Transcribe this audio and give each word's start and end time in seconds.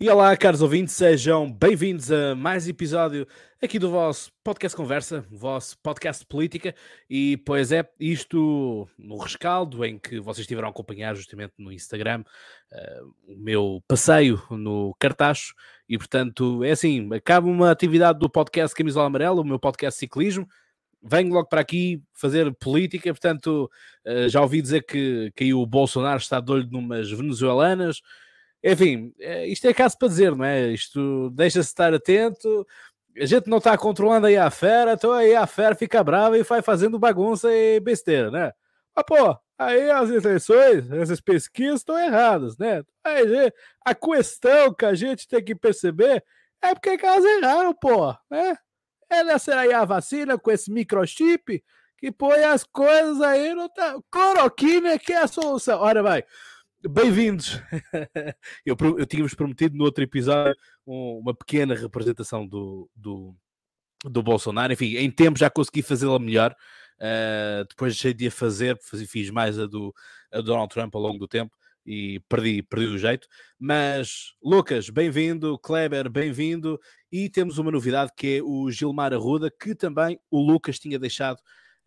E 0.00 0.10
olá, 0.10 0.36
caros 0.36 0.60
ouvintes, 0.60 0.92
sejam 0.92 1.50
bem-vindos 1.50 2.10
a 2.10 2.34
mais 2.34 2.66
episódio 2.66 3.28
aqui 3.62 3.78
do 3.78 3.88
vosso 3.88 4.32
podcast 4.42 4.76
Conversa, 4.76 5.24
vosso 5.30 5.78
podcast 5.78 6.26
política. 6.26 6.74
E 7.08 7.36
pois 7.46 7.70
é, 7.70 7.88
isto 7.98 8.88
no 8.98 9.16
rescaldo 9.16 9.84
em 9.84 9.96
que 9.96 10.18
vocês 10.18 10.42
estiveram 10.42 10.66
a 10.66 10.70
acompanhar 10.72 11.14
justamente 11.14 11.54
no 11.56 11.70
Instagram 11.70 12.24
uh, 12.72 13.32
o 13.32 13.36
meu 13.36 13.84
passeio 13.86 14.42
no 14.50 14.92
Cartacho. 14.98 15.54
E 15.88 15.96
portanto, 15.96 16.64
é 16.64 16.72
assim: 16.72 17.08
acaba 17.14 17.46
uma 17.46 17.70
atividade 17.70 18.18
do 18.18 18.28
podcast 18.28 18.74
Camisola 18.76 19.06
Amarela, 19.06 19.42
o 19.42 19.44
meu 19.44 19.60
podcast 19.60 19.98
Ciclismo. 20.00 20.46
Venho 21.00 21.32
logo 21.32 21.48
para 21.48 21.60
aqui 21.60 22.02
fazer 22.12 22.52
política, 22.56 23.12
portanto, 23.12 23.70
uh, 24.04 24.28
já 24.28 24.40
ouvi 24.40 24.60
dizer 24.60 24.84
que, 24.84 25.30
que 25.36 25.54
o 25.54 25.64
Bolsonaro 25.64 26.18
está 26.18 26.40
de 26.40 26.50
olho 26.50 26.68
numas 26.68 27.10
venezuelanas. 27.12 28.02
Enfim, 28.64 29.12
eh, 29.20 29.46
isto 29.48 29.66
é 29.68 29.74
caso 29.74 29.98
para 29.98 30.08
dizer, 30.08 30.34
não 30.34 30.42
é? 30.42 30.68
Isto 30.68 31.28
deixa-se 31.30 31.68
estar 31.68 31.92
atento. 31.92 32.66
A 33.20 33.26
gente 33.26 33.46
não 33.46 33.58
está 33.58 33.76
controlando 33.76 34.26
aí 34.26 34.38
a 34.38 34.50
fera, 34.50 34.94
então 34.94 35.12
aí 35.12 35.34
a 35.34 35.46
fera 35.46 35.74
fica 35.74 36.02
brava 36.02 36.38
e 36.38 36.42
vai 36.42 36.62
fazendo 36.62 36.98
bagunça 36.98 37.52
e 37.52 37.78
besteira, 37.78 38.30
né? 38.30 38.52
Mas, 38.96 39.04
pô, 39.06 39.36
aí 39.58 39.90
as 39.90 40.08
eleições, 40.08 40.90
essas 40.92 41.20
pesquisas 41.20 41.80
estão 41.80 41.98
erradas, 41.98 42.56
né? 42.56 42.82
Aí, 43.04 43.52
a 43.84 43.94
questão 43.94 44.72
que 44.72 44.86
a 44.86 44.94
gente 44.94 45.28
tem 45.28 45.44
que 45.44 45.54
perceber 45.54 46.24
é 46.62 46.74
porque 46.74 46.98
elas 47.04 47.24
erraram, 47.24 47.74
pô, 47.74 48.14
né? 48.30 48.56
Ela 49.10 49.38
será 49.38 49.60
aí 49.60 49.74
a 49.74 49.84
vacina 49.84 50.38
com 50.38 50.50
esse 50.50 50.70
microchip 50.72 51.62
que 51.98 52.10
põe 52.10 52.42
as 52.44 52.64
coisas 52.64 53.20
aí 53.20 53.54
no... 53.54 53.70
Cloroquina 54.10 54.98
que 54.98 55.12
é 55.12 55.18
a 55.18 55.26
solução. 55.26 55.80
Olha, 55.80 56.02
vai. 56.02 56.24
Bem-vindos! 56.90 57.62
eu, 58.64 58.76
eu 58.98 59.06
tínhamos 59.06 59.32
prometido 59.32 59.74
no 59.74 59.84
outro 59.84 60.04
episódio 60.04 60.54
um, 60.86 61.18
uma 61.18 61.34
pequena 61.34 61.74
representação 61.74 62.46
do, 62.46 62.90
do, 62.94 63.34
do 64.04 64.22
Bolsonaro. 64.22 64.70
Enfim, 64.70 64.96
em 64.96 65.10
tempo 65.10 65.38
já 65.38 65.48
consegui 65.48 65.80
fazê-la 65.80 66.18
melhor. 66.18 66.54
Uh, 66.96 67.64
depois 67.66 67.94
deixei 67.94 68.12
de 68.12 68.26
a 68.26 68.30
fazer, 68.30 68.78
fiz 69.08 69.30
mais 69.30 69.58
a 69.58 69.64
do, 69.66 69.94
a 70.30 70.36
do 70.36 70.42
Donald 70.42 70.68
Trump 70.68 70.94
ao 70.94 71.00
longo 71.00 71.18
do 71.18 71.26
tempo 71.26 71.56
e 71.86 72.20
perdi, 72.28 72.62
perdi 72.62 72.86
o 72.86 72.98
jeito. 72.98 73.26
Mas, 73.58 74.34
Lucas, 74.42 74.90
bem-vindo, 74.90 75.58
Kleber, 75.60 76.10
bem-vindo. 76.10 76.78
E 77.10 77.30
temos 77.30 77.56
uma 77.56 77.70
novidade 77.70 78.12
que 78.14 78.36
é 78.36 78.42
o 78.42 78.70
Gilmar 78.70 79.14
Arruda, 79.14 79.50
que 79.50 79.74
também 79.74 80.20
o 80.30 80.38
Lucas 80.38 80.78
tinha 80.78 80.98
deixado 80.98 81.38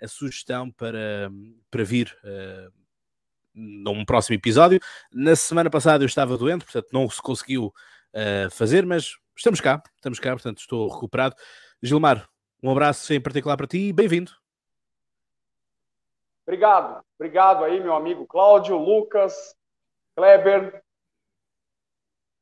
a 0.02 0.07
sugestão 0.07 0.72
para, 0.72 1.29
para 1.69 1.83
vir. 1.83 2.17
Uh, 2.23 2.86
num 3.58 4.05
próximo 4.05 4.36
episódio. 4.36 4.80
Na 5.11 5.36
semana 5.36 5.69
passada 5.69 6.03
eu 6.03 6.08
estava 6.08 6.38
doente, 6.38 6.63
portanto 6.63 6.88
não 6.94 7.09
se 7.09 7.22
conseguiu 7.22 7.73
uh, 8.13 8.52
fazer, 8.52 8.86
mas 8.86 9.16
estamos 9.36 9.59
cá, 9.59 9.81
estamos 9.95 10.19
cá, 10.19 10.31
portanto 10.31 10.59
estou 10.59 10.88
recuperado. 10.88 11.36
Gilmar, 11.81 12.28
um 12.61 12.69
abraço 12.72 13.11
em 13.13 13.19
particular 13.19 13.58
para 13.58 13.67
ti 13.67 13.89
e 13.89 13.94
bem-vindo. 13.94 14.31
Obrigado, 16.45 17.03
obrigado 17.19 17.63
aí, 17.63 17.80
meu 17.81 17.94
amigo 17.94 18.25
Cláudio, 18.25 18.78
Lucas, 18.78 19.55
Kleber. 20.16 20.81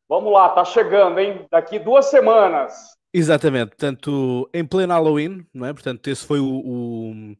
Vamos 0.07 0.31
lá, 0.31 0.49
tá 0.49 0.63
chegando, 0.63 1.19
hein? 1.19 1.47
Daqui 1.49 1.79
duas 1.79 2.05
semanas. 2.05 2.95
Exatamente, 3.11 3.69
portanto, 3.69 4.49
em 4.53 4.63
pleno 4.63 4.93
Halloween, 4.93 5.47
não 5.53 5.65
é? 5.65 5.73
Portanto, 5.73 6.07
esse 6.07 6.25
foi 6.25 6.39
o, 6.39 6.45
o 6.45 7.35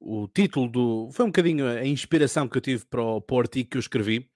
o 0.00 0.28
título 0.28 0.68
do. 0.68 1.10
Foi 1.12 1.24
um 1.24 1.28
bocadinho 1.28 1.66
a 1.66 1.84
inspiração 1.84 2.48
que 2.48 2.56
eu 2.56 2.62
tive 2.62 2.84
para 2.86 3.02
o, 3.02 3.20
para 3.20 3.36
o 3.36 3.40
artigo 3.40 3.70
que 3.70 3.76
eu 3.76 3.80
escrevi. 3.80 4.28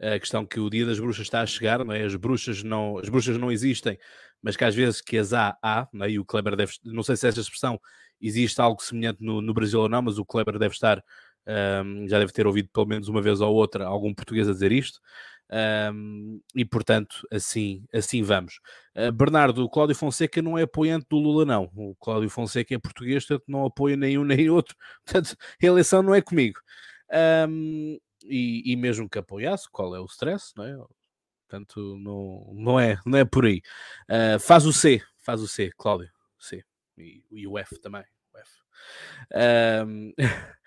A 0.00 0.18
questão 0.18 0.46
que 0.46 0.60
o 0.60 0.70
Dia 0.70 0.86
das 0.86 1.00
Bruxas 1.00 1.22
está 1.26 1.40
a 1.42 1.46
chegar, 1.46 1.84
não 1.84 1.92
é? 1.92 2.04
As 2.04 2.14
bruxas 2.14 2.62
não, 2.62 2.98
as 2.98 3.08
bruxas 3.08 3.36
não 3.36 3.50
existem, 3.50 3.98
mas 4.40 4.56
que 4.56 4.64
às 4.64 4.74
vezes 4.74 5.00
que 5.00 5.18
as 5.18 5.32
há, 5.32 5.58
há, 5.60 5.88
não 5.92 6.06
é? 6.06 6.10
E 6.12 6.18
o 6.20 6.24
Kleber 6.24 6.54
deve. 6.54 6.72
Não 6.84 7.02
sei 7.02 7.16
se 7.16 7.26
essa 7.26 7.40
expressão 7.40 7.80
existe 8.20 8.60
algo 8.60 8.80
semelhante 8.82 9.22
no, 9.22 9.40
no 9.40 9.52
Brasil 9.52 9.80
ou 9.80 9.88
não, 9.88 10.02
mas 10.02 10.18
o 10.18 10.24
Kleber 10.24 10.58
deve 10.58 10.74
estar. 10.74 11.02
Um, 11.84 12.06
já 12.06 12.18
deve 12.18 12.32
ter 12.32 12.46
ouvido 12.46 12.68
pelo 12.72 12.86
menos 12.86 13.08
uma 13.08 13.22
vez 13.22 13.40
ou 13.40 13.54
outra 13.54 13.86
algum 13.86 14.12
português 14.14 14.48
a 14.48 14.52
dizer 14.52 14.70
isto. 14.70 15.00
Um, 15.50 16.40
e 16.54 16.64
portanto, 16.64 17.26
assim, 17.32 17.84
assim 17.92 18.22
vamos. 18.22 18.60
Uh, 18.94 19.10
Bernardo, 19.10 19.64
o 19.64 19.70
Cláudio 19.70 19.96
Fonseca 19.96 20.42
não 20.42 20.58
é 20.58 20.62
apoiante 20.62 21.06
do 21.08 21.16
Lula, 21.16 21.44
não. 21.44 21.70
O 21.74 21.94
Cláudio 21.96 22.28
Fonseca 22.28 22.74
é 22.74 22.78
português, 22.78 23.24
portanto 23.26 23.44
não 23.48 23.64
apoia 23.64 23.96
nenhum 23.96 24.24
nem 24.24 24.50
outro. 24.50 24.76
Portanto, 25.04 25.36
a 25.62 25.66
eleição 25.66 26.02
não 26.02 26.14
é 26.14 26.20
comigo. 26.20 26.60
Um, 27.48 27.98
e, 28.24 28.72
e, 28.72 28.76
mesmo 28.76 29.08
que 29.08 29.18
apoiasse, 29.18 29.68
qual 29.70 29.94
é 29.94 30.00
o 30.00 30.04
stress, 30.04 30.52
não 30.56 30.64
é? 30.64 30.76
Portanto, 31.48 31.96
não, 31.96 32.52
não, 32.54 32.80
é, 32.80 32.98
não 33.06 33.18
é 33.18 33.24
por 33.24 33.46
aí. 33.46 33.62
Uh, 34.10 34.38
faz 34.38 34.66
o 34.66 34.72
C, 34.72 35.02
faz 35.16 35.40
o 35.40 35.48
C, 35.48 35.70
Cláudio. 35.78 36.10
C. 36.38 36.62
E, 36.98 37.24
e 37.30 37.46
o 37.46 37.58
F 37.58 37.78
também. 37.80 38.04
O 38.34 38.38
F. 38.38 38.50
Um, 39.86 40.12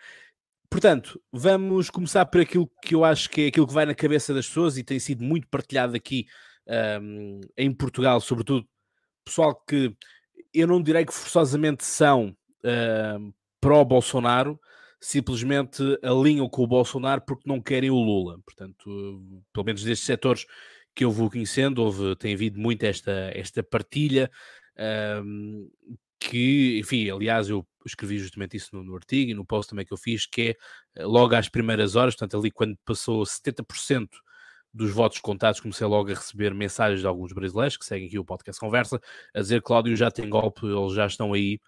Portanto, 0.72 1.22
vamos 1.34 1.90
começar 1.90 2.26
por 2.28 2.40
aquilo 2.40 2.66
que 2.82 2.96
eu 2.96 3.04
acho 3.04 3.30
que 3.30 3.42
é 3.42 3.48
aquilo 3.48 3.68
que 3.68 3.74
vai 3.74 3.86
na 3.86 3.94
cabeça 3.94 4.34
das 4.34 4.48
pessoas 4.48 4.78
e 4.78 4.84
tem 4.84 5.00
sido 5.00 5.22
muito 5.22 5.46
partilhado 5.50 5.98
aqui 5.98 6.26
um, 7.02 7.42
em 7.58 7.74
Portugal, 7.74 8.22
sobretudo 8.22 8.66
pessoal 9.26 9.54
que 9.68 9.94
eu 10.54 10.66
não 10.66 10.81
direi 10.81 11.06
que 11.06 11.14
forçosamente 11.14 11.84
são 11.84 12.34
pró-Bolsonaro, 13.60 14.58
simplesmente 14.98 15.84
alinham 16.02 16.48
com 16.48 16.64
o 16.64 16.68
Bolsonaro 16.68 17.22
porque 17.28 17.50
não 17.50 17.62
querem 17.62 17.90
o 17.90 17.96
Lula. 17.96 18.40
Portanto, 18.46 19.22
pelo 19.52 19.66
menos 19.66 19.84
destes 19.84 20.06
setores 20.06 20.46
que 20.96 21.04
eu 21.04 21.12
vou 21.12 21.30
conhecendo, 21.30 21.84
houve, 21.84 22.16
tem 22.16 22.34
havido 22.34 22.58
muito 22.58 22.84
esta, 22.84 23.30
esta 23.34 23.62
partilha 23.62 24.31
que, 26.22 26.78
enfim, 26.80 27.09
aliás, 27.09 27.50
eu 27.50 27.68
escrevi 27.84 28.20
justamente 28.20 28.56
isso 28.56 28.70
no, 28.74 28.84
no, 28.84 28.96
artigo 28.96 29.32
e 29.32 29.34
no 29.34 29.44
post 29.44 29.72
também 29.72 29.84
que 29.84 29.92
eu 29.92 29.98
fiz, 29.98 30.28
que 30.28 30.42
é 30.96 31.02
eh, 31.02 31.06
logo 31.06 31.36
às 31.36 31.50
primeiras 31.50 31.96
horas, 31.96 32.16
portanto, 32.16 32.38
ali 32.40 32.52
quando 32.52 32.78
passou 32.86 33.24
70% 33.24 34.08
dos 34.72 34.92
votos 34.92 35.20
contados, 35.20 35.60
comecei 35.60 35.86
logo 35.88 36.12
a 36.12 36.14
receber 36.14 36.54
mensagens 36.54 37.02
de 37.02 37.08
alguns 37.08 37.34
brasileiros 37.34 37.76
que 37.76 37.86
seguem 37.86 38.08
aqui 38.08 38.20
o 38.20 38.24
podcast 38.24 38.60
Conversa, 38.60 39.02
a 39.34 39.40
dizer 39.42 39.62
Cláudio 39.64 39.96
já 39.96 40.12
tem 40.12 40.30
golpe, 40.30 40.66
eles 40.66 40.94
já 40.94 41.08
estão 41.08 41.34
aí 41.34 41.60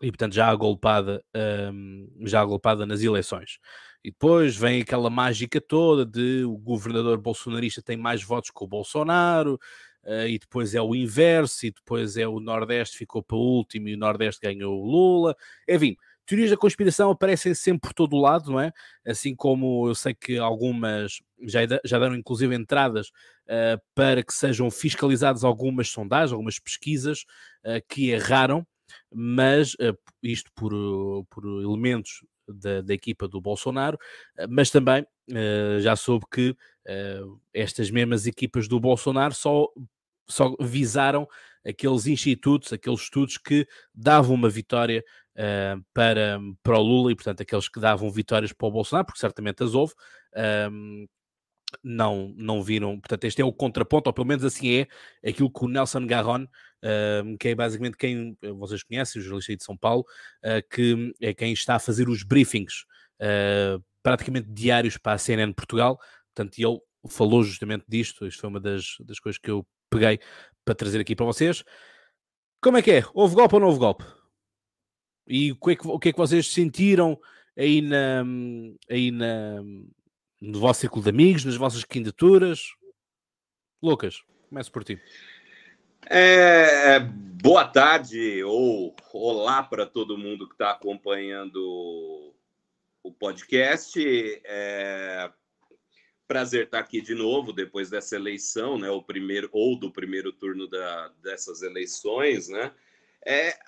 e 0.00 0.10
portanto 0.10 0.34
já 0.34 0.48
agolpada, 0.48 1.24
um, 1.72 2.08
já 2.22 2.40
agolpada 2.40 2.86
nas 2.86 3.02
eleições. 3.02 3.58
E 4.04 4.10
depois 4.10 4.56
vem 4.56 4.82
aquela 4.82 5.10
mágica 5.10 5.60
toda 5.60 6.06
de 6.06 6.44
o 6.44 6.56
governador 6.56 7.18
bolsonarista 7.18 7.82
tem 7.82 7.96
mais 7.96 8.22
votos 8.22 8.50
que 8.50 8.64
o 8.64 8.68
Bolsonaro, 8.68 9.58
uh, 10.06 10.26
e 10.26 10.38
depois 10.38 10.74
é 10.74 10.80
o 10.80 10.94
inverso, 10.94 11.66
e 11.66 11.70
depois 11.70 12.16
é 12.16 12.26
o 12.26 12.40
Nordeste 12.40 12.96
ficou 12.96 13.22
para 13.22 13.36
último 13.36 13.88
e 13.88 13.94
o 13.94 13.98
Nordeste 13.98 14.40
ganhou 14.40 14.80
o 14.80 14.86
Lula. 14.86 15.36
Enfim, 15.68 15.96
teorias 16.26 16.50
da 16.50 16.56
conspiração 16.56 17.10
aparecem 17.10 17.54
sempre 17.54 17.88
por 17.88 17.94
todo 17.94 18.16
o 18.16 18.20
lado, 18.20 18.50
não 18.50 18.60
é? 18.60 18.72
Assim 19.06 19.34
como 19.34 19.88
eu 19.88 19.94
sei 19.94 20.12
que 20.12 20.36
algumas 20.36 21.20
já, 21.42 21.60
já 21.84 21.98
deram 21.98 22.16
inclusive 22.16 22.54
entradas 22.54 23.08
uh, 23.08 23.80
para 23.94 24.22
que 24.22 24.34
sejam 24.34 24.70
fiscalizadas 24.70 25.44
algumas 25.44 25.88
sondagens, 25.88 26.32
algumas 26.32 26.58
pesquisas 26.58 27.24
uh, 27.64 27.80
que 27.88 28.10
erraram, 28.10 28.66
mas 29.12 29.74
uh, 29.74 29.96
isto 30.22 30.50
por, 30.54 30.72
por 31.30 31.44
elementos 31.62 32.24
da, 32.48 32.80
da, 32.80 32.94
equipa 32.94 33.26
do 33.26 33.40
Bolsonaro, 33.40 33.98
mas 34.48 34.70
também 34.70 35.04
já 35.80 35.96
soube 35.96 36.24
que 36.32 36.56
estas 37.52 37.90
mesmas 37.90 38.24
equipas 38.24 38.68
do 38.68 38.78
Bolsonaro 38.78 39.34
só 39.34 39.66
só 40.28 40.54
visaram 40.60 41.28
aqueles 41.66 42.06
institutos, 42.06 42.72
aqueles 42.72 43.00
estudos 43.00 43.38
que 43.38 43.66
davam 43.94 44.34
uma 44.34 44.48
vitória 44.48 45.04
uh, 45.36 45.84
para, 45.92 46.38
para 46.62 46.78
o 46.78 46.82
Lula 46.82 47.12
e, 47.12 47.14
portanto, 47.14 47.42
aqueles 47.42 47.68
que 47.68 47.80
davam 47.80 48.10
vitórias 48.10 48.52
para 48.52 48.68
o 48.68 48.70
Bolsonaro, 48.70 49.06
porque 49.06 49.20
certamente 49.20 49.62
as 49.62 49.74
houve, 49.74 49.92
um, 50.70 51.06
não, 51.82 52.32
não 52.36 52.62
viram. 52.62 52.98
Portanto, 53.00 53.24
este 53.24 53.42
é 53.42 53.44
o 53.44 53.52
contraponto, 53.52 54.08
ou 54.08 54.14
pelo 54.14 54.26
menos 54.26 54.44
assim 54.44 54.86
é, 55.22 55.28
aquilo 55.28 55.50
que 55.50 55.64
o 55.64 55.68
Nelson 55.68 56.06
Garron, 56.06 56.46
um, 57.24 57.36
que 57.36 57.48
é 57.48 57.54
basicamente 57.54 57.96
quem 57.96 58.36
vocês 58.58 58.82
conhecem, 58.82 59.20
o 59.20 59.24
jornalista 59.24 59.56
de 59.56 59.64
São 59.64 59.76
Paulo, 59.76 60.04
uh, 60.44 60.74
que 60.74 61.14
é 61.20 61.34
quem 61.34 61.52
está 61.52 61.76
a 61.76 61.80
fazer 61.80 62.08
os 62.08 62.22
briefings 62.22 62.84
uh, 63.20 63.82
praticamente 64.02 64.48
diários 64.50 64.96
para 64.96 65.12
a 65.12 65.18
CNN 65.18 65.52
Portugal. 65.52 65.98
Portanto, 66.34 66.58
ele 66.58 66.78
falou 67.08 67.42
justamente 67.42 67.84
disto. 67.88 68.26
Isto 68.26 68.40
foi 68.40 68.50
uma 68.50 68.60
das, 68.60 68.96
das 69.00 69.18
coisas 69.18 69.38
que 69.38 69.50
eu 69.50 69.66
peguei 69.98 70.20
para 70.64 70.74
trazer 70.74 71.00
aqui 71.00 71.14
para 71.14 71.26
vocês. 71.26 71.64
Como 72.60 72.76
é 72.76 72.82
que 72.82 72.90
é? 72.90 73.02
Houve 73.14 73.34
golpe 73.34 73.54
ou 73.54 73.60
não 73.60 73.68
houve 73.68 73.78
golpe? 73.78 74.04
E 75.26 75.52
o 75.52 75.56
que 75.56 75.70
é 75.72 75.76
que, 75.76 75.88
o 75.88 75.98
que, 75.98 76.08
é 76.08 76.12
que 76.12 76.18
vocês 76.18 76.52
sentiram 76.52 77.18
aí, 77.56 77.80
na, 77.80 78.24
aí 78.90 79.10
na, 79.10 79.62
no 80.40 80.60
vosso 80.60 80.80
círculo 80.80 81.02
de 81.02 81.10
amigos, 81.10 81.44
nas 81.44 81.56
vossas 81.56 81.84
candidaturas? 81.84 82.60
Lucas, 83.82 84.22
começo 84.48 84.70
por 84.70 84.84
ti. 84.84 85.00
É, 86.08 87.00
boa 87.00 87.64
tarde 87.64 88.42
ou 88.44 88.94
olá 89.12 89.62
para 89.62 89.86
todo 89.86 90.18
mundo 90.18 90.46
que 90.46 90.54
está 90.54 90.70
acompanhando 90.70 92.34
o 93.02 93.12
podcast. 93.12 94.00
É, 94.44 95.30
prazer 96.26 96.64
estar 96.64 96.80
aqui 96.80 97.00
de 97.00 97.14
novo 97.14 97.52
depois 97.52 97.90
dessa 97.90 98.16
eleição, 98.16 98.78
né? 98.78 98.90
O 98.90 99.02
primeiro 99.02 99.48
ou 99.52 99.78
do 99.78 99.90
primeiro 99.90 100.32
turno 100.32 100.66
da, 100.66 101.08
dessas 101.22 101.62
eleições, 101.62 102.48
né? 102.48 102.72
É, 103.24 103.58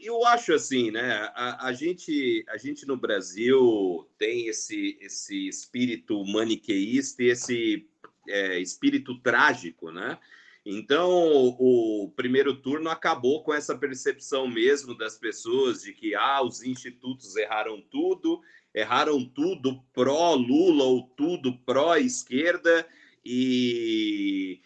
eu 0.00 0.24
acho 0.26 0.52
assim, 0.52 0.90
né? 0.90 1.30
A, 1.34 1.66
a, 1.66 1.72
gente, 1.72 2.44
a 2.48 2.56
gente 2.56 2.86
no 2.86 2.96
Brasil 2.96 4.08
tem 4.16 4.46
esse, 4.46 4.96
esse 5.00 5.48
espírito 5.48 6.24
maniqueísta 6.24 7.22
e 7.22 7.30
esse 7.30 7.88
é, 8.28 8.60
espírito 8.60 9.18
trágico, 9.20 9.90
né? 9.90 10.18
Então, 10.64 11.10
o 11.58 12.12
primeiro 12.14 12.54
turno 12.54 12.90
acabou 12.90 13.42
com 13.42 13.54
essa 13.54 13.76
percepção 13.76 14.46
mesmo 14.46 14.94
das 14.94 15.16
pessoas 15.16 15.82
de 15.82 15.94
que 15.94 16.14
ah, 16.14 16.42
os 16.42 16.62
institutos 16.62 17.36
erraram 17.36 17.80
tudo, 17.80 18.42
erraram 18.78 19.24
tudo 19.24 19.82
pró-Lula 19.92 20.84
ou 20.84 21.02
tudo 21.16 21.58
pró-esquerda, 21.58 22.86
e 23.24 24.60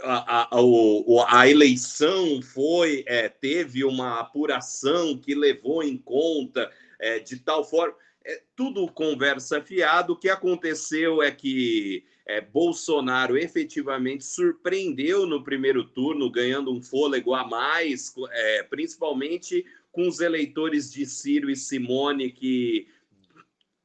a, 0.00 0.48
a, 0.54 1.38
a, 1.40 1.48
eleição 1.48 2.42
foi 2.42 3.02
é, 3.06 3.28
teve 3.28 3.84
uma 3.84 4.20
apuração 4.20 5.18
que 5.18 5.34
levou 5.34 5.82
em 5.82 5.96
conta 5.96 6.70
é, 7.00 7.18
de 7.18 7.38
tal 7.38 7.64
forma 7.64 7.94
é, 8.24 8.42
tudo 8.54 8.86
conversa 8.88 9.62
fiado. 9.62 10.12
O 10.12 10.16
que 10.16 10.28
aconteceu 10.28 11.22
é 11.22 11.30
que 11.30 12.04
é, 12.26 12.40
Bolsonaro 12.40 13.38
efetivamente 13.38 14.24
surpreendeu 14.24 15.26
no 15.26 15.44
primeiro 15.44 15.84
turno, 15.84 16.30
ganhando 16.30 16.72
um 16.72 16.82
fôlego 16.82 17.34
a 17.34 17.46
mais, 17.46 18.12
é, 18.32 18.62
principalmente 18.64 19.64
com 19.96 20.06
os 20.06 20.20
eleitores 20.20 20.92
de 20.92 21.06
Ciro 21.06 21.48
e 21.48 21.56
Simone 21.56 22.30
que 22.30 22.86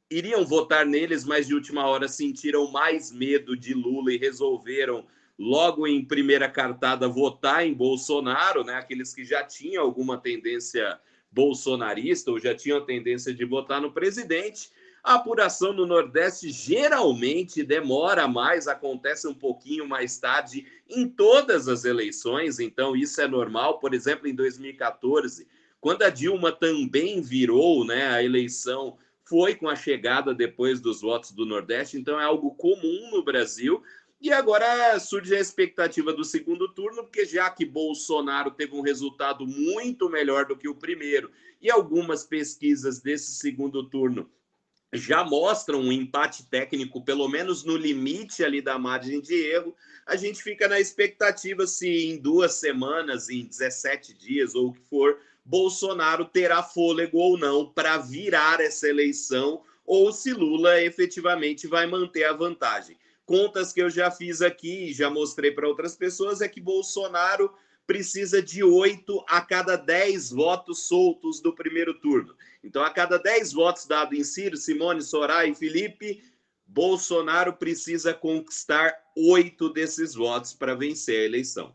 iriam 0.09 0.45
votar 0.45 0.85
neles, 0.85 1.23
mas 1.23 1.47
de 1.47 1.55
última 1.55 1.87
hora 1.87 2.09
sentiram 2.09 2.69
mais 2.69 3.13
medo 3.13 3.55
de 3.55 3.73
Lula 3.73 4.11
e 4.11 4.17
resolveram 4.17 5.07
logo 5.39 5.87
em 5.87 6.03
primeira 6.03 6.49
cartada 6.49 7.07
votar 7.07 7.65
em 7.65 7.73
Bolsonaro, 7.73 8.61
né? 8.65 8.73
Aqueles 8.73 9.13
que 9.13 9.23
já 9.23 9.41
tinham 9.41 9.81
alguma 9.81 10.17
tendência 10.17 10.99
bolsonarista 11.31 12.29
ou 12.29 12.37
já 12.37 12.53
tinham 12.53 12.79
a 12.79 12.85
tendência 12.85 13.33
de 13.33 13.45
votar 13.45 13.79
no 13.79 13.93
presidente. 13.93 14.69
A 15.01 15.13
apuração 15.13 15.71
no 15.71 15.85
Nordeste 15.85 16.51
geralmente 16.51 17.63
demora 17.63 18.27
mais, 18.27 18.67
acontece 18.67 19.29
um 19.29 19.33
pouquinho 19.33 19.87
mais 19.87 20.17
tarde 20.17 20.65
em 20.89 21.07
todas 21.07 21.69
as 21.69 21.85
eleições, 21.85 22.59
então 22.59 22.97
isso 22.97 23.21
é 23.21 23.29
normal. 23.29 23.79
Por 23.79 23.93
exemplo, 23.93 24.27
em 24.27 24.35
2014, 24.35 25.47
quando 25.81 26.03
a 26.03 26.09
Dilma 26.09 26.51
também 26.51 27.21
virou 27.21 27.83
né, 27.83 28.07
a 28.07 28.23
eleição, 28.23 28.97
foi 29.25 29.55
com 29.55 29.67
a 29.67 29.75
chegada 29.75 30.33
depois 30.33 30.79
dos 30.79 31.01
votos 31.01 31.31
do 31.31 31.45
Nordeste, 31.45 31.97
então 31.97 32.21
é 32.21 32.23
algo 32.23 32.51
comum 32.53 33.09
no 33.11 33.23
Brasil. 33.23 33.81
E 34.21 34.31
agora 34.31 34.99
surge 34.99 35.35
a 35.35 35.39
expectativa 35.39 36.13
do 36.13 36.23
segundo 36.23 36.71
turno, 36.71 37.03
porque 37.03 37.25
já 37.25 37.49
que 37.49 37.65
Bolsonaro 37.65 38.51
teve 38.51 38.75
um 38.75 38.81
resultado 38.81 39.47
muito 39.47 40.07
melhor 40.07 40.45
do 40.45 40.55
que 40.55 40.69
o 40.69 40.75
primeiro, 40.75 41.31
e 41.59 41.71
algumas 41.71 42.23
pesquisas 42.23 42.99
desse 42.99 43.31
segundo 43.31 43.89
turno 43.89 44.29
já 44.93 45.23
mostram 45.23 45.79
um 45.79 45.91
empate 45.91 46.45
técnico, 46.49 47.03
pelo 47.03 47.27
menos 47.27 47.63
no 47.63 47.77
limite 47.77 48.43
ali 48.43 48.61
da 48.61 48.77
margem 48.77 49.21
de 49.21 49.33
erro, 49.33 49.75
a 50.05 50.15
gente 50.15 50.43
fica 50.43 50.67
na 50.67 50.79
expectativa 50.79 51.65
se 51.65 51.87
em 51.87 52.17
duas 52.17 52.55
semanas, 52.55 53.29
em 53.29 53.45
17 53.45 54.13
dias 54.13 54.53
ou 54.53 54.67
o 54.67 54.73
que 54.73 54.81
for, 54.81 55.17
Bolsonaro 55.43 56.25
terá 56.25 56.61
fôlego 56.63 57.17
ou 57.17 57.37
não 57.37 57.65
para 57.65 57.97
virar 57.97 58.59
essa 58.61 58.87
eleição, 58.87 59.61
ou 59.85 60.11
se 60.11 60.31
Lula 60.33 60.81
efetivamente 60.81 61.67
vai 61.67 61.87
manter 61.87 62.23
a 62.25 62.33
vantagem 62.33 62.97
contas 63.31 63.71
que 63.71 63.81
eu 63.81 63.89
já 63.89 64.11
fiz 64.11 64.41
aqui 64.41 64.89
e 64.89 64.93
já 64.93 65.09
mostrei 65.09 65.51
para 65.51 65.65
outras 65.65 65.95
pessoas 65.95 66.41
é 66.41 66.49
que 66.49 66.59
Bolsonaro 66.59 67.49
precisa 67.87 68.41
de 68.41 68.61
oito 68.61 69.23
a 69.25 69.39
cada 69.39 69.77
dez 69.77 70.31
votos 70.31 70.87
soltos 70.87 71.39
do 71.39 71.55
primeiro 71.55 71.93
turno. 71.93 72.35
Então, 72.61 72.83
a 72.83 72.89
cada 72.89 73.17
dez 73.17 73.53
votos 73.53 73.85
dados 73.85 74.19
em 74.19 74.23
Ciro, 74.25 74.57
Simone, 74.57 75.01
Soraya 75.01 75.49
e 75.49 75.55
Felipe, 75.55 76.21
Bolsonaro 76.67 77.53
precisa 77.53 78.13
conquistar 78.13 78.93
oito 79.15 79.69
desses 79.69 80.13
votos 80.13 80.51
para 80.51 80.75
vencer 80.75 81.21
a 81.21 81.25
eleição. 81.25 81.73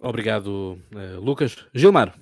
Obrigado, 0.00 0.78
eh, 0.94 1.16
Lucas. 1.18 1.66
Gilmar. 1.72 2.14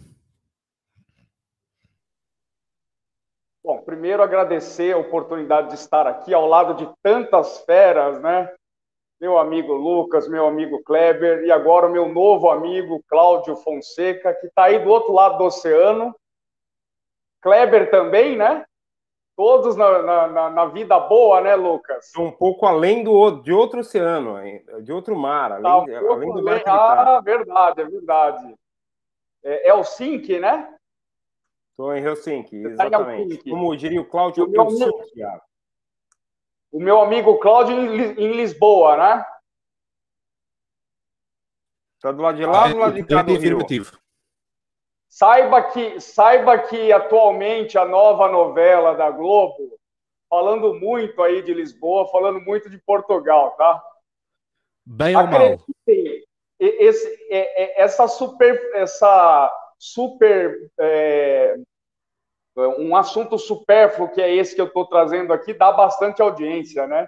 Bom, 3.64 3.80
primeiro 3.82 4.22
agradecer 4.22 4.92
a 4.92 4.98
oportunidade 4.98 5.68
de 5.68 5.74
estar 5.74 6.06
aqui 6.06 6.34
ao 6.34 6.46
lado 6.46 6.74
de 6.74 6.92
tantas 7.02 7.64
feras, 7.64 8.20
né? 8.20 8.52
Meu 9.20 9.38
amigo 9.38 9.72
Lucas, 9.72 10.26
meu 10.26 10.46
amigo 10.48 10.82
Kleber 10.82 11.44
e 11.44 11.52
agora 11.52 11.86
o 11.86 11.92
meu 11.92 12.08
novo 12.08 12.50
amigo 12.50 13.04
Cláudio 13.06 13.54
Fonseca, 13.54 14.34
que 14.34 14.48
está 14.48 14.64
aí 14.64 14.80
do 14.80 14.90
outro 14.90 15.12
lado 15.12 15.38
do 15.38 15.44
oceano. 15.44 16.12
Kleber 17.40 17.88
também, 17.88 18.36
né? 18.36 18.64
Todos 19.34 19.76
na, 19.76 20.28
na, 20.28 20.50
na 20.50 20.66
vida 20.66 20.98
boa, 21.00 21.40
né, 21.40 21.54
Lucas? 21.54 22.12
Um 22.18 22.30
pouco 22.30 22.66
além 22.66 23.02
do, 23.02 23.30
de 23.40 23.52
outro 23.52 23.80
oceano, 23.80 24.36
de 24.82 24.92
outro 24.92 25.16
mar, 25.16 25.52
além, 25.52 25.62
tá 25.62 26.02
um 26.02 26.12
além 26.12 26.32
do 26.32 26.42
mar. 26.42 26.62
Ah, 26.66 27.20
verdade, 27.20 27.80
é 27.80 27.84
verdade. 27.84 28.54
É, 29.42 29.68
é 29.70 29.74
o 29.74 29.82
Sink, 29.82 30.38
né? 30.38 30.74
Estou 31.70 31.96
em 31.96 32.04
Helsinki, 32.04 32.62
tá 32.62 32.68
exatamente. 32.68 33.48
Em 33.48 33.50
Como 33.50 33.76
diria 33.76 34.00
o 34.00 34.04
Cláudio, 34.04 34.48
o 34.48 34.54
Helsinki. 34.54 35.22
O 36.70 36.78
meu 36.78 37.00
amigo 37.00 37.38
Cláudio 37.38 37.74
em 37.74 38.32
Lisboa, 38.32 38.96
né? 38.96 39.26
Está 41.96 42.12
do 42.12 42.22
lado 42.22 42.36
de 42.36 42.44
lá 42.44 42.64
ou 42.64 42.70
do 42.70 42.78
lado 42.78 42.94
de 42.94 43.04
cá 43.04 43.22
do 43.22 43.34
Rio? 43.36 43.58
Saiba 45.12 45.62
que, 45.62 46.00
saiba 46.00 46.58
que 46.58 46.90
atualmente 46.90 47.76
a 47.76 47.84
nova 47.84 48.30
novela 48.30 48.94
da 48.94 49.10
Globo, 49.10 49.78
falando 50.26 50.72
muito 50.72 51.22
aí 51.22 51.42
de 51.42 51.52
Lisboa, 51.52 52.08
falando 52.08 52.40
muito 52.40 52.70
de 52.70 52.78
Portugal, 52.78 53.50
tá? 53.50 53.84
Bem 54.86 55.14
ou 55.14 55.26
mal? 55.26 55.58
Esse, 56.58 57.26
essa 57.76 58.08
super, 58.08 58.58
essa 58.74 59.54
super. 59.78 60.70
É, 60.80 61.56
um 62.78 62.96
assunto 62.96 63.38
supérfluo 63.38 64.08
que 64.08 64.22
é 64.22 64.34
esse 64.34 64.54
que 64.54 64.62
eu 64.62 64.66
estou 64.68 64.86
trazendo 64.86 65.34
aqui, 65.34 65.52
dá 65.52 65.70
bastante 65.72 66.22
audiência, 66.22 66.86
né? 66.86 67.06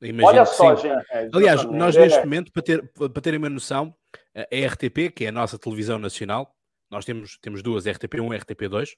Imagino 0.00 0.26
Olha 0.26 0.46
só, 0.46 0.74
sim. 0.74 0.88
gente. 0.88 1.04
É, 1.10 1.28
Aliás, 1.34 1.64
nós 1.64 1.94
neste 1.94 2.18
é. 2.18 2.24
momento, 2.24 2.50
para, 2.50 2.62
ter, 2.62 2.90
para 2.94 3.20
terem 3.20 3.38
uma 3.38 3.50
noção, 3.50 3.94
a 4.34 4.40
RTP, 4.40 5.12
que 5.14 5.26
é 5.26 5.28
a 5.28 5.32
nossa 5.32 5.58
televisão 5.58 5.98
nacional, 5.98 6.53
nós 6.94 7.04
temos, 7.04 7.36
temos 7.38 7.62
duas, 7.62 7.84
RTP1 7.84 8.34
e 8.34 8.38
RTP2, 8.38 8.90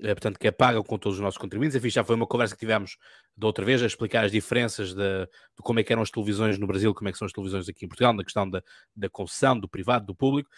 eh, 0.00 0.14
portanto, 0.14 0.38
que 0.38 0.46
é 0.46 0.52
paga 0.52 0.82
com 0.82 0.96
todos 0.96 1.18
os 1.18 1.22
nossos 1.22 1.38
contribuintes. 1.38 1.76
Enfim, 1.76 1.90
já 1.90 2.04
foi 2.04 2.14
uma 2.14 2.26
conversa 2.26 2.54
que 2.54 2.60
tivemos 2.60 2.96
da 3.36 3.46
outra 3.48 3.64
vez 3.64 3.82
a 3.82 3.86
explicar 3.86 4.24
as 4.24 4.30
diferenças 4.32 4.94
de, 4.94 5.26
de, 5.26 5.62
como 5.62 5.80
é 5.80 5.82
que 5.82 5.92
eram 5.92 6.02
as 6.02 6.10
televisões 6.10 6.58
no 6.58 6.66
Brasil, 6.66 6.94
como 6.94 7.08
é 7.08 7.12
que 7.12 7.18
são 7.18 7.26
as 7.26 7.32
televisões 7.32 7.68
aqui 7.68 7.84
em 7.84 7.88
Portugal, 7.88 8.12
na 8.12 8.22
questão 8.22 8.48
da, 8.48 8.62
da 8.94 9.08
concessão, 9.10 9.58
do 9.58 9.68
privado, 9.68 10.06
do 10.06 10.14
público. 10.14 10.48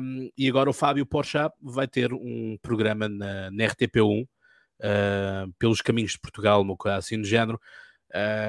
Um, 0.00 0.30
e 0.36 0.48
agora 0.48 0.70
o 0.70 0.72
Fábio 0.72 1.04
Porchat 1.04 1.54
vai 1.60 1.86
ter 1.86 2.12
um 2.12 2.56
programa 2.62 3.08
na, 3.08 3.50
na 3.50 3.64
RTP1, 3.64 4.22
uh, 4.24 5.52
pelos 5.58 5.80
caminhos 5.82 6.12
de 6.12 6.20
Portugal, 6.20 6.62
uma 6.62 6.76
coisa 6.76 6.96
assim 6.96 7.20
do 7.20 7.26
género. 7.26 7.60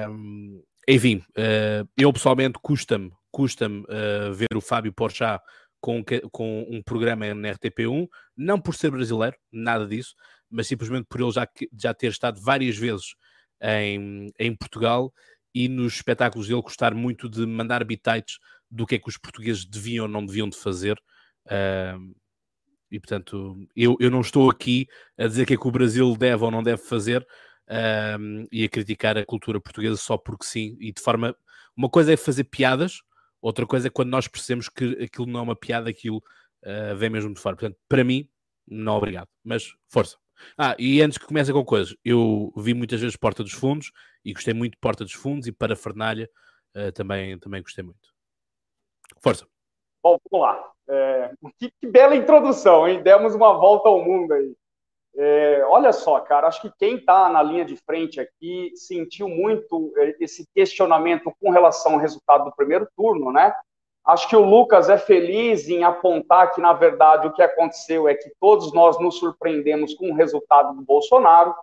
Um, 0.08 0.62
enfim, 0.88 1.22
uh, 1.30 1.88
eu 1.96 2.12
pessoalmente 2.12 2.58
custa-me 2.62 3.12
custa 3.36 3.68
uh, 3.68 4.32
ver 4.32 4.56
o 4.56 4.62
Fábio 4.62 4.90
Porchat 4.94 5.44
com, 5.86 6.02
com 6.32 6.66
um 6.68 6.82
programa 6.82 7.32
na 7.32 7.50
RTP1, 7.50 8.08
não 8.36 8.60
por 8.60 8.74
ser 8.74 8.90
brasileiro, 8.90 9.36
nada 9.52 9.86
disso, 9.86 10.16
mas 10.50 10.66
simplesmente 10.66 11.06
por 11.08 11.20
ele 11.20 11.30
já, 11.30 11.46
já 11.78 11.94
ter 11.94 12.10
estado 12.10 12.40
várias 12.40 12.76
vezes 12.76 13.14
em, 13.62 14.32
em 14.36 14.56
Portugal 14.56 15.12
e 15.54 15.68
nos 15.68 15.94
espetáculos 15.94 16.50
ele 16.50 16.60
gostar 16.60 16.92
muito 16.92 17.28
de 17.28 17.46
mandar 17.46 17.84
bitites 17.84 18.38
do 18.68 18.84
que 18.84 18.96
é 18.96 18.98
que 18.98 19.08
os 19.08 19.16
portugueses 19.16 19.64
deviam 19.64 20.06
ou 20.06 20.10
não 20.10 20.26
deviam 20.26 20.48
de 20.48 20.56
fazer. 20.56 20.98
Uh, 21.46 22.12
e 22.90 22.98
portanto, 22.98 23.56
eu, 23.76 23.96
eu 24.00 24.10
não 24.10 24.22
estou 24.22 24.50
aqui 24.50 24.88
a 25.16 25.28
dizer 25.28 25.44
o 25.44 25.46
que 25.46 25.54
é 25.54 25.56
que 25.56 25.68
o 25.68 25.72
Brasil 25.72 26.16
deve 26.16 26.42
ou 26.42 26.50
não 26.50 26.64
deve 26.64 26.82
fazer 26.82 27.22
uh, 27.22 28.48
e 28.50 28.64
a 28.64 28.68
criticar 28.68 29.16
a 29.16 29.24
cultura 29.24 29.60
portuguesa 29.60 29.96
só 29.96 30.18
porque 30.18 30.44
sim, 30.44 30.76
e 30.80 30.92
de 30.92 31.00
forma. 31.00 31.34
Uma 31.76 31.90
coisa 31.90 32.10
é 32.10 32.16
fazer 32.16 32.44
piadas, 32.44 33.02
Outra 33.40 33.66
coisa 33.66 33.88
é 33.88 33.90
quando 33.90 34.10
nós 34.10 34.26
percebemos 34.28 34.68
que 34.68 35.04
aquilo 35.04 35.26
não 35.26 35.40
é 35.40 35.42
uma 35.42 35.56
piada, 35.56 35.90
aquilo 35.90 36.18
uh, 36.64 36.96
vem 36.96 37.10
mesmo 37.10 37.32
de 37.32 37.40
fora. 37.40 37.56
Portanto, 37.56 37.78
para 37.88 38.04
mim, 38.04 38.28
não 38.66 38.96
obrigado. 38.96 39.28
Mas 39.44 39.74
força. 39.88 40.16
Ah, 40.58 40.76
e 40.78 41.00
antes 41.00 41.18
que 41.18 41.26
comece 41.26 41.52
com 41.52 41.64
coisas, 41.64 41.96
eu 42.04 42.52
vi 42.56 42.74
muitas 42.74 43.00
vezes 43.00 43.16
Porta 43.16 43.42
dos 43.42 43.52
Fundos 43.52 43.90
e 44.24 44.32
gostei 44.32 44.52
muito 44.52 44.72
de 44.72 44.78
Porta 44.80 45.04
dos 45.04 45.14
Fundos 45.14 45.46
e 45.46 45.52
para 45.52 45.76
Fernalha 45.76 46.28
uh, 46.76 46.92
também, 46.92 47.38
também 47.38 47.62
gostei 47.62 47.84
muito. 47.84 48.14
Força. 49.22 49.46
Bom, 50.02 50.18
vamos 50.30 50.46
lá. 50.46 50.72
É, 50.88 51.32
que, 51.58 51.70
que, 51.80 51.86
bela 51.86 52.14
introdução, 52.14 52.86
hein? 52.86 53.02
Demos 53.02 53.34
uma 53.34 53.54
volta 53.54 53.88
ao 53.88 54.04
mundo 54.04 54.32
aí. 54.32 54.54
É, 55.18 55.64
olha 55.66 55.92
só, 55.94 56.20
cara, 56.20 56.46
acho 56.46 56.60
que 56.60 56.70
quem 56.78 56.96
está 56.96 57.28
na 57.30 57.42
linha 57.42 57.64
de 57.64 57.74
frente 57.76 58.20
aqui 58.20 58.72
sentiu 58.74 59.28
muito 59.28 59.90
é, 59.96 60.14
esse 60.20 60.46
questionamento 60.54 61.32
com 61.40 61.50
relação 61.50 61.94
ao 61.94 61.98
resultado 61.98 62.44
do 62.44 62.54
primeiro 62.54 62.86
turno, 62.94 63.32
né? 63.32 63.54
Acho 64.04 64.28
que 64.28 64.36
o 64.36 64.44
Lucas 64.44 64.90
é 64.90 64.98
feliz 64.98 65.68
em 65.68 65.82
apontar 65.82 66.52
que, 66.54 66.60
na 66.60 66.74
verdade, 66.74 67.26
o 67.26 67.32
que 67.32 67.42
aconteceu 67.42 68.06
é 68.06 68.14
que 68.14 68.30
todos 68.38 68.72
nós 68.74 69.00
nos 69.00 69.18
surpreendemos 69.18 69.94
com 69.94 70.10
o 70.10 70.14
resultado 70.14 70.76
do 70.76 70.82
Bolsonaro. 70.82 71.54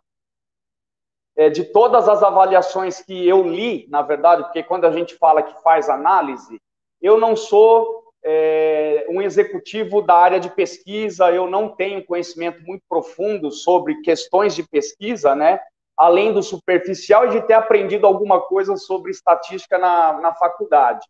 É, 1.36 1.50
de 1.50 1.64
todas 1.64 2.10
as 2.10 2.22
avaliações 2.22 3.02
que 3.02 3.28
eu 3.28 3.44
li, 3.44 3.88
na 3.90 4.02
verdade, 4.02 4.44
porque 4.44 4.62
quando 4.62 4.86
a 4.86 4.92
gente 4.92 5.16
fala 5.16 5.42
que 5.42 5.62
faz 5.64 5.90
análise, 5.90 6.60
eu 7.02 7.18
não 7.18 7.36
sou 7.36 8.03
é, 8.24 9.06
um 9.10 9.22
executivo 9.22 10.02
da 10.02 10.16
área 10.16 10.40
de 10.40 10.50
pesquisa, 10.50 11.32
eu 11.32 11.50
não 11.50 11.70
tenho 11.70 12.06
conhecimento 12.06 12.62
muito 12.64 12.84
profundo 12.88 13.52
sobre 13.52 14.02
questões 14.02 14.56
de 14.56 14.64
pesquisa, 14.64 15.36
né? 15.36 15.60
Além 15.98 16.34
do 16.34 16.42
superficial 16.42 17.28
e 17.28 17.32
de 17.32 17.42
ter 17.42 17.54
aprendido 17.54 18.08
alguma 18.08 18.42
coisa 18.42 18.76
sobre 18.78 19.12
estatística 19.12 19.78
na, 19.78 20.14
na 20.14 20.34
faculdade 20.34 21.06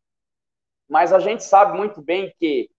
mas 0.93 1.12
a 1.12 1.20
gente 1.20 1.43
sabe 1.43 1.75
muito 1.75 2.01
bem 2.01 2.34
que 2.39 2.70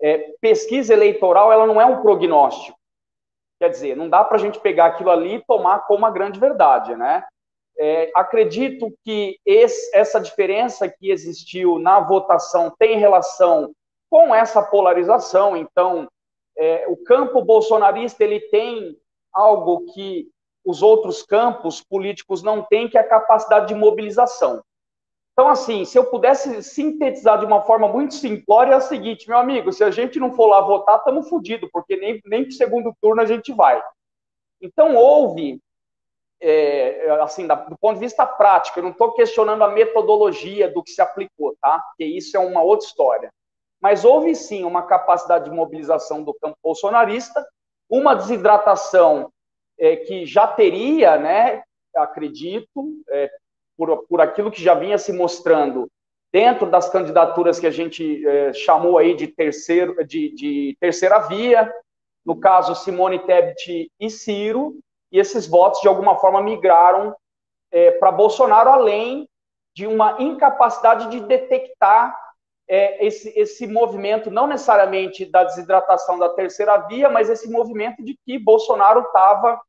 é, 0.00 0.32
pesquisa 0.40 0.92
eleitoral 0.92 1.52
ela 1.52 1.66
não 1.66 1.80
é 1.80 1.84
um 1.84 2.00
prognóstico. 2.00 2.78
Quer 3.60 3.68
dizer, 3.68 3.96
não 3.96 4.08
dá 4.08 4.24
para 4.24 4.36
a 4.36 4.40
gente 4.40 4.60
pegar 4.60 4.86
aquilo 4.86 5.10
ali 5.10 5.34
e 5.34 5.44
tomar 5.44 5.80
como 5.80 6.06
a 6.06 6.10
grande 6.10 6.38
verdade, 6.38 6.96
né? 6.96 7.24
É, 7.80 8.10
acredito 8.14 8.92
que 9.04 9.38
esse, 9.46 9.96
essa 9.96 10.20
diferença 10.20 10.88
que 10.88 11.10
existiu 11.10 11.78
na 11.78 12.00
votação 12.00 12.74
tem 12.76 12.98
relação 12.98 13.72
com 14.10 14.34
essa 14.34 14.62
polarização. 14.62 15.56
Então, 15.56 16.08
é, 16.56 16.86
o 16.88 16.96
campo 16.96 17.40
bolsonarista 17.42 18.24
ele 18.24 18.40
tem 18.40 18.96
algo 19.32 19.86
que 19.92 20.28
os 20.64 20.82
outros 20.82 21.22
campos 21.22 21.80
políticos 21.80 22.42
não 22.42 22.62
têm, 22.62 22.88
que 22.88 22.98
é 22.98 23.00
a 23.00 23.08
capacidade 23.08 23.68
de 23.68 23.74
mobilização. 23.74 24.62
Então, 25.32 25.48
assim, 25.48 25.84
se 25.84 25.96
eu 25.96 26.04
pudesse 26.04 26.64
sintetizar 26.64 27.38
de 27.38 27.46
uma 27.46 27.62
forma 27.62 27.86
muito 27.86 28.14
simplória, 28.14 28.72
é 28.72 28.76
o 28.76 28.80
seguinte, 28.80 29.28
meu 29.28 29.38
amigo, 29.38 29.72
se 29.72 29.84
a 29.84 29.90
gente 29.92 30.18
não 30.18 30.34
for 30.34 30.48
lá 30.48 30.60
votar, 30.60 30.98
estamos 30.98 31.28
fodidos, 31.28 31.70
porque 31.72 31.96
nem, 31.96 32.20
nem 32.26 32.42
para 32.42 32.50
o 32.50 32.52
segundo 32.52 32.92
turno 33.00 33.22
a 33.22 33.24
gente 33.24 33.52
vai. 33.52 33.80
Então, 34.60 34.96
houve, 34.96 35.60
é, 36.40 37.10
assim, 37.20 37.46
do 37.46 37.76
ponto 37.80 37.94
de 37.94 38.00
vista 38.00 38.26
prático, 38.26 38.78
eu 38.78 38.84
não 38.84 38.90
estou 38.90 39.12
questionando 39.12 39.62
a 39.64 39.68
metodologia 39.68 40.70
do 40.70 40.82
que 40.82 40.90
se 40.90 41.02
aplicou, 41.02 41.56
tá? 41.60 41.78
Porque 41.80 42.04
isso 42.04 42.36
é 42.36 42.40
uma 42.40 42.62
outra 42.62 42.86
história. 42.86 43.30
Mas 43.80 44.04
houve, 44.04 44.34
sim, 44.34 44.64
uma 44.64 44.82
capacidade 44.82 45.44
de 45.44 45.50
mobilização 45.50 46.22
do 46.22 46.34
campo 46.34 46.56
bolsonarista, 46.62 47.46
uma 47.88 48.14
desidratação 48.14 49.30
é, 49.78 49.96
que 49.96 50.26
já 50.26 50.46
teria, 50.46 51.16
né, 51.16 51.62
acredito, 51.94 52.92
é, 53.08 53.30
por, 53.76 54.06
por 54.06 54.20
aquilo 54.20 54.50
que 54.50 54.62
já 54.62 54.74
vinha 54.74 54.98
se 54.98 55.12
mostrando 55.12 55.88
dentro 56.32 56.68
das 56.68 56.90
candidaturas 56.90 57.58
que 57.58 57.66
a 57.66 57.70
gente 57.70 58.26
é, 58.26 58.52
chamou 58.52 58.98
aí 58.98 59.14
de, 59.14 59.28
terceiro, 59.28 60.04
de, 60.04 60.34
de, 60.34 60.76
terceira 60.80 61.20
via, 61.20 61.72
no 62.24 62.38
caso 62.38 62.74
Simone 62.74 63.20
Tebet 63.20 63.90
e 63.98 64.10
Ciro, 64.10 64.78
e 65.10 65.18
esses 65.18 65.46
votos 65.46 65.80
de 65.80 65.88
alguma 65.88 66.16
forma 66.16 66.42
migraram 66.42 67.14
é, 67.70 67.92
para 67.92 68.12
Bolsonaro, 68.12 68.70
além 68.70 69.28
de 69.74 69.86
uma 69.86 70.20
incapacidade 70.20 71.08
de 71.10 71.20
detectar 71.20 72.18
é, 72.68 73.06
esse, 73.06 73.32
esse 73.38 73.66
movimento, 73.66 74.30
não 74.30 74.46
necessariamente 74.46 75.24
da 75.24 75.44
desidratação 75.44 76.18
da 76.18 76.28
terceira 76.28 76.76
via, 76.86 77.08
mas 77.08 77.30
esse 77.30 77.50
movimento 77.50 78.04
de 78.04 78.18
que 78.26 78.38
Bolsonaro 78.38 79.00
estava 79.00 79.60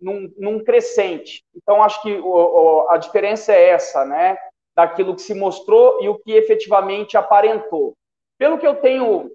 num, 0.00 0.32
num 0.36 0.64
crescente. 0.64 1.44
Então, 1.54 1.82
acho 1.82 2.00
que 2.02 2.12
o, 2.14 2.26
o, 2.26 2.90
a 2.90 2.96
diferença 2.96 3.52
é 3.52 3.70
essa, 3.70 4.04
né? 4.04 4.36
Daquilo 4.74 5.14
que 5.14 5.22
se 5.22 5.34
mostrou 5.34 6.02
e 6.02 6.08
o 6.08 6.18
que 6.18 6.32
efetivamente 6.32 7.16
aparentou. 7.16 7.94
Pelo 8.38 8.58
que 8.58 8.66
eu 8.66 8.76
tenho 8.76 9.30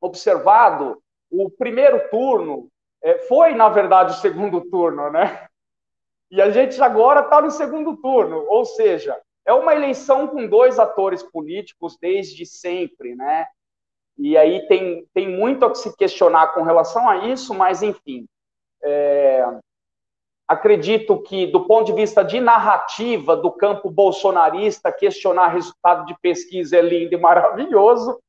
observado, 0.00 1.02
o 1.30 1.50
primeiro 1.50 2.08
turno 2.10 2.68
é, 3.04 3.18
foi, 3.20 3.54
na 3.54 3.68
verdade, 3.68 4.12
o 4.12 4.16
segundo 4.16 4.60
turno, 4.62 5.10
né? 5.10 5.46
E 6.30 6.42
a 6.42 6.50
gente 6.50 6.82
agora 6.82 7.20
está 7.20 7.40
no 7.40 7.50
segundo 7.50 7.96
turno, 7.98 8.44
ou 8.48 8.64
seja, 8.64 9.20
é 9.46 9.52
uma 9.52 9.74
eleição 9.74 10.26
com 10.26 10.48
dois 10.48 10.78
atores 10.78 11.22
políticos 11.22 11.96
desde 12.00 12.44
sempre, 12.44 13.14
né? 13.14 13.46
E 14.18 14.36
aí 14.36 14.66
tem, 14.66 15.06
tem 15.12 15.28
muito 15.28 15.64
a 15.64 15.74
se 15.74 15.94
questionar 15.96 16.54
com 16.54 16.62
relação 16.62 17.08
a 17.08 17.26
isso, 17.26 17.54
mas 17.54 17.82
enfim. 17.82 18.26
É, 18.82 19.44
Acredito 20.46 21.22
que, 21.22 21.46
do 21.46 21.66
ponto 21.66 21.86
de 21.86 21.94
vista 21.94 22.22
de 22.22 22.38
narrativa 22.38 23.34
do 23.34 23.50
campo 23.50 23.88
bolsonarista, 23.90 24.92
questionar 24.92 25.48
resultado 25.48 26.04
de 26.04 26.14
pesquisa 26.20 26.76
é 26.76 26.82
lindo 26.82 27.14
e 27.14 27.18
maravilhoso. 27.18 28.20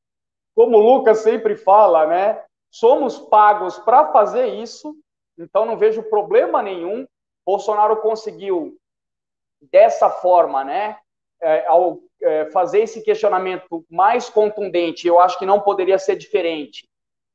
Como 0.55 0.77
o 0.77 0.79
Lucas 0.79 1.20
sempre 1.20 1.58
fala, 1.58 2.08
né? 2.08 2.41
Somos 2.75 3.17
pagos 3.17 3.79
para 3.79 4.12
fazer 4.12 4.48
isso, 4.48 4.94
então 5.39 5.65
não 5.65 5.77
vejo 5.77 6.03
problema 6.03 6.62
nenhum. 6.62 7.08
Bolsonaro 7.46 8.01
conseguiu, 8.01 8.75
dessa 9.72 10.10
forma, 10.10 10.62
né? 10.65 10.98
É, 11.41 11.65
ao 11.67 12.00
é, 12.22 12.51
fazer 12.51 12.82
esse 12.82 13.01
questionamento 13.01 13.86
mais 13.89 14.29
contundente, 14.29 15.08
eu 15.08 15.22
acho 15.22 15.39
que 15.39 15.46
não 15.46 15.62
poderia 15.62 15.98
ser 15.98 16.17
diferente. 16.17 16.86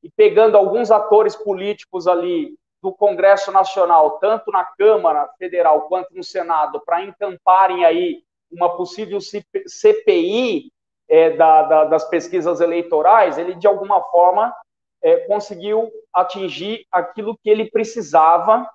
E 0.03 0.11
pegando 0.11 0.59
alguns 0.59 0.91
atores 0.91 1.35
políticos 1.35 2.07
ali 2.07 2.55
do 2.83 2.93
Congresso 2.93 3.51
Nacional, 3.51 4.19
tanto 4.19 4.51
na 4.51 4.65
Câmara 4.65 5.27
Federal 5.39 5.89
quanto 5.89 6.15
no 6.15 6.23
Senado, 6.23 6.83
para 6.85 7.03
encamparem 7.03 7.87
aí 7.87 8.23
uma 8.53 8.77
possível 8.77 9.19
CPI 9.67 10.71
é, 11.09 11.31
da, 11.31 11.63
da, 11.63 11.85
das 11.87 12.05
pesquisas 12.11 12.61
eleitorais, 12.61 13.39
ele 13.39 13.55
de 13.55 13.67
alguma 13.67 14.03
forma 14.03 14.55
é, 15.03 15.19
conseguiu 15.27 15.91
atingir 16.13 16.85
aquilo 16.91 17.37
que 17.43 17.49
ele 17.49 17.71
precisava 17.71 18.69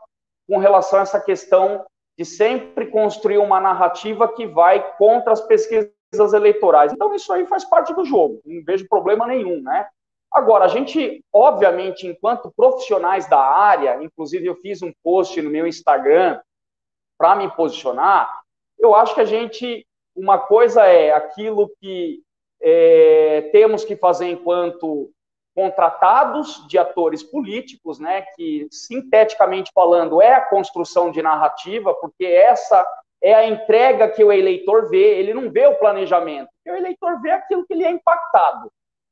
com 0.47 0.57
relação 0.57 0.99
a 0.99 1.01
essa 1.03 1.19
questão 1.19 1.85
de 2.17 2.23
sempre 2.23 2.87
construir 2.87 3.37
uma 3.37 3.59
narrativa 3.59 4.27
que 4.27 4.45
vai 4.47 4.95
contra 4.97 5.33
as 5.33 5.41
pesquisas 5.41 5.91
eleitorais. 6.33 6.93
Então, 6.93 7.13
isso 7.13 7.31
aí 7.33 7.45
faz 7.45 7.65
parte 7.65 7.93
do 7.93 8.05
jogo, 8.05 8.41
não 8.45 8.63
vejo 8.63 8.87
problema 8.87 9.27
nenhum, 9.27 9.61
né? 9.61 9.87
Agora, 10.31 10.65
a 10.65 10.67
gente, 10.67 11.23
obviamente, 11.31 12.07
enquanto 12.07 12.51
profissionais 12.55 13.27
da 13.27 13.39
área, 13.39 14.03
inclusive 14.03 14.45
eu 14.45 14.55
fiz 14.55 14.81
um 14.81 14.91
post 15.03 15.41
no 15.41 15.49
meu 15.49 15.65
Instagram 15.65 16.39
para 17.17 17.35
me 17.35 17.49
posicionar, 17.55 18.41
eu 18.77 18.93
acho 18.93 19.15
que 19.15 19.21
a 19.21 19.25
gente, 19.25 19.87
uma 20.15 20.37
coisa 20.37 20.85
é 20.85 21.13
aquilo 21.13 21.71
que 21.79 22.21
é, 22.61 23.49
temos 23.53 23.85
que 23.85 23.95
fazer 23.95 24.27
enquanto 24.27 25.09
contratados 25.55 26.67
de 26.67 26.77
atores 26.77 27.23
políticos, 27.23 27.97
né, 27.97 28.23
que 28.35 28.67
sinteticamente 28.69 29.71
falando 29.73 30.21
é 30.21 30.33
a 30.33 30.41
construção 30.41 31.09
de 31.09 31.21
narrativa, 31.21 31.93
porque 31.93 32.25
essa 32.25 32.85
é 33.23 33.33
a 33.33 33.47
entrega 33.47 34.09
que 34.09 34.23
o 34.23 34.31
eleitor 34.31 34.89
vê, 34.89 35.17
ele 35.17 35.33
não 35.33 35.49
vê 35.49 35.65
o 35.65 35.79
planejamento, 35.79 36.49
o 36.67 36.71
eleitor 36.71 37.21
vê 37.21 37.31
aquilo 37.31 37.65
que 37.65 37.73
ele 37.73 37.85
é 37.85 37.89
impactado. 37.89 38.69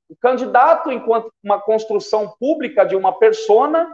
O 0.10 0.16
candidato, 0.18 0.92
enquanto 0.92 1.32
uma 1.42 1.60
construção 1.60 2.36
pública 2.38 2.86
de 2.86 2.96
uma 2.96 3.18
persona, 3.18 3.92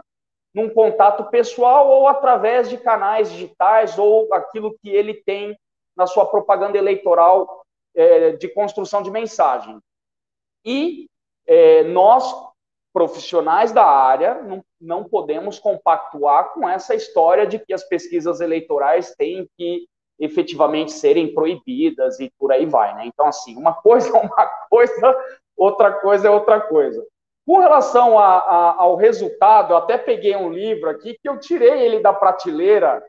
num 0.52 0.68
contato 0.68 1.30
pessoal 1.30 1.88
ou 1.88 2.08
através 2.08 2.68
de 2.68 2.76
canais 2.76 3.30
digitais 3.30 3.96
ou 3.96 4.34
aquilo 4.34 4.76
que 4.82 4.90
ele 4.90 5.14
tem 5.14 5.56
na 5.96 6.06
sua 6.06 6.26
propaganda 6.26 6.76
eleitoral 6.76 7.64
é, 7.94 8.32
de 8.32 8.48
construção 8.48 9.02
de 9.02 9.10
mensagem. 9.10 9.78
E 10.64 11.09
é, 11.50 11.82
nós, 11.82 12.32
profissionais 12.92 13.72
da 13.72 13.84
área, 13.84 14.40
não, 14.40 14.64
não 14.80 15.02
podemos 15.02 15.58
compactuar 15.58 16.52
com 16.54 16.68
essa 16.68 16.94
história 16.94 17.44
de 17.44 17.58
que 17.58 17.72
as 17.72 17.82
pesquisas 17.82 18.40
eleitorais 18.40 19.12
têm 19.16 19.48
que 19.58 19.88
efetivamente 20.16 20.92
serem 20.92 21.34
proibidas 21.34 22.20
e 22.20 22.30
por 22.38 22.52
aí 22.52 22.66
vai, 22.66 22.94
né? 22.94 23.06
Então, 23.06 23.26
assim, 23.26 23.56
uma 23.56 23.74
coisa 23.74 24.16
é 24.16 24.20
uma 24.20 24.46
coisa, 24.70 25.16
outra 25.56 25.92
coisa 25.94 26.28
é 26.28 26.30
outra 26.30 26.60
coisa. 26.60 27.04
Com 27.44 27.58
relação 27.58 28.16
a, 28.16 28.36
a, 28.36 28.82
ao 28.82 28.94
resultado, 28.94 29.72
eu 29.72 29.78
até 29.78 29.98
peguei 29.98 30.36
um 30.36 30.52
livro 30.52 30.88
aqui 30.88 31.18
que 31.20 31.28
eu 31.28 31.40
tirei 31.40 31.82
ele 31.82 31.98
da 31.98 32.12
prateleira. 32.12 33.04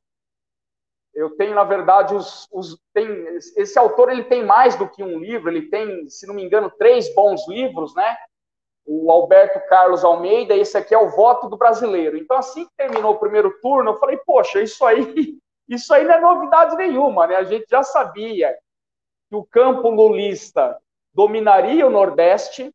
Eu 1.14 1.36
tenho, 1.36 1.54
na 1.54 1.66
verdade, 1.66 2.16
os, 2.16 2.48
os 2.52 2.80
tem, 2.92 3.08
esse 3.56 3.78
autor 3.78 4.10
ele 4.10 4.24
tem 4.24 4.44
mais 4.44 4.76
do 4.76 4.90
que 4.90 5.04
um 5.04 5.20
livro, 5.20 5.52
ele 5.52 5.70
tem, 5.70 6.10
se 6.10 6.26
não 6.26 6.34
me 6.34 6.44
engano, 6.44 6.72
três 6.72 7.14
bons 7.14 7.48
livros, 7.48 7.94
né? 7.94 8.18
O 8.86 9.12
Alberto 9.12 9.60
Carlos 9.68 10.04
Almeida, 10.04 10.56
esse 10.56 10.78
aqui 10.78 10.94
é 10.94 10.98
o 10.98 11.10
voto 11.10 11.48
do 11.48 11.58
brasileiro. 11.58 12.18
Então, 12.18 12.38
assim 12.38 12.66
que 12.66 12.72
terminou 12.76 13.14
o 13.14 13.20
primeiro 13.20 13.60
turno, 13.62 13.92
eu 13.92 14.00
falei, 14.00 14.18
poxa, 14.26 14.62
isso 14.62 14.84
aí, 14.86 15.38
isso 15.70 15.94
aí 15.94 16.04
não 16.04 16.14
é 16.14 16.20
novidade 16.20 16.76
nenhuma, 16.76 17.28
né? 17.28 17.36
A 17.36 17.44
gente 17.44 17.66
já 17.70 17.84
sabia 17.84 18.58
que 19.30 19.36
o 19.36 19.46
campo 19.46 19.90
lulista 19.90 20.78
dominaria 21.14 21.86
o 21.86 21.92
Nordeste 21.92 22.74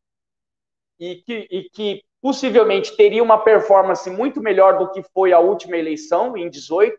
e 0.99 1.15
que, 1.17 1.47
e 1.51 1.69
que 1.69 2.03
possivelmente 2.21 2.95
teria 2.95 3.21
uma 3.21 3.43
performance 3.43 4.09
muito 4.09 4.41
melhor 4.41 4.77
do 4.77 4.91
que 4.91 5.03
foi 5.13 5.33
a 5.33 5.39
última 5.39 5.77
eleição, 5.77 6.35
em 6.35 6.49
18, 6.49 6.97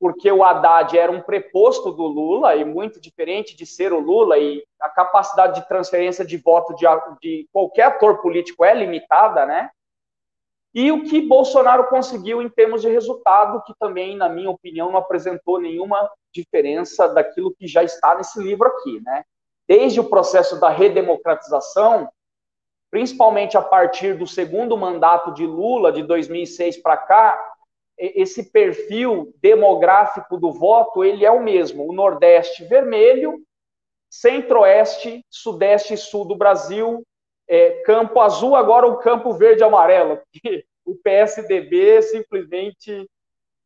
porque 0.00 0.30
o 0.30 0.44
Haddad 0.44 0.96
era 0.96 1.10
um 1.10 1.20
preposto 1.20 1.90
do 1.90 2.06
Lula, 2.06 2.54
e 2.54 2.64
muito 2.64 3.00
diferente 3.00 3.56
de 3.56 3.66
ser 3.66 3.92
o 3.92 3.98
Lula, 3.98 4.38
e 4.38 4.64
a 4.80 4.88
capacidade 4.88 5.60
de 5.60 5.68
transferência 5.68 6.24
de 6.24 6.36
voto 6.36 6.74
de, 6.74 6.86
de 7.20 7.48
qualquer 7.52 7.84
ator 7.84 8.22
político 8.22 8.64
é 8.64 8.74
limitada, 8.74 9.44
né? 9.44 9.70
E 10.74 10.92
o 10.92 11.02
que 11.02 11.20
Bolsonaro 11.20 11.88
conseguiu 11.88 12.40
em 12.40 12.48
termos 12.48 12.82
de 12.82 12.88
resultado, 12.88 13.62
que 13.64 13.74
também, 13.80 14.16
na 14.16 14.28
minha 14.28 14.50
opinião, 14.50 14.92
não 14.92 14.98
apresentou 14.98 15.60
nenhuma 15.60 16.08
diferença 16.32 17.08
daquilo 17.08 17.54
que 17.54 17.66
já 17.66 17.82
está 17.82 18.14
nesse 18.14 18.40
livro 18.40 18.68
aqui, 18.68 19.00
né? 19.00 19.24
Desde 19.66 19.98
o 19.98 20.08
processo 20.08 20.60
da 20.60 20.68
redemocratização, 20.68 22.08
principalmente 22.90 23.56
a 23.56 23.62
partir 23.62 24.16
do 24.16 24.26
segundo 24.26 24.76
mandato 24.76 25.32
de 25.32 25.44
Lula, 25.44 25.90
de 25.90 26.02
2006 26.02 26.76
para 26.78 26.96
cá, 26.96 27.57
esse 27.98 28.50
perfil 28.50 29.34
demográfico 29.42 30.36
do 30.36 30.52
voto, 30.52 31.04
ele 31.04 31.24
é 31.24 31.30
o 31.30 31.42
mesmo. 31.42 31.88
O 31.88 31.92
Nordeste 31.92 32.64
vermelho, 32.64 33.42
Centro-Oeste, 34.08 35.24
Sudeste 35.28 35.94
e 35.94 35.98
Sul 35.98 36.24
do 36.24 36.36
Brasil, 36.36 37.04
é, 37.48 37.82
campo 37.82 38.20
azul, 38.20 38.54
agora 38.54 38.86
o 38.86 38.98
campo 38.98 39.32
verde 39.32 39.64
amarelo, 39.64 40.20
o 40.84 40.94
PSDB 40.94 42.02
simplesmente 42.02 43.08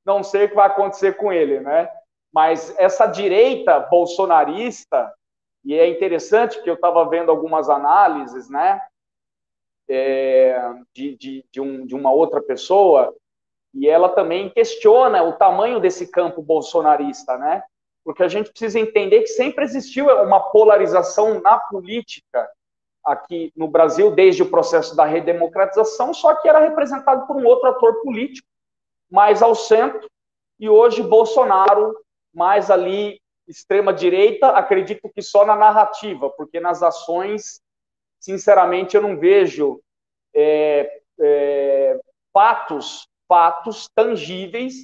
não 0.05 0.23
sei 0.23 0.45
o 0.45 0.49
que 0.49 0.55
vai 0.55 0.67
acontecer 0.67 1.17
com 1.17 1.33
ele, 1.33 1.61
né? 1.61 1.89
Mas 2.33 2.75
essa 2.79 3.07
direita 3.07 3.79
bolsonarista, 3.79 5.13
e 5.65 5.75
é 5.75 5.87
interessante 5.87 6.61
que 6.63 6.69
eu 6.69 6.75
estava 6.75 7.09
vendo 7.09 7.31
algumas 7.31 7.69
análises, 7.69 8.49
né? 8.49 8.81
É, 9.89 10.59
de, 10.95 11.17
de, 11.17 11.45
de, 11.53 11.61
um, 11.61 11.87
de 11.87 11.95
uma 11.95 12.11
outra 12.11 12.41
pessoa, 12.41 13.15
e 13.75 13.89
ela 13.89 14.09
também 14.09 14.51
questiona 14.51 15.23
o 15.23 15.33
tamanho 15.33 15.81
desse 15.81 16.07
campo 16.11 16.43
bolsonarista, 16.43 17.37
né? 17.39 17.63
Porque 18.05 18.23
a 18.23 18.29
gente 18.29 18.51
precisa 18.51 18.79
entender 18.79 19.21
que 19.21 19.29
sempre 19.29 19.65
existiu 19.65 20.07
uma 20.23 20.41
polarização 20.41 21.41
na 21.41 21.59
política 21.59 22.51
aqui 23.05 23.53
no 23.57 23.67
Brasil, 23.67 24.11
desde 24.11 24.43
o 24.43 24.51
processo 24.51 24.95
da 24.95 25.05
redemocratização, 25.05 26.13
só 26.13 26.35
que 26.37 26.49
era 26.49 26.61
representado 26.61 27.27
por 27.27 27.37
um 27.37 27.45
outro 27.47 27.69
ator 27.69 28.01
político, 28.03 28.47
mais 29.11 29.43
ao 29.43 29.55
centro, 29.55 30.09
e 30.59 30.69
hoje 30.69 31.03
Bolsonaro, 31.03 31.97
mais 32.33 32.71
ali 32.71 33.21
extrema-direita, 33.49 34.49
acredito 34.51 35.11
que 35.13 35.21
só 35.21 35.45
na 35.45 35.57
narrativa, 35.57 36.31
porque 36.31 36.61
nas 36.61 36.83
ações, 36.83 37.61
sinceramente, 38.21 38.97
eu 38.97 39.03
não 39.03 39.19
vejo 39.19 39.81
é, 40.35 41.01
é, 41.21 42.01
fatos 42.33 43.09
fatos 43.33 43.89
tangíveis 43.95 44.75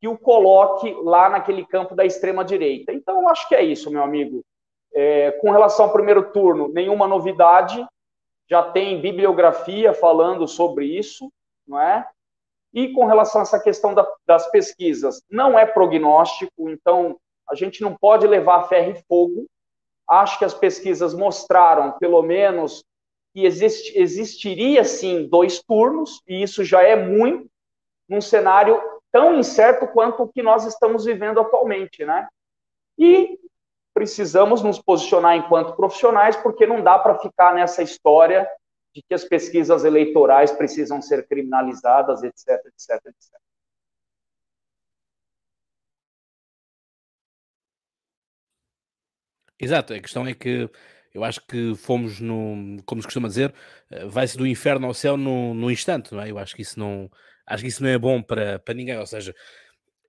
que 0.00 0.08
o 0.08 0.18
coloque 0.18 0.92
lá 1.04 1.30
naquele 1.30 1.64
campo 1.64 1.94
da 1.94 2.04
extrema-direita. 2.04 2.92
Então, 2.92 3.22
eu 3.22 3.28
acho 3.28 3.48
que 3.48 3.54
é 3.54 3.62
isso, 3.62 3.92
meu 3.92 4.02
amigo. 4.02 4.42
É, 4.92 5.30
com 5.40 5.52
relação 5.52 5.84
ao 5.84 5.92
primeiro 5.92 6.32
turno, 6.32 6.66
nenhuma 6.66 7.06
novidade, 7.06 7.86
já 8.50 8.60
tem 8.60 9.00
bibliografia 9.00 9.94
falando 9.94 10.48
sobre 10.48 10.86
isso, 10.86 11.32
não 11.64 11.80
é? 11.80 12.04
E 12.74 12.88
com 12.88 13.06
relação 13.06 13.40
a 13.40 13.42
essa 13.42 13.62
questão 13.62 13.94
da, 13.94 14.04
das 14.26 14.50
pesquisas, 14.50 15.22
não 15.30 15.56
é 15.56 15.64
prognóstico, 15.64 16.68
então 16.70 17.16
a 17.48 17.54
gente 17.54 17.82
não 17.82 17.94
pode 17.94 18.26
levar 18.26 18.64
ferro 18.64 18.90
e 18.90 19.02
fogo. 19.06 19.46
Acho 20.10 20.40
que 20.40 20.44
as 20.44 20.54
pesquisas 20.54 21.14
mostraram, 21.14 21.92
pelo 22.00 22.20
menos, 22.20 22.82
que 23.32 23.44
exist, 23.44 23.96
existiria 23.96 24.82
sim 24.82 25.28
dois 25.28 25.62
turnos, 25.62 26.20
e 26.26 26.42
isso 26.42 26.64
já 26.64 26.82
é 26.82 26.96
muito, 26.96 27.51
num 28.12 28.20
cenário 28.20 28.78
tão 29.10 29.38
incerto 29.38 29.86
quanto 29.86 30.22
o 30.22 30.28
que 30.28 30.42
nós 30.42 30.66
estamos 30.66 31.06
vivendo 31.06 31.40
atualmente, 31.40 32.04
né? 32.04 32.28
E 32.98 33.38
precisamos 33.94 34.62
nos 34.62 34.78
posicionar 34.78 35.36
enquanto 35.36 35.74
profissionais, 35.74 36.36
porque 36.36 36.66
não 36.66 36.82
dá 36.82 36.98
para 36.98 37.18
ficar 37.18 37.54
nessa 37.54 37.82
história 37.82 38.46
de 38.94 39.02
que 39.02 39.14
as 39.14 39.24
pesquisas 39.24 39.84
eleitorais 39.84 40.52
precisam 40.52 41.00
ser 41.00 41.26
criminalizadas, 41.26 42.22
etc, 42.22 42.48
etc, 42.66 43.06
etc. 43.06 43.40
Exato, 49.58 49.94
a 49.94 50.00
questão 50.00 50.26
é 50.26 50.34
que 50.34 50.68
eu 51.14 51.24
acho 51.24 51.40
que 51.46 51.74
fomos 51.76 52.20
no, 52.20 52.82
como 52.84 53.00
se 53.00 53.06
costuma 53.06 53.28
dizer, 53.28 53.54
eh, 53.90 54.06
vai-se 54.06 54.36
do 54.36 54.46
inferno 54.46 54.86
ao 54.86 54.94
céu 54.94 55.16
no, 55.16 55.54
no 55.54 55.70
instante, 55.70 56.12
não 56.12 56.20
é? 56.22 56.30
Eu 56.30 56.38
acho 56.38 56.54
que 56.56 56.62
isso 56.62 56.78
não, 56.78 57.10
Acho 57.46 57.62
que 57.62 57.68
isso 57.68 57.82
não 57.82 57.90
é 57.90 57.98
bom 57.98 58.22
para, 58.22 58.58
para 58.58 58.74
ninguém. 58.74 58.98
Ou 58.98 59.06
seja, 59.06 59.34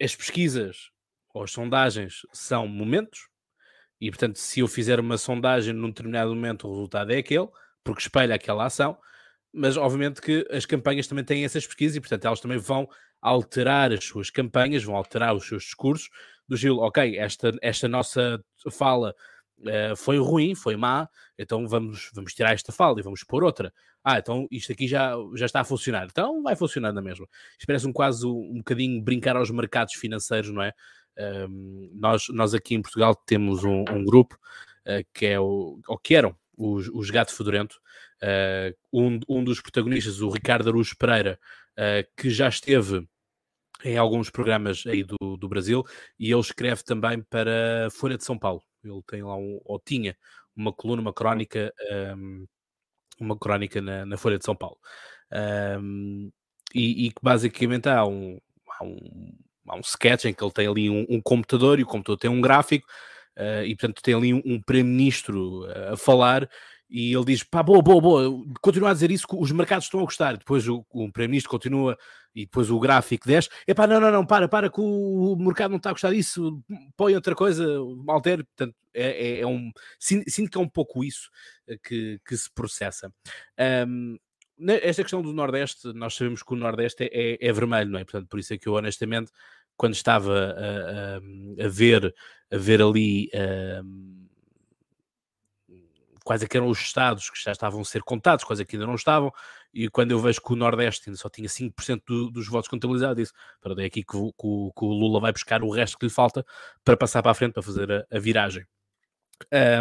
as 0.02 0.16
pesquisas 0.16 0.92
ou 1.34 1.44
as 1.44 1.52
sondagens 1.52 2.22
são 2.32 2.68
momentos, 2.68 3.28
e 4.00 4.10
portanto, 4.10 4.38
se 4.38 4.60
eu 4.60 4.68
fizer 4.68 5.00
uma 5.00 5.18
sondagem 5.18 5.74
num 5.74 5.88
determinado 5.88 6.34
momento, 6.34 6.68
o 6.68 6.72
resultado 6.72 7.12
é 7.12 7.18
aquele, 7.18 7.48
porque 7.84 8.02
espelha 8.02 8.36
aquela 8.36 8.66
ação, 8.66 8.98
mas 9.52 9.78
obviamente 9.78 10.22
que 10.22 10.48
as 10.52 10.66
campanhas 10.66 11.08
também 11.08 11.24
têm 11.24 11.46
essas 11.46 11.66
pesquisas 11.66 11.96
e, 11.96 12.02
portanto, 12.02 12.26
elas 12.26 12.40
também 12.40 12.58
vão 12.58 12.88
alterar 13.22 13.92
as 13.92 14.04
suas 14.04 14.30
campanhas, 14.30 14.84
vão 14.84 14.96
alterar 14.96 15.34
os 15.34 15.48
seus 15.48 15.64
discursos, 15.64 16.10
do 16.48 16.56
estilo, 16.56 16.82
ok, 16.82 17.18
esta, 17.18 17.52
esta 17.62 17.88
nossa 17.88 18.44
fala 18.72 19.16
uh, 19.64 19.96
foi 19.96 20.18
ruim, 20.18 20.56
foi 20.56 20.76
má, 20.76 21.08
então 21.38 21.68
vamos, 21.68 22.10
vamos 22.14 22.34
tirar 22.34 22.54
esta 22.54 22.72
fala 22.72 23.00
e 23.00 23.04
vamos 23.04 23.24
pôr 23.24 23.44
outra 23.44 23.74
ah, 24.04 24.20
então 24.20 24.48
isto 24.52 24.72
aqui 24.72 24.86
já, 24.86 25.14
já 25.36 25.46
está 25.46 25.62
a 25.62 25.64
funcionar. 25.64 26.08
Então 26.12 26.44
vai 26.44 26.56
funcionar 26.56 26.92
na 26.92 27.02
mesma. 27.02 27.26
Isto 27.54 27.66
parece 27.66 27.88
um 27.88 27.94
quase 27.94 28.26
um 28.28 28.58
bocadinho 28.58 29.02
brincar 29.02 29.38
aos 29.38 29.50
mercados 29.50 29.94
financeiros, 29.94 30.52
não 30.52 30.62
é? 30.62 30.74
Nós, 31.94 32.28
nós 32.30 32.54
aqui 32.54 32.76
em 32.76 32.82
Portugal 32.82 33.16
temos 33.16 33.64
um, 33.64 33.86
um 33.90 34.04
grupo 34.04 34.36
uh, 34.86 35.06
que 35.14 35.28
é 35.28 35.40
o, 35.40 35.80
ou 35.88 35.98
que 35.98 36.16
eram 36.16 36.36
os, 36.58 36.90
os 36.90 37.10
Gato 37.10 37.34
Fedorento, 37.34 37.80
uh, 38.22 38.76
um, 38.92 39.20
um 39.30 39.44
dos 39.44 39.62
protagonistas, 39.62 40.22
o 40.22 40.30
Ricardo 40.30 40.70
Arujo 40.70 40.98
Pereira, 40.98 41.40
que 42.16 42.30
já 42.30 42.48
esteve 42.48 43.08
em 43.84 43.98
alguns 43.98 44.30
programas 44.30 44.84
aí 44.86 45.04
do, 45.04 45.38
do 45.38 45.50
Brasil 45.50 45.84
e 46.20 46.32
ele 46.32 46.40
escreve 46.40 46.84
também 46.84 47.22
para 47.24 47.90
Folha 47.92 48.18
de 48.18 48.24
São 48.24 48.38
Paulo. 48.38 48.62
Ele 48.84 49.02
tem 49.08 49.24
lá 49.24 49.36
um, 49.36 49.60
ou 49.64 49.80
tinha 49.80 50.16
uma 50.56 50.74
coluna, 50.74 51.02
uma 51.02 51.14
crónica 51.14 51.74
um, 52.18 52.46
uma 53.20 53.38
crónica 53.38 53.82
na, 53.82 54.06
na 54.06 54.18
Folha 54.18 54.38
de 54.38 54.46
São 54.46 54.56
Paulo. 54.56 54.78
Um, 55.32 56.32
e, 56.74 57.12
que 57.12 57.22
basicamente 57.22 57.88
há 57.88 58.06
um, 58.06 58.40
há 58.80 58.84
um, 58.84 59.38
há 59.68 59.76
um 59.76 59.82
sketch 59.82 60.26
em 60.26 60.34
que 60.34 60.44
ele 60.44 60.52
tem 60.52 60.68
ali 60.68 60.90
um, 60.90 61.06
um 61.10 61.22
computador 61.22 61.80
e 61.80 61.84
o 61.84 61.88
computador 61.88 62.18
tem 62.18 62.30
um 62.30 62.42
gráfico 62.42 62.88
uh, 63.38 63.64
e 63.64 63.76
portanto 63.76 64.02
tem 64.02 64.16
ali 64.16 64.34
um, 64.34 64.42
um 64.44 64.62
primeiro-ministro 64.62 65.66
uh, 65.66 65.94
a 65.94 65.98
falar 65.98 66.50
e 66.90 67.14
ele 67.14 67.26
diz, 67.26 67.44
pá, 67.44 67.64
boa, 67.64 67.82
boa, 67.82 68.02
boa, 68.02 68.46
continua 68.62 68.92
a 68.92 68.94
dizer 68.94 69.10
isso, 69.10 69.26
os 69.34 69.52
mercados 69.52 69.86
estão 69.86 70.00
a 70.00 70.04
gostar. 70.04 70.38
Depois 70.38 70.68
o, 70.68 70.86
o 70.90 71.12
Primeiro-Ministro 71.12 71.50
continua 71.50 71.98
e 72.36 72.46
depois 72.46 72.70
o 72.70 72.80
gráfico 72.80 73.28
desce, 73.28 73.50
é 73.68 73.74
pá, 73.74 73.86
não, 73.86 74.00
não, 74.00 74.12
não, 74.12 74.26
para, 74.26 74.48
para, 74.48 74.70
que 74.70 74.82
o, 74.82 75.36
mercado 75.36 75.72
não 75.72 75.78
está 75.78 75.90
a 75.90 75.94
gostar 75.94 76.12
disso, 76.12 76.64
põe 76.98 77.16
outra 77.16 77.36
coisa, 77.36 77.66
altere. 78.08 78.44
Portanto, 78.44 78.76
é, 78.94 79.38
é, 79.38 79.40
é 79.42 79.48
um, 79.48 79.72
sinto 80.00 80.50
que 80.50 80.58
é 80.58 80.62
um 80.62 80.70
pouco 80.70 81.04
isso 81.04 81.30
eh, 81.68 81.78
que, 81.78 82.20
que 82.26 82.38
se 82.38 82.50
processa. 82.52 83.14
Um, 83.88 84.18
esta 84.68 85.04
questão 85.04 85.22
do 85.22 85.34
Nordeste, 85.34 85.92
nós 85.94 86.16
sabemos 86.16 86.44
que 86.44 86.54
o 86.54 86.58
Nordeste 86.58 87.04
é, 87.04 87.10
é, 87.12 87.38
é, 87.42 87.52
vermelho, 87.52 87.90
não 87.90 88.00
é? 88.00 88.04
Portanto, 88.04 88.28
por 88.28 88.40
isso 88.40 88.54
é 88.54 88.58
que 88.58 88.68
eu 88.68 88.74
honestamente, 88.74 89.32
quando 89.76 89.94
estava 89.94 90.34
a, 90.34 91.64
a, 91.64 91.66
a 91.66 91.68
ver, 91.68 92.14
a 92.52 92.58
ver 92.58 92.82
ali 92.82 93.30
quais 96.24 96.42
é 96.42 96.48
que 96.48 96.58
eram 96.58 96.68
os 96.68 96.80
estados 96.80 97.30
que 97.30 97.42
já 97.44 97.52
estavam 97.52 97.82
a 97.82 97.86
ser 97.86 98.02
contados, 98.04 98.46
quais 98.46 98.60
é 98.60 98.66
que 98.66 98.76
ainda 98.76 98.88
não 98.88 98.96
estavam, 98.96 99.32
e 99.74 99.90
quando 99.90 100.12
eu 100.12 100.20
vejo 100.20 100.42
que 100.42 100.54
o 100.54 100.56
Nordeste 100.56 101.10
ainda 101.10 101.18
só 101.18 101.30
tinha 101.30 101.50
5% 101.50 102.02
do, 102.08 102.32
dos 102.32 102.48
votos 102.48 102.70
contabilizados, 102.70 103.18
disse, 103.18 103.34
para 103.62 103.76
daí 103.76 103.86
aqui 103.86 104.04
que, 104.04 104.18
que, 104.18 104.32
que, 104.38 104.86
o 104.86 104.94
Lula 104.94 105.20
vai 105.20 105.32
buscar 105.32 105.64
o 105.64 105.70
resto 105.70 105.98
que 105.98 106.06
lhe 106.06 106.12
falta 106.12 106.46
para 106.84 106.96
passar 106.96 107.22
para 107.22 107.32
a 107.32 107.36
frente, 107.36 107.54
para 107.54 107.64
fazer 107.64 107.92
a, 107.92 108.06
a 108.12 108.20
viragem. 108.20 108.66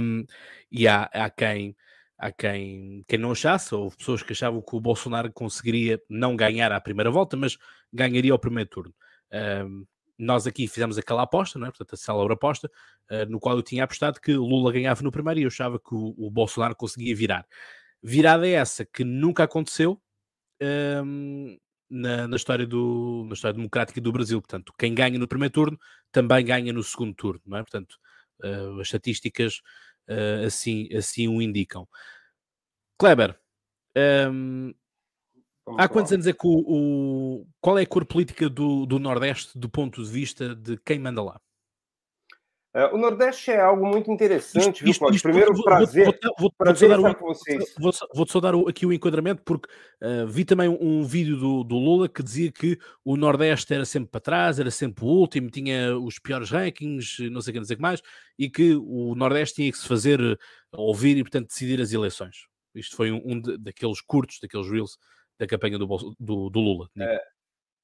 Um, 0.00 0.24
e 0.70 0.88
há, 0.88 1.04
há 1.04 1.30
quem 1.30 1.76
há 2.22 2.30
quem, 2.30 3.04
quem 3.08 3.18
não 3.18 3.32
achasse, 3.32 3.74
ou 3.74 3.90
pessoas 3.90 4.22
que 4.22 4.32
achavam 4.32 4.62
que 4.62 4.76
o 4.76 4.80
Bolsonaro 4.80 5.32
conseguiria 5.32 6.00
não 6.08 6.36
ganhar 6.36 6.70
à 6.70 6.80
primeira 6.80 7.10
volta, 7.10 7.36
mas 7.36 7.58
ganharia 7.92 8.32
ao 8.32 8.38
primeiro 8.38 8.70
turno. 8.70 8.94
Um, 9.32 9.84
nós 10.22 10.46
aqui 10.46 10.68
fizemos 10.68 10.96
aquela 10.98 11.22
aposta, 11.22 11.58
não 11.58 11.66
é? 11.66 11.70
portanto, 11.70 11.94
a 11.94 11.96
célebre 11.96 12.34
aposta, 12.34 12.70
uh, 13.10 13.30
no 13.30 13.40
qual 13.40 13.56
eu 13.56 13.62
tinha 13.62 13.84
apostado 13.84 14.20
que 14.20 14.34
Lula 14.34 14.72
ganhava 14.72 15.02
no 15.02 15.12
primeiro 15.12 15.40
e 15.40 15.42
eu 15.44 15.48
achava 15.48 15.78
que 15.78 15.94
o, 15.94 16.14
o 16.16 16.30
Bolsonaro 16.30 16.76
conseguia 16.76 17.14
virar. 17.14 17.46
Virada 18.02 18.46
é 18.46 18.52
essa 18.52 18.84
que 18.84 19.04
nunca 19.04 19.44
aconteceu 19.44 20.00
um, 21.04 21.56
na, 21.88 22.26
na, 22.26 22.36
história 22.36 22.66
do, 22.66 23.24
na 23.28 23.34
história 23.34 23.54
democrática 23.54 24.00
do 24.00 24.12
Brasil. 24.12 24.40
Portanto, 24.40 24.72
quem 24.78 24.94
ganha 24.94 25.18
no 25.18 25.28
primeiro 25.28 25.52
turno 25.52 25.78
também 26.10 26.44
ganha 26.44 26.72
no 26.72 26.82
segundo 26.82 27.14
turno, 27.14 27.40
não 27.46 27.58
é? 27.58 27.62
Portanto, 27.62 27.96
uh, 28.42 28.80
as 28.80 28.88
estatísticas 28.88 29.60
uh, 30.08 30.46
assim, 30.46 30.88
assim 30.94 31.28
o 31.28 31.40
indicam. 31.40 31.86
Kleber, 32.98 33.38
um, 34.30 34.72
Vamos 35.64 35.80
Há 35.80 35.88
quantos 35.88 36.12
anos 36.12 36.26
é 36.26 36.32
que 36.32 36.46
o, 36.46 36.64
o, 36.66 37.46
Qual 37.60 37.78
é 37.78 37.82
a 37.82 37.86
cor 37.86 38.04
política 38.04 38.48
do, 38.48 38.84
do 38.84 38.98
Nordeste 38.98 39.56
do 39.56 39.68
ponto 39.68 40.02
de 40.02 40.10
vista 40.10 40.54
de 40.54 40.76
quem 40.78 40.98
manda 40.98 41.22
lá? 41.22 41.40
Uh, 42.74 42.94
o 42.94 42.98
Nordeste 42.98 43.50
é 43.50 43.60
algo 43.60 43.86
muito 43.86 44.10
interessante, 44.10 44.76
isto, 44.76 44.84
viu, 44.84 44.94
Cláudio? 44.98 45.22
Primeiro, 45.22 45.52
vou, 45.52 45.62
prazer, 45.62 46.04
vou, 46.06 46.14
vou, 46.22 46.34
vou, 46.38 46.52
prazer 46.56 46.96
vou 46.96 47.14
vocês. 47.20 47.74
Vou-te 48.14 48.32
só 48.32 48.40
dar 48.40 48.54
aqui 48.66 48.86
o 48.86 48.92
enquadramento, 48.94 49.42
porque 49.44 49.68
uh, 50.02 50.26
vi 50.26 50.42
também 50.42 50.70
um, 50.70 50.78
um 50.80 51.04
vídeo 51.04 51.36
do, 51.36 51.62
do, 51.64 51.76
Lula 51.76 52.08
que 52.08 52.22
dizia 52.22 52.50
que 52.50 52.78
o 53.04 53.14
Nordeste 53.14 53.74
era 53.74 53.84
sempre 53.84 54.10
para 54.10 54.22
trás, 54.22 54.58
era 54.58 54.70
sempre 54.70 55.04
o 55.04 55.08
último, 55.08 55.50
tinha 55.50 55.94
os 55.98 56.18
piores 56.18 56.50
rankings, 56.50 57.28
não 57.30 57.42
sei 57.42 57.50
o 57.50 57.62
que, 57.62 57.74
o 57.74 57.76
que 57.76 57.82
mais, 57.82 58.00
e 58.38 58.48
que 58.48 58.74
o 58.74 59.14
Nordeste 59.14 59.56
tinha 59.56 59.70
que 59.70 59.76
se 59.76 59.86
fazer 59.86 60.18
ouvir 60.72 61.18
e, 61.18 61.22
portanto, 61.22 61.48
decidir 61.48 61.78
as 61.78 61.92
eleições. 61.92 62.46
Isto 62.74 62.96
foi 62.96 63.12
um, 63.12 63.20
um 63.22 63.38
de, 63.38 63.58
daqueles 63.58 64.00
curtos, 64.00 64.38
daqueles 64.40 64.70
reels 64.70 64.96
da 65.42 65.46
campanha 65.46 65.76
do, 65.76 65.86
do, 66.18 66.50
do 66.50 66.60
Lula. 66.60 66.88
É, 66.98 67.20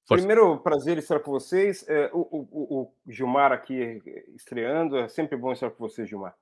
primeiro, 0.06 0.58
prazer 0.60 0.96
estar 0.96 1.18
com 1.18 1.32
vocês. 1.32 1.84
É, 1.88 2.08
o, 2.12 2.20
o, 2.20 2.80
o, 2.80 2.94
Gilmar 3.06 3.50
aqui 3.50 4.00
estreando, 4.36 4.96
é 4.96 5.08
sempre 5.08 5.36
bom 5.36 5.52
estar 5.52 5.70
com 5.70 5.88
você, 5.88 6.06
Gilmar. 6.06 6.36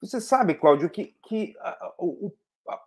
Você 0.00 0.20
sabe, 0.20 0.54
Cláudio, 0.54 0.90
que, 0.90 1.14
que 1.22 1.54
a, 1.60 1.94
o, 1.98 2.32
a, 2.68 2.82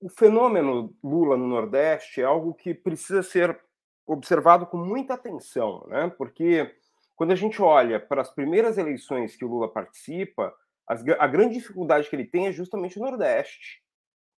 o 0.00 0.08
fenômeno 0.08 0.92
Lula 1.02 1.36
no 1.36 1.46
Nordeste 1.46 2.20
é 2.20 2.24
algo 2.24 2.52
que 2.52 2.74
precisa 2.74 3.22
ser 3.22 3.58
observado 4.04 4.66
com 4.66 4.78
muita 4.78 5.14
atenção, 5.14 5.86
né? 5.86 6.12
Porque 6.18 6.74
quando 7.14 7.30
a 7.30 7.36
gente 7.36 7.62
olha 7.62 8.00
para 8.00 8.22
as 8.22 8.30
primeiras 8.30 8.76
eleições 8.76 9.36
que 9.36 9.44
o 9.44 9.48
Lula 9.48 9.72
participa, 9.72 10.52
a 10.86 11.26
grande 11.26 11.54
dificuldade 11.54 12.08
que 12.08 12.16
ele 12.16 12.24
tem 12.24 12.46
é 12.46 12.52
justamente 12.52 12.98
o 12.98 13.02
Nordeste, 13.02 13.82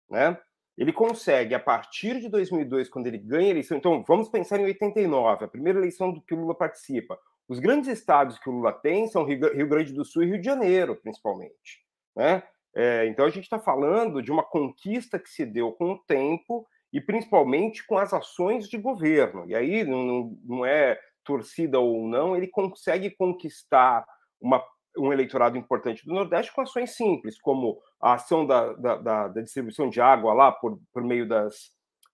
né? 0.09 0.37
Ele 0.79 0.93
consegue, 0.93 1.53
a 1.53 1.59
partir 1.59 2.21
de 2.21 2.29
2002, 2.29 2.87
quando 2.87 3.07
ele 3.07 3.17
ganha 3.17 3.47
a 3.47 3.49
eleição, 3.49 3.77
então 3.77 4.01
vamos 4.07 4.29
pensar 4.29 4.57
em 4.61 4.63
89, 4.63 5.43
a 5.43 5.47
primeira 5.49 5.77
eleição 5.77 6.09
do 6.09 6.21
que 6.21 6.33
o 6.33 6.39
Lula 6.39 6.55
participa. 6.55 7.19
Os 7.49 7.59
grandes 7.59 7.89
estados 7.89 8.39
que 8.39 8.49
o 8.49 8.53
Lula 8.53 8.71
tem 8.71 9.05
são 9.05 9.25
Rio 9.25 9.67
Grande 9.67 9.91
do 9.91 10.05
Sul 10.05 10.23
e 10.23 10.27
Rio 10.27 10.39
de 10.39 10.45
Janeiro, 10.45 10.95
principalmente. 10.95 11.83
Né? 12.15 12.41
É, 12.73 13.05
então 13.07 13.25
a 13.25 13.29
gente 13.29 13.43
está 13.43 13.59
falando 13.59 14.21
de 14.21 14.31
uma 14.31 14.41
conquista 14.41 15.19
que 15.19 15.29
se 15.29 15.45
deu 15.45 15.73
com 15.73 15.91
o 15.91 15.97
tempo 15.97 16.65
e 16.93 17.01
principalmente 17.01 17.85
com 17.85 17.97
as 17.97 18.13
ações 18.13 18.69
de 18.69 18.77
governo. 18.77 19.49
E 19.49 19.55
aí 19.55 19.83
não, 19.83 20.37
não 20.45 20.65
é 20.65 20.97
torcida 21.25 21.77
ou 21.77 22.07
não, 22.07 22.37
ele 22.37 22.47
consegue 22.47 23.09
conquistar 23.09 24.05
uma 24.39 24.63
um 24.99 25.13
eleitorado 25.13 25.57
importante 25.57 26.05
do 26.05 26.13
Nordeste 26.13 26.53
com 26.53 26.62
ações 26.62 26.95
simples, 26.95 27.39
como 27.39 27.79
a 28.01 28.13
ação 28.13 28.45
da, 28.45 28.73
da, 28.73 28.97
da, 28.97 29.27
da 29.27 29.41
distribuição 29.41 29.89
de 29.89 30.01
água 30.01 30.33
lá 30.33 30.51
por, 30.51 30.79
por 30.93 31.03
meio 31.03 31.27
das, 31.27 31.71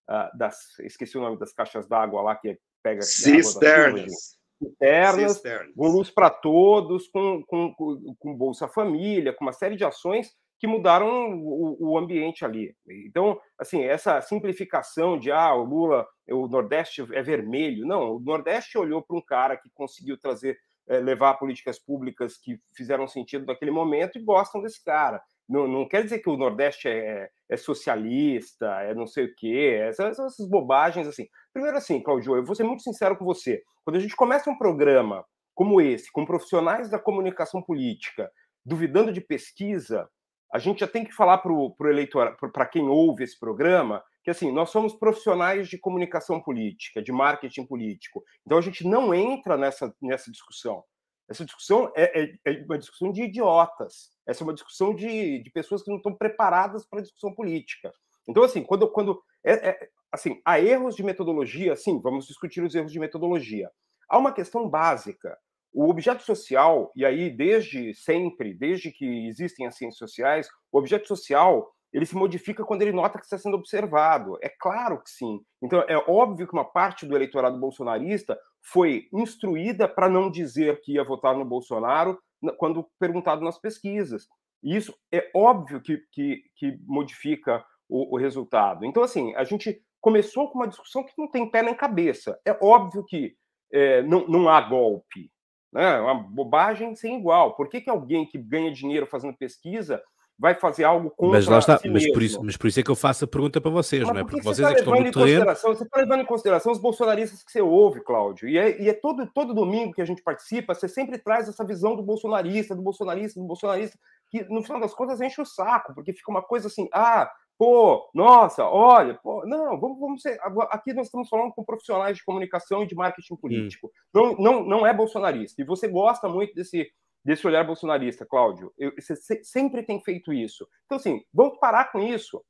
uh, 0.10 0.38
das. 0.38 0.78
Esqueci 0.80 1.18
o 1.18 1.22
nome 1.22 1.38
das 1.38 1.54
caixas 1.54 1.88
d'água 1.88 2.22
lá 2.22 2.36
que 2.36 2.58
pega. 2.84 3.02
Cisternas. 3.02 4.38
Cisternas, 4.58 5.42
com 5.76 5.88
luz 5.88 6.10
para 6.10 6.30
todos, 6.30 7.10
com, 7.10 7.44
com, 7.44 7.74
com 8.18 8.36
Bolsa 8.36 8.68
Família, 8.68 9.34
com 9.34 9.44
uma 9.44 9.52
série 9.52 9.76
de 9.76 9.84
ações 9.84 10.34
que 10.58 10.68
mudaram 10.68 11.34
o, 11.38 11.92
o, 11.92 11.98
ambiente 11.98 12.46
ali. 12.46 12.74
Então, 13.06 13.40
assim, 13.60 13.84
essa 13.84 14.22
simplificação 14.22 15.20
de 15.20 15.32
ah, 15.32 15.54
o 15.54 15.64
Lula, 15.64 16.08
o 16.30 16.48
Nordeste 16.48 17.06
é 17.14 17.22
vermelho. 17.22 17.86
Não, 17.86 18.16
o 18.16 18.20
Nordeste 18.20 18.78
olhou 18.78 19.02
para 19.02 19.18
um 19.18 19.22
cara 19.22 19.58
que 19.58 19.70
conseguiu 19.74 20.18
trazer 20.18 20.58
é, 20.88 21.00
levar 21.00 21.36
políticas 21.36 21.80
públicas 21.80 22.38
que 22.38 22.60
fizeram 22.76 23.08
sentido 23.08 23.46
naquele 23.46 23.72
momento 23.72 24.18
e 24.18 24.24
gostam 24.24 24.62
desse 24.62 24.84
cara. 24.84 25.22
Não, 25.48 25.68
não 25.68 25.88
quer 25.88 26.04
dizer 26.04 26.20
que 26.20 26.30
o 26.30 26.38
Nordeste 26.38 26.88
é, 26.88 27.30
é 27.50 27.58
socialista, 27.58 28.66
é 28.82 28.94
não 28.94 29.06
sei 29.06 29.26
o 29.26 29.36
quê, 29.36 29.80
essas, 29.82 30.20
essas 30.20 30.48
bobagens 30.48 31.08
assim. 31.08 31.28
Primeiro 31.54 31.78
assim, 31.78 32.02
Claudio, 32.02 32.36
eu 32.36 32.44
vou 32.44 32.56
ser 32.56 32.64
muito 32.64 32.84
sincero 32.84 33.16
com 33.18 33.26
você. 33.26 33.62
Quando 33.84 33.98
a 33.98 34.00
gente 34.00 34.16
começa 34.16 34.50
um 34.50 34.58
programa 34.58 35.24
como 35.54 35.80
esse, 35.80 36.12
com 36.12 36.26
profissionais 36.26 36.90
da 36.90 37.00
comunicação 37.00 37.62
política, 37.62 38.30
duvidando 38.66 39.14
de 39.14 39.22
pesquisa, 39.22 40.10
a 40.52 40.60
gente 40.60 40.80
já 40.80 40.88
tem 40.88 41.04
que 41.04 41.14
falar 41.14 41.38
para 41.40 41.52
o 41.52 41.76
eleitor, 41.82 42.36
para 42.52 42.66
quem 42.66 42.88
ouve 42.88 43.24
esse 43.24 43.40
programa, 43.40 44.04
que 44.26 44.32
assim, 44.32 44.52
nós 44.52 44.72
somos 44.72 44.96
profissionais 44.96 45.70
de 45.70 45.78
comunicação 45.78 46.42
política, 46.42 47.00
de 47.00 47.12
marketing 47.12 47.64
político. 47.68 48.24
Então 48.44 48.58
a 48.58 48.62
gente 48.62 48.84
não 48.84 49.14
entra 49.14 49.56
nessa, 49.56 49.96
nessa 50.02 50.32
discussão. 50.32 50.84
Essa 51.30 51.46
discussão 51.46 51.92
é, 51.96 52.24
é, 52.24 52.34
é 52.44 52.64
uma 52.64 52.80
discussão 52.80 53.12
de 53.12 53.22
idiotas. 53.22 54.10
Essa 54.28 54.44
é 54.44 54.46
uma 54.46 54.54
discussão 54.56 54.96
de, 54.96 55.44
de 55.44 55.52
pessoas 55.52 55.84
que 55.84 55.92
não 55.92 55.98
estão 55.98 56.12
preparadas 56.12 56.88
para 56.88 57.00
a 57.00 57.04
discussão 57.04 57.36
política. 57.36 57.94
Então, 58.28 58.44
assim, 58.44 58.64
quando, 58.64 58.92
quando 58.92 59.22
é, 59.46 59.70
é, 59.70 59.90
assim, 60.12 60.42
há 60.44 60.60
erros 60.60 60.96
de 60.96 61.04
metodologia, 61.04 61.76
sim, 61.76 62.02
vamos 62.02 62.26
discutir 62.26 62.64
os 62.64 62.74
erros 62.74 62.92
de 62.92 63.00
metodologia. 63.00 63.70
Há 64.10 64.18
uma 64.18 64.34
questão 64.34 64.68
básica. 64.68 65.38
O 65.72 65.88
objeto 65.88 66.24
social, 66.24 66.92
e 66.96 67.06
aí 67.06 67.30
desde 67.30 67.94
sempre, 67.94 68.56
desde 68.56 68.92
que 68.92 69.28
existem 69.28 69.68
as 69.68 69.78
ciências 69.78 70.00
sociais, 70.00 70.48
o 70.72 70.80
objeto 70.80 71.08
social 71.08 71.75
ele 71.96 72.06
se 72.06 72.14
modifica 72.14 72.66
quando 72.66 72.82
ele 72.82 72.92
nota 72.92 73.18
que 73.18 73.24
está 73.24 73.38
sendo 73.38 73.56
observado. 73.56 74.38
É 74.42 74.50
claro 74.50 75.02
que 75.02 75.10
sim. 75.10 75.40
Então, 75.64 75.80
é 75.88 75.96
óbvio 75.96 76.46
que 76.46 76.52
uma 76.52 76.66
parte 76.66 77.06
do 77.06 77.16
eleitorado 77.16 77.58
bolsonarista 77.58 78.38
foi 78.62 79.08
instruída 79.14 79.88
para 79.88 80.10
não 80.10 80.30
dizer 80.30 80.82
que 80.82 80.96
ia 80.96 81.06
votar 81.06 81.34
no 81.38 81.46
Bolsonaro 81.46 82.20
quando 82.58 82.86
perguntado 83.00 83.46
nas 83.46 83.58
pesquisas. 83.58 84.28
E 84.62 84.76
isso 84.76 84.94
é 85.10 85.32
óbvio 85.34 85.80
que, 85.80 86.04
que, 86.12 86.44
que 86.58 86.78
modifica 86.86 87.66
o, 87.88 88.14
o 88.14 88.20
resultado. 88.20 88.84
Então, 88.84 89.02
assim, 89.02 89.34
a 89.36 89.46
gente 89.46 89.82
começou 90.02 90.50
com 90.50 90.60
uma 90.60 90.68
discussão 90.68 91.02
que 91.02 91.14
não 91.18 91.32
tem 91.32 91.50
pé 91.50 91.64
nem 91.64 91.74
cabeça. 91.74 92.38
É 92.44 92.52
óbvio 92.62 93.06
que 93.06 93.38
é, 93.72 94.02
não, 94.04 94.28
não 94.28 94.50
há 94.50 94.60
golpe. 94.60 95.32
Né? 95.72 95.96
É 95.96 96.02
uma 96.02 96.16
bobagem 96.16 96.94
sem 96.94 97.18
igual. 97.18 97.56
Por 97.56 97.70
que, 97.70 97.80
que 97.80 97.90
alguém 97.90 98.26
que 98.26 98.38
ganha 98.38 98.70
dinheiro 98.70 99.08
fazendo 99.08 99.38
pesquisa 99.38 100.04
vai 100.38 100.54
fazer 100.54 100.84
algo 100.84 101.10
contra 101.12 101.38
mas 101.38 101.48
lá 101.48 101.60
está, 101.60 101.78
si 101.78 101.90
mas, 101.90 102.12
por 102.12 102.22
isso, 102.22 102.44
mas 102.44 102.58
por 102.58 102.68
isso 102.68 102.80
é 102.80 102.84
que 102.84 102.92
eu 102.92 102.96
faço 102.96 103.24
a 103.24 103.28
pergunta 103.28 103.62
para 103.62 103.72
vocês, 103.72 104.04
mas 104.04 104.14
não 104.14 104.22
é? 104.22 104.24
Porque 104.24 104.42
vocês 104.42 104.68
tá 104.68 104.72
é 104.72 104.74
que 104.74 104.82
estão 104.82 104.94
no 104.94 105.12
terreno. 105.12 105.46
Você 105.46 105.84
está 105.84 106.00
levando 106.00 106.22
em 106.22 106.26
consideração 106.26 106.72
os 106.72 106.80
bolsonaristas 106.80 107.44
que 107.44 107.52
você 107.52 107.62
ouve, 107.62 108.02
Cláudio. 108.02 108.50
E 108.50 108.58
é, 108.58 108.82
e 108.82 108.90
é, 108.90 108.94
todo, 108.94 109.26
todo 109.34 109.54
domingo 109.54 109.94
que 109.94 110.02
a 110.02 110.06
gente 110.06 110.22
participa, 110.22 110.76
você 110.76 110.90
sempre 110.90 111.18
traz 111.18 111.48
essa 111.48 111.64
visão 111.64 111.96
do 111.96 112.04
bolsonarista, 112.04 112.76
do 112.76 112.82
bolsonarista, 112.82 113.40
do 113.40 113.46
bolsonarista, 113.46 113.98
que 114.30 114.44
no 114.46 114.62
final 114.62 114.82
das 114.82 114.94
contas 114.94 115.22
enche 115.22 115.42
o 115.42 115.46
saco, 115.46 115.94
porque 115.94 116.14
fica 116.14 116.30
uma 116.30 116.42
coisa 116.42 116.68
assim, 116.68 116.90
ah, 116.92 117.32
pô, 117.58 118.10
nossa, 118.14 118.66
olha, 118.66 119.18
pô, 119.24 119.46
não, 119.46 119.80
vamos, 119.80 120.00
vamos 120.00 120.22
ser. 120.22 120.38
Aqui 120.70 120.94
nós 120.94 121.08
estamos 121.08 121.30
falando 121.30 121.54
com 121.54 121.64
profissionais 121.64 122.18
de 122.18 122.26
comunicação 122.26 122.84
e 122.84 122.88
de 122.88 122.96
marketing 122.96 123.36
hum. 123.36 123.38
político. 123.38 123.88
Hum. 123.88 123.92
Não, 124.14 124.36
não, 124.36 124.66
não 124.66 124.88
é 124.88 124.94
bolsonarista. 124.94 125.62
E 125.62 125.66
você 125.66 125.88
gosta 125.88 126.28
muito 126.28 126.54
desse 126.54 126.92
desse 127.26 127.46
olhar 127.48 127.66
bolsonarista, 127.66 128.26
Cláudio. 128.26 128.72
Eu, 128.78 128.94
você 128.96 129.16
sempre 129.44 129.82
tem 129.82 130.00
feito 130.00 130.32
isso. 130.32 130.68
Então, 130.86 130.98
assim, 130.98 131.24
vamos 131.34 131.58
parar 131.58 131.92
com 131.92 132.00
isso. 132.00 132.42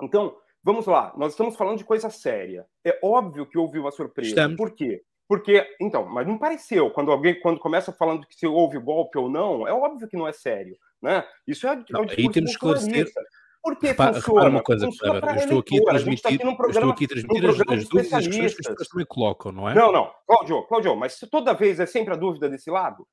Então, 0.00 0.36
vamos 0.62 0.86
lá. 0.86 1.12
Nós 1.16 1.32
estamos 1.32 1.56
falando 1.56 1.78
de 1.78 1.84
coisa 1.84 2.08
séria. 2.08 2.64
É 2.84 2.98
óbvio 3.02 3.46
que 3.46 3.58
houve 3.58 3.80
uma 3.80 3.90
surpresa. 3.90 4.28
Estamos. 4.28 4.56
Por 4.56 4.72
quê? 4.72 5.02
Porque, 5.28 5.66
então, 5.80 6.06
mas 6.06 6.24
não 6.24 6.38
pareceu. 6.38 6.88
Quando 6.90 7.10
alguém, 7.10 7.40
quando 7.40 7.58
começa 7.58 7.92
falando 7.92 8.26
que 8.28 8.36
se 8.36 8.46
houve 8.46 8.78
golpe 8.78 9.18
ou 9.18 9.28
não, 9.28 9.66
é 9.66 9.72
óbvio 9.72 10.06
que 10.06 10.16
não 10.16 10.28
é 10.28 10.32
sério, 10.32 10.78
né? 11.02 11.26
Isso 11.44 11.66
é, 11.66 11.74
não, 11.90 12.04
é 12.04 12.12
aí 12.12 12.30
temos 12.30 12.34
que 12.34 12.40
esclarecer. 12.40 13.12
Por 13.60 13.76
que 13.76 13.88
repara, 13.88 14.14
funciona? 14.14 14.38
Repara 14.38 14.50
uma 14.54 14.62
coisa, 14.62 14.86
funciona 14.86 15.18
eu 15.18 15.34
estou 15.34 15.58
aqui 15.58 15.78
a 15.78 15.80
tá 15.80 15.90
transmitir, 15.90 16.38
tá 16.38 16.54
programa, 16.54 16.70
estou 16.70 16.90
aqui 16.90 17.08
transmitir 17.08 17.44
as, 17.44 17.60
as 17.60 17.88
dúvidas 17.88 18.28
que 18.28 18.40
as 18.46 18.54
pessoas 18.54 18.88
também 18.88 19.06
colocam, 19.06 19.50
não 19.50 19.68
é? 19.68 19.74
Não, 19.74 19.90
não, 19.90 20.12
Cláudio, 20.24 20.62
Cláudio, 20.68 20.94
mas 20.94 21.18
toda 21.28 21.52
vez 21.52 21.80
é 21.80 21.86
sempre 21.86 22.14
a 22.14 22.16
dúvida 22.16 22.48
desse 22.48 22.70
lado? 22.70 23.04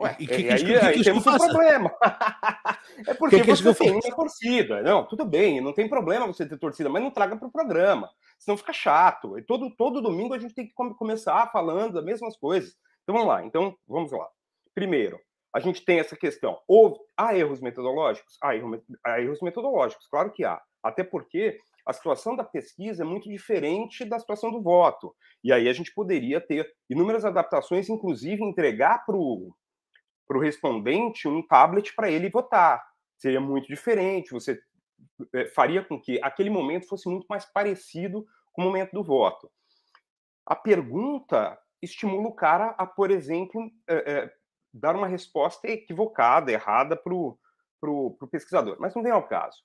Ué, 0.00 0.16
e 0.20 0.26
que, 0.28 0.36
que, 0.44 0.48
aí, 0.48 0.64
que, 0.64 0.76
aí, 0.76 0.94
que 0.94 1.04
temos 1.04 1.26
um 1.26 1.36
problema. 1.36 1.92
é 3.04 3.14
porque 3.14 3.40
que 3.40 3.52
você 3.52 3.74
tem 3.74 3.92
uma 3.92 4.16
torcida. 4.16 4.80
Não, 4.82 5.04
tudo 5.04 5.24
bem, 5.24 5.60
não 5.60 5.72
tem 5.72 5.88
problema 5.88 6.26
você 6.26 6.48
ter 6.48 6.56
torcida, 6.56 6.88
mas 6.88 7.02
não 7.02 7.10
traga 7.10 7.36
para 7.36 7.48
o 7.48 7.52
programa, 7.52 8.08
senão 8.38 8.56
fica 8.56 8.72
chato. 8.72 9.36
E 9.36 9.42
todo, 9.42 9.74
todo 9.76 10.00
domingo 10.00 10.34
a 10.34 10.38
gente 10.38 10.54
tem 10.54 10.66
que 10.66 10.74
começar 10.74 11.50
falando 11.50 11.98
as 11.98 12.04
mesmas 12.04 12.36
coisas. 12.36 12.76
Então 13.02 13.14
vamos 13.14 13.28
lá, 13.28 13.44
então 13.44 13.74
vamos 13.88 14.12
lá. 14.12 14.28
Primeiro, 14.72 15.18
a 15.52 15.58
gente 15.58 15.84
tem 15.84 15.98
essa 15.98 16.16
questão. 16.16 16.60
Ou 16.68 16.96
há 17.16 17.36
erros 17.36 17.60
metodológicos? 17.60 18.36
Há, 18.40 18.54
erro, 18.54 18.80
há 19.04 19.20
erros 19.20 19.40
metodológicos, 19.40 20.06
claro 20.06 20.30
que 20.30 20.44
há. 20.44 20.60
Até 20.80 21.02
porque 21.02 21.58
a 21.84 21.92
situação 21.92 22.36
da 22.36 22.44
pesquisa 22.44 23.02
é 23.02 23.06
muito 23.06 23.28
diferente 23.28 24.04
da 24.04 24.18
situação 24.18 24.52
do 24.52 24.62
voto. 24.62 25.12
E 25.42 25.52
aí 25.52 25.68
a 25.68 25.72
gente 25.72 25.92
poderia 25.92 26.40
ter 26.40 26.70
inúmeras 26.88 27.24
adaptações, 27.24 27.88
inclusive 27.88 28.44
entregar 28.44 29.04
para 29.04 29.16
o 29.16 29.52
para 30.28 30.36
o 30.36 30.40
respondente 30.40 31.26
um 31.26 31.42
tablet 31.44 31.94
para 31.94 32.10
ele 32.10 32.28
votar. 32.28 32.86
Seria 33.16 33.40
muito 33.40 33.66
diferente, 33.66 34.30
você 34.30 34.60
eh, 35.32 35.46
faria 35.46 35.82
com 35.82 35.98
que 36.00 36.20
aquele 36.22 36.50
momento 36.50 36.86
fosse 36.86 37.08
muito 37.08 37.26
mais 37.28 37.44
parecido 37.46 38.26
com 38.52 38.62
o 38.62 38.64
momento 38.66 38.92
do 38.92 39.02
voto. 39.02 39.50
A 40.46 40.54
pergunta 40.54 41.58
estimula 41.82 42.28
o 42.28 42.34
cara 42.34 42.74
a, 42.78 42.86
por 42.86 43.10
exemplo, 43.10 43.70
é, 43.88 44.12
é, 44.12 44.34
dar 44.72 44.94
uma 44.94 45.06
resposta 45.06 45.68
equivocada, 45.68 46.52
errada 46.52 46.96
para 46.96 47.14
o 47.14 48.28
pesquisador, 48.30 48.76
mas 48.78 48.94
não 48.94 49.02
vem 49.02 49.12
ao 49.12 49.26
caso. 49.26 49.62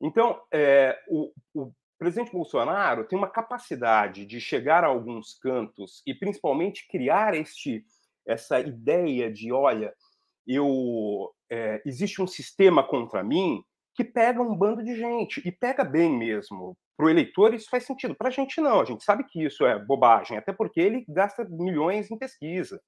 Então, 0.00 0.42
é, 0.52 0.98
o, 1.08 1.32
o, 1.54 1.72
presidente 1.98 2.32
Bolsonaro 2.32 3.04
tem 3.04 3.16
uma 3.16 3.30
capacidade 3.30 4.26
de 4.26 4.40
chegar 4.40 4.82
a 4.82 4.88
alguns 4.88 5.34
cantos 5.34 6.02
e 6.04 6.12
principalmente 6.12 6.88
criar 6.88 7.32
este 7.34 7.84
essa 8.26 8.60
ideia 8.60 9.32
de 9.32 9.52
olha 9.52 9.92
eu 10.46 11.30
é, 11.50 11.82
existe 11.84 12.20
um 12.20 12.26
sistema 12.26 12.82
contra 12.82 13.22
mim 13.22 13.62
que 13.94 14.04
pega 14.04 14.42
um 14.42 14.56
bando 14.56 14.82
de 14.82 14.96
gente 14.96 15.46
e 15.46 15.52
pega 15.52 15.84
bem 15.84 16.16
mesmo. 16.16 16.76
Para 16.96 17.06
o 17.06 17.10
eleitor 17.10 17.54
isso 17.54 17.68
faz 17.70 17.84
sentido. 17.84 18.14
Para 18.14 18.28
a 18.28 18.32
gente 18.32 18.60
não. 18.60 18.80
A 18.80 18.84
gente 18.84 19.04
sabe 19.04 19.24
que 19.24 19.44
isso 19.44 19.64
é 19.66 19.78
bobagem, 19.78 20.36
até 20.36 20.52
porque 20.52 20.80
ele 20.80 21.04
gasta 21.08 21.44
milhões 21.44 22.10
em 22.10 22.18
pesquisa. 22.18 22.80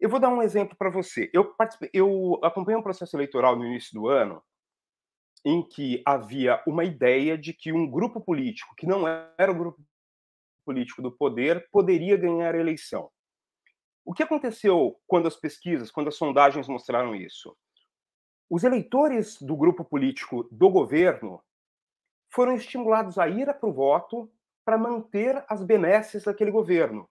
Eu 0.00 0.08
vou 0.08 0.20
dar 0.20 0.28
um 0.28 0.42
exemplo 0.42 0.76
para 0.78 0.90
você. 0.90 1.30
Eu, 1.32 1.54
eu 1.92 2.38
acompanhei 2.42 2.78
um 2.78 2.82
processo 2.82 3.16
eleitoral 3.16 3.56
no 3.56 3.66
início 3.66 3.92
do 3.94 4.08
ano 4.08 4.42
em 5.44 5.66
que 5.66 6.02
havia 6.04 6.62
uma 6.66 6.84
ideia 6.84 7.38
de 7.38 7.52
que 7.52 7.72
um 7.72 7.88
grupo 7.88 8.20
político 8.20 8.74
que 8.76 8.86
não 8.86 9.06
era 9.06 9.50
o 9.50 9.54
grupo 9.54 9.80
político 10.64 11.00
do 11.00 11.10
poder 11.10 11.66
poderia 11.70 12.16
ganhar 12.16 12.54
a 12.54 12.58
eleição. 12.58 13.10
O 14.08 14.14
que 14.14 14.22
aconteceu 14.22 14.98
quando 15.06 15.28
as 15.28 15.36
pesquisas, 15.36 15.90
quando 15.90 16.08
as 16.08 16.16
sondagens 16.16 16.66
mostraram 16.66 17.14
isso? 17.14 17.54
Os 18.48 18.64
eleitores 18.64 19.36
do 19.42 19.54
grupo 19.54 19.84
político 19.84 20.48
do 20.50 20.70
governo 20.70 21.44
foram 22.32 22.54
estimulados 22.54 23.18
a 23.18 23.28
ir 23.28 23.52
para 23.58 23.68
o 23.68 23.72
voto 23.72 24.32
para 24.64 24.78
manter 24.78 25.44
as 25.46 25.62
benesses 25.62 26.24
daquele 26.24 26.50
governo. 26.50 27.06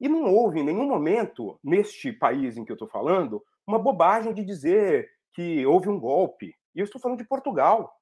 E 0.00 0.08
não 0.08 0.34
houve 0.34 0.58
em 0.58 0.64
nenhum 0.64 0.88
momento, 0.88 1.60
neste 1.62 2.12
país 2.12 2.56
em 2.56 2.64
que 2.64 2.72
eu 2.72 2.74
estou 2.74 2.88
falando, 2.88 3.40
uma 3.64 3.78
bobagem 3.78 4.34
de 4.34 4.44
dizer 4.44 5.08
que 5.34 5.64
houve 5.64 5.88
um 5.88 6.00
golpe. 6.00 6.56
E 6.74 6.80
eu 6.80 6.84
estou 6.84 7.00
falando 7.00 7.18
de 7.18 7.24
Portugal. 7.24 7.96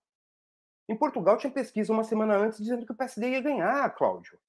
Em 0.88 0.96
Portugal 0.96 1.36
tinha 1.36 1.52
pesquisa 1.52 1.92
uma 1.92 2.04
semana 2.04 2.38
antes 2.38 2.56
dizendo 2.56 2.86
que 2.86 2.92
o 2.92 2.96
PSD 2.96 3.32
ia 3.32 3.42
ganhar, 3.42 3.94
Cláudio. 3.94 4.40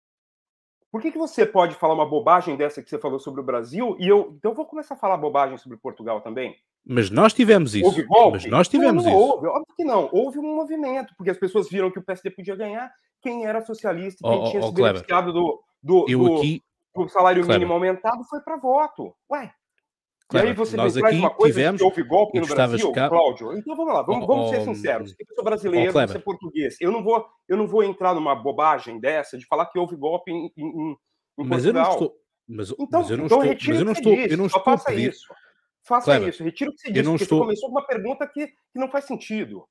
Por 0.91 1.01
que, 1.01 1.11
que 1.11 1.17
você 1.17 1.45
pode 1.45 1.75
falar 1.75 1.93
uma 1.93 2.05
bobagem 2.05 2.57
dessa 2.57 2.83
que 2.83 2.89
você 2.89 2.99
falou 2.99 3.17
sobre 3.17 3.39
o 3.39 3.43
Brasil 3.43 3.95
e 3.97 4.07
eu 4.07 4.33
então 4.37 4.51
eu 4.51 4.55
vou 4.55 4.65
começar 4.65 4.95
a 4.95 4.97
falar 4.97 5.15
bobagem 5.15 5.57
sobre 5.57 5.77
Portugal 5.77 6.19
também? 6.19 6.57
Mas 6.85 7.09
nós 7.09 7.33
tivemos 7.33 7.73
isso. 7.73 7.85
Houve 7.85 8.03
golpe? 8.03 8.37
Mas 8.37 8.45
nós 8.47 8.67
tivemos 8.67 9.05
não, 9.05 9.11
não 9.11 9.19
isso. 9.19 9.29
Houve, 9.29 9.47
óbvio 9.47 9.75
que 9.75 9.83
não. 9.85 10.09
Houve 10.11 10.39
um 10.39 10.55
movimento, 10.55 11.13
porque 11.15 11.29
as 11.29 11.37
pessoas 11.37 11.69
viram 11.69 11.89
que 11.89 11.99
o 11.99 12.03
PSD 12.03 12.31
podia 12.31 12.55
ganhar. 12.55 12.91
Quem 13.21 13.45
era 13.45 13.61
socialista, 13.61 14.27
quem 14.27 14.39
oh, 14.39 14.49
tinha 14.49 14.63
oh, 14.63 14.67
se 14.67 14.73
beneficiado 14.73 15.31
do, 15.31 15.63
do, 15.81 16.05
do, 16.05 16.35
aqui... 16.37 16.63
do, 16.93 17.07
salário 17.07 17.45
mínimo 17.45 17.71
aumentado 17.71 18.23
foi 18.25 18.41
para 18.41 18.57
voto. 18.57 19.15
Ué, 19.31 19.53
Claro, 20.31 20.47
e 20.47 20.49
aí 20.49 20.55
você 20.55 20.77
nós 20.77 20.95
me 20.95 21.01
traz 21.01 21.17
uma 21.17 21.29
coisa 21.29 21.53
tivemos, 21.53 21.81
que 21.81 21.85
houve 21.85 22.03
golpe 22.03 22.39
no 22.39 22.47
Brasil, 22.47 22.91
cá... 22.93 23.09
Cláudio. 23.09 23.57
Então 23.57 23.75
vamos 23.75 23.93
lá, 23.93 24.01
vamos, 24.01 24.25
vamos 24.25 24.49
ser 24.49 24.61
sinceros. 24.61 25.13
Eu 25.19 25.35
sou 25.35 25.43
brasileiro, 25.43 25.91
você 25.91 26.17
é 26.17 26.19
português. 26.19 26.77
Eu 26.79 26.89
não, 26.89 27.03
vou, 27.03 27.27
eu 27.49 27.57
não 27.57 27.67
vou 27.67 27.83
entrar 27.83 28.15
numa 28.15 28.33
bobagem 28.33 28.97
dessa 28.97 29.37
de 29.37 29.45
falar 29.45 29.65
que 29.65 29.77
houve 29.77 29.97
golpe 29.97 30.31
em, 30.31 30.49
em, 30.57 30.91
em 31.37 31.45
mas 31.45 31.65
eu 31.65 31.73
não 31.73 31.81
estou. 31.81 32.15
Mas, 32.47 32.71
então, 32.71 33.01
mas 33.01 33.09
eu 33.09 33.17
não 33.17 33.25
então 33.25 33.43
estou. 33.43 33.67
Mas 33.67 33.79
eu 33.79 33.85
não 33.85 33.91
estou. 33.91 34.13
Eu 34.13 34.37
não 34.37 34.45
estou 34.45 34.63
faça 34.63 34.93
isso. 34.93 35.27
Faça 35.83 36.05
Cleber, 36.05 36.29
isso. 36.29 36.43
Retira 36.43 36.69
o 36.69 36.73
que 36.73 36.79
você 36.79 36.91
disse. 36.91 37.03
Porque 37.03 37.23
estou... 37.23 37.39
você 37.39 37.43
começou 37.43 37.69
com 37.69 37.75
uma 37.75 37.85
pergunta 37.85 38.25
que, 38.27 38.47
que 38.47 38.79
não 38.79 38.89
faz 38.89 39.03
sentido. 39.03 39.67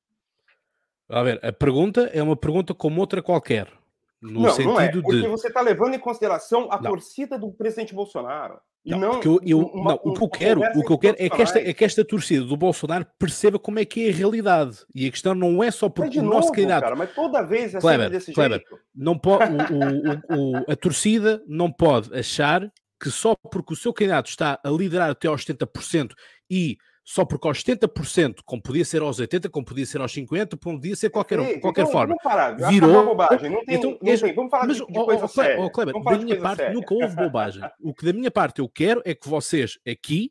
A 1.08 1.22
ver, 1.22 1.40
a 1.42 1.52
pergunta 1.52 2.02
é 2.12 2.22
uma 2.22 2.36
pergunta 2.36 2.74
como 2.74 3.00
outra 3.00 3.22
qualquer. 3.22 3.79
No 4.20 4.42
não, 4.42 4.50
sentido 4.50 4.72
não 4.72 4.80
é, 4.80 4.90
porque 4.90 5.20
de... 5.22 5.28
você 5.28 5.48
está 5.48 5.60
levando 5.60 5.94
em 5.94 5.98
consideração 5.98 6.68
a 6.70 6.80
não. 6.80 6.90
torcida 6.90 7.38
do 7.38 7.50
presidente 7.52 7.94
Bolsonaro. 7.94 8.58
Não, 8.84 8.98
não, 8.98 9.20
eu, 9.22 9.40
eu 9.44 9.58
uma, 9.58 9.92
não, 9.92 10.00
o 10.02 10.14
que 10.14 10.22
eu 10.22 10.28
quero, 10.28 10.60
o 10.60 10.84
que 10.84 10.90
eu 10.90 10.98
quero 10.98 11.16
é 11.18 11.28
que, 11.28 11.42
esta, 11.42 11.58
é 11.58 11.72
que 11.72 11.84
esta 11.84 12.02
torcida 12.02 12.46
do 12.46 12.56
Bolsonaro 12.56 13.06
perceba 13.18 13.58
como 13.58 13.78
é 13.78 13.84
que 13.84 14.06
é 14.06 14.10
a 14.10 14.14
realidade. 14.14 14.78
E 14.94 15.06
a 15.06 15.10
questão 15.10 15.34
não 15.34 15.62
é 15.62 15.70
só 15.70 15.88
porque 15.88 16.18
o 16.18 16.22
nosso 16.22 16.50
candidato. 16.50 16.82
Cara, 16.82 16.96
mas 16.96 17.14
toda 17.14 17.42
vez 17.42 17.74
é 17.74 17.78
Kleber, 17.78 18.10
desse 18.10 18.32
Kleber, 18.32 18.58
jeito. 18.58 18.82
Não 18.94 19.18
pode, 19.18 19.52
o, 19.52 20.34
o, 20.34 20.60
o, 20.60 20.72
a 20.72 20.76
torcida 20.76 21.42
não 21.46 21.70
pode 21.70 22.14
achar 22.16 22.72
que 22.98 23.10
só 23.10 23.34
porque 23.50 23.74
o 23.74 23.76
seu 23.76 23.92
candidato 23.92 24.28
está 24.28 24.58
a 24.62 24.70
liderar 24.70 25.10
até 25.10 25.28
aos 25.28 25.44
70% 25.44 26.12
e 26.50 26.78
só 27.04 27.24
porque 27.24 27.48
aos 27.48 27.62
70%, 27.62 28.40
como 28.44 28.62
podia 28.62 28.84
ser 28.84 29.02
aos 29.02 29.20
80%, 29.20 29.50
como 29.50 29.64
podia 29.64 29.86
ser 29.86 30.00
aos 30.00 30.14
50%, 30.14 30.56
podia 30.58 30.96
ser 30.96 31.10
qualquer, 31.10 31.38
Ei, 31.40 31.58
qualquer 31.58 31.82
então, 31.82 31.92
forma. 31.92 32.16
Parar, 32.22 32.52
virou 32.68 33.04
bobagem. 33.04 33.50
Não 33.50 33.64
tem, 33.64 33.76
então, 33.76 33.90
não 33.90 33.98
tem. 33.98 34.34
Vamos 34.34 34.50
falar 34.50 34.66
mas, 34.66 34.76
de, 34.76 34.86
de 34.86 34.98
oh, 34.98 35.04
coisa 35.04 35.24
oh, 35.24 35.28
séria. 35.28 35.60
Oh, 35.60 35.70
Kleber, 35.70 35.94
da 36.02 36.18
minha 36.18 36.40
parte 36.40 36.56
séria. 36.58 36.74
nunca 36.74 36.94
houve 36.94 37.16
bobagem. 37.16 37.62
o 37.80 37.94
que 37.94 38.04
da 38.04 38.12
minha 38.12 38.30
parte 38.30 38.60
eu 38.60 38.68
quero 38.68 39.02
é 39.04 39.14
que 39.14 39.28
vocês 39.28 39.78
aqui 39.86 40.30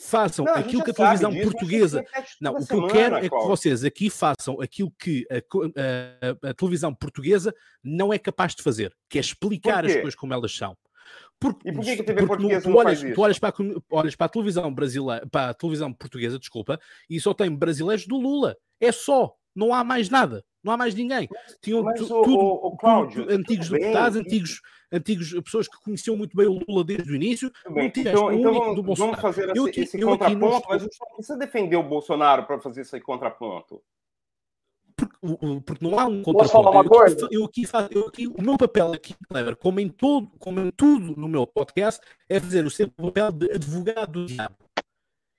façam 0.00 0.44
não, 0.44 0.54
aquilo 0.54 0.84
que 0.84 0.90
a 0.90 0.94
televisão 0.94 1.30
disso, 1.30 1.50
portuguesa. 1.50 2.04
Não, 2.40 2.52
o 2.52 2.56
que 2.56 2.64
semana, 2.64 2.86
eu 2.86 2.92
quero 2.92 3.16
é 3.16 3.28
que 3.28 3.46
vocês 3.46 3.84
aqui 3.84 4.10
façam 4.10 4.60
aquilo 4.60 4.92
que 4.98 5.26
a, 5.30 5.36
a, 5.36 6.50
a, 6.50 6.54
televisão 6.54 6.94
portuguesa 6.94 7.54
não 7.82 8.12
é 8.12 8.18
capaz 8.18 8.54
de 8.54 8.62
fazer, 8.62 8.94
que 9.08 9.18
é 9.18 9.20
explicar 9.20 9.84
as 9.84 9.94
coisas 9.94 10.14
como 10.14 10.32
elas 10.32 10.54
são. 10.54 10.76
Porque, 11.40 11.68
e 11.68 11.72
porquê 11.72 11.94
que 11.94 12.02
a 12.02 12.04
TV 12.04 12.26
portuguesa 12.26 12.68
não, 12.68 12.74
tu 12.74 12.78
olhas, 12.78 13.00
tu 13.00 13.20
olhas 13.20 13.38
para, 13.38 13.50
a, 13.50 13.96
olhas 13.96 14.16
para 14.16 14.26
a 14.26 14.28
televisão 14.28 14.74
brasileira, 14.74 15.26
para 15.30 15.50
a 15.50 15.54
televisão 15.54 15.92
portuguesa, 15.92 16.38
desculpa, 16.38 16.80
e 17.08 17.20
só 17.20 17.32
tem 17.32 17.54
brasileiros 17.54 18.06
do 18.06 18.16
Lula. 18.16 18.56
É 18.80 18.90
só, 18.90 19.34
não 19.54 19.72
há 19.72 19.84
mais 19.84 20.10
nada, 20.10 20.44
não 20.62 20.72
há 20.72 20.76
mais 20.76 20.94
ninguém. 20.94 21.28
Tinham 21.62 21.82
Mas, 21.84 22.00
tu, 22.00 22.04
o, 22.04 22.22
tudo, 22.22 22.38
o, 22.38 22.66
o 22.68 22.76
Cláudio, 22.76 23.22
tudo, 23.22 23.34
antigos 23.34 23.68
deputados, 23.68 24.18
antigos, 24.18 24.60
antigos 24.92 25.32
pessoas 25.44 25.68
que 25.68 25.80
conheciam 25.80 26.16
muito 26.16 26.36
bem 26.36 26.46
o 26.46 26.60
Lula 26.66 26.82
desde 26.82 27.10
o 27.10 27.14
início. 27.14 27.52
Bem, 27.70 27.86
então, 27.86 28.32
então 28.32 28.54
vamos, 28.74 28.98
vamos, 28.98 29.20
fazer 29.20 29.48
eu 29.54 29.68
esse, 29.68 29.70
aqui, 29.70 29.80
esse 29.82 30.00
contraponto, 30.00 30.66
mas 30.68 30.82
a 30.82 30.84
gente 30.84 30.98
não 31.00 31.16
precisa 31.16 31.38
defender 31.38 31.76
o 31.76 31.84
Bolsonaro 31.84 32.46
para 32.46 32.60
fazer 32.60 32.80
esse 32.80 33.00
contraponto 33.00 33.80
porque, 35.20 35.60
porque 35.64 35.84
não 35.84 35.98
há 35.98 36.06
um 36.06 36.22
Posso 36.22 36.52
falar 36.52 36.70
uma 36.70 36.84
coisa? 36.84 37.28
Eu 37.30 37.44
aqui, 37.44 37.66
faço, 37.66 37.88
eu 37.92 38.06
aqui, 38.06 38.26
o 38.26 38.42
meu 38.42 38.56
papel 38.56 38.92
aqui, 38.92 39.14
Clever, 39.28 39.56
como 39.56 39.80
em, 39.80 39.88
todo, 39.88 40.30
como 40.38 40.60
em 40.60 40.70
tudo 40.70 41.14
no 41.20 41.28
meu 41.28 41.46
podcast, 41.46 42.00
é 42.28 42.38
fazer 42.38 42.64
o 42.64 42.70
seu 42.70 42.88
papel 42.88 43.32
de 43.32 43.50
advogado 43.52 44.12
do 44.12 44.26
diabo. 44.26 44.54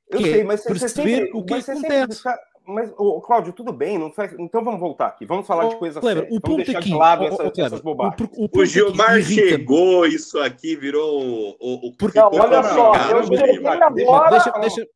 Eu 0.10 0.21
sei, 0.21 0.41
é 0.41 0.43
mas 0.43 0.63
você, 0.63 0.73
você 0.73 0.89
sempre, 0.89 1.32
o 1.34 1.43
que 1.43 1.53
acontece. 1.53 2.23
mas, 2.65 2.91
oh, 2.97 3.21
Cláudio, 3.21 3.53
tudo 3.53 3.71
bem, 3.71 3.97
não 3.97 4.12
faz... 4.12 4.34
então 4.39 4.63
vamos 4.63 4.79
voltar 4.79 5.08
aqui, 5.08 5.25
vamos 5.25 5.45
falar 5.45 5.65
oh, 5.65 5.69
de 5.69 5.75
coisas 5.77 6.01
Clever, 6.01 6.23
sérias. 6.23 6.38
O 6.38 6.41
ponto 6.41 6.58
deixar 6.58 6.79
aqui, 6.79 6.89
de 6.89 6.95
lado 6.95 7.23
oh, 7.23 7.27
essa, 7.27 7.62
essas 7.62 7.82
bobagens. 7.82 8.29
O, 8.36 8.45
o, 8.45 8.49
o 8.62 8.65
Gilmar 8.65 9.21
chegou, 9.21 10.05
isso 10.08 10.39
aqui 10.39 10.75
virou 10.75 11.55
o, 11.60 11.88
o 11.88 11.97
porque, 11.97 12.19
não, 12.19 12.32
olha 12.34 12.63
só, 12.63 12.93
eu 13.12 13.23
cheguei 13.23 13.65
agora... 13.65 14.29
Deixa, 14.29 14.51
deixa, 14.60 14.88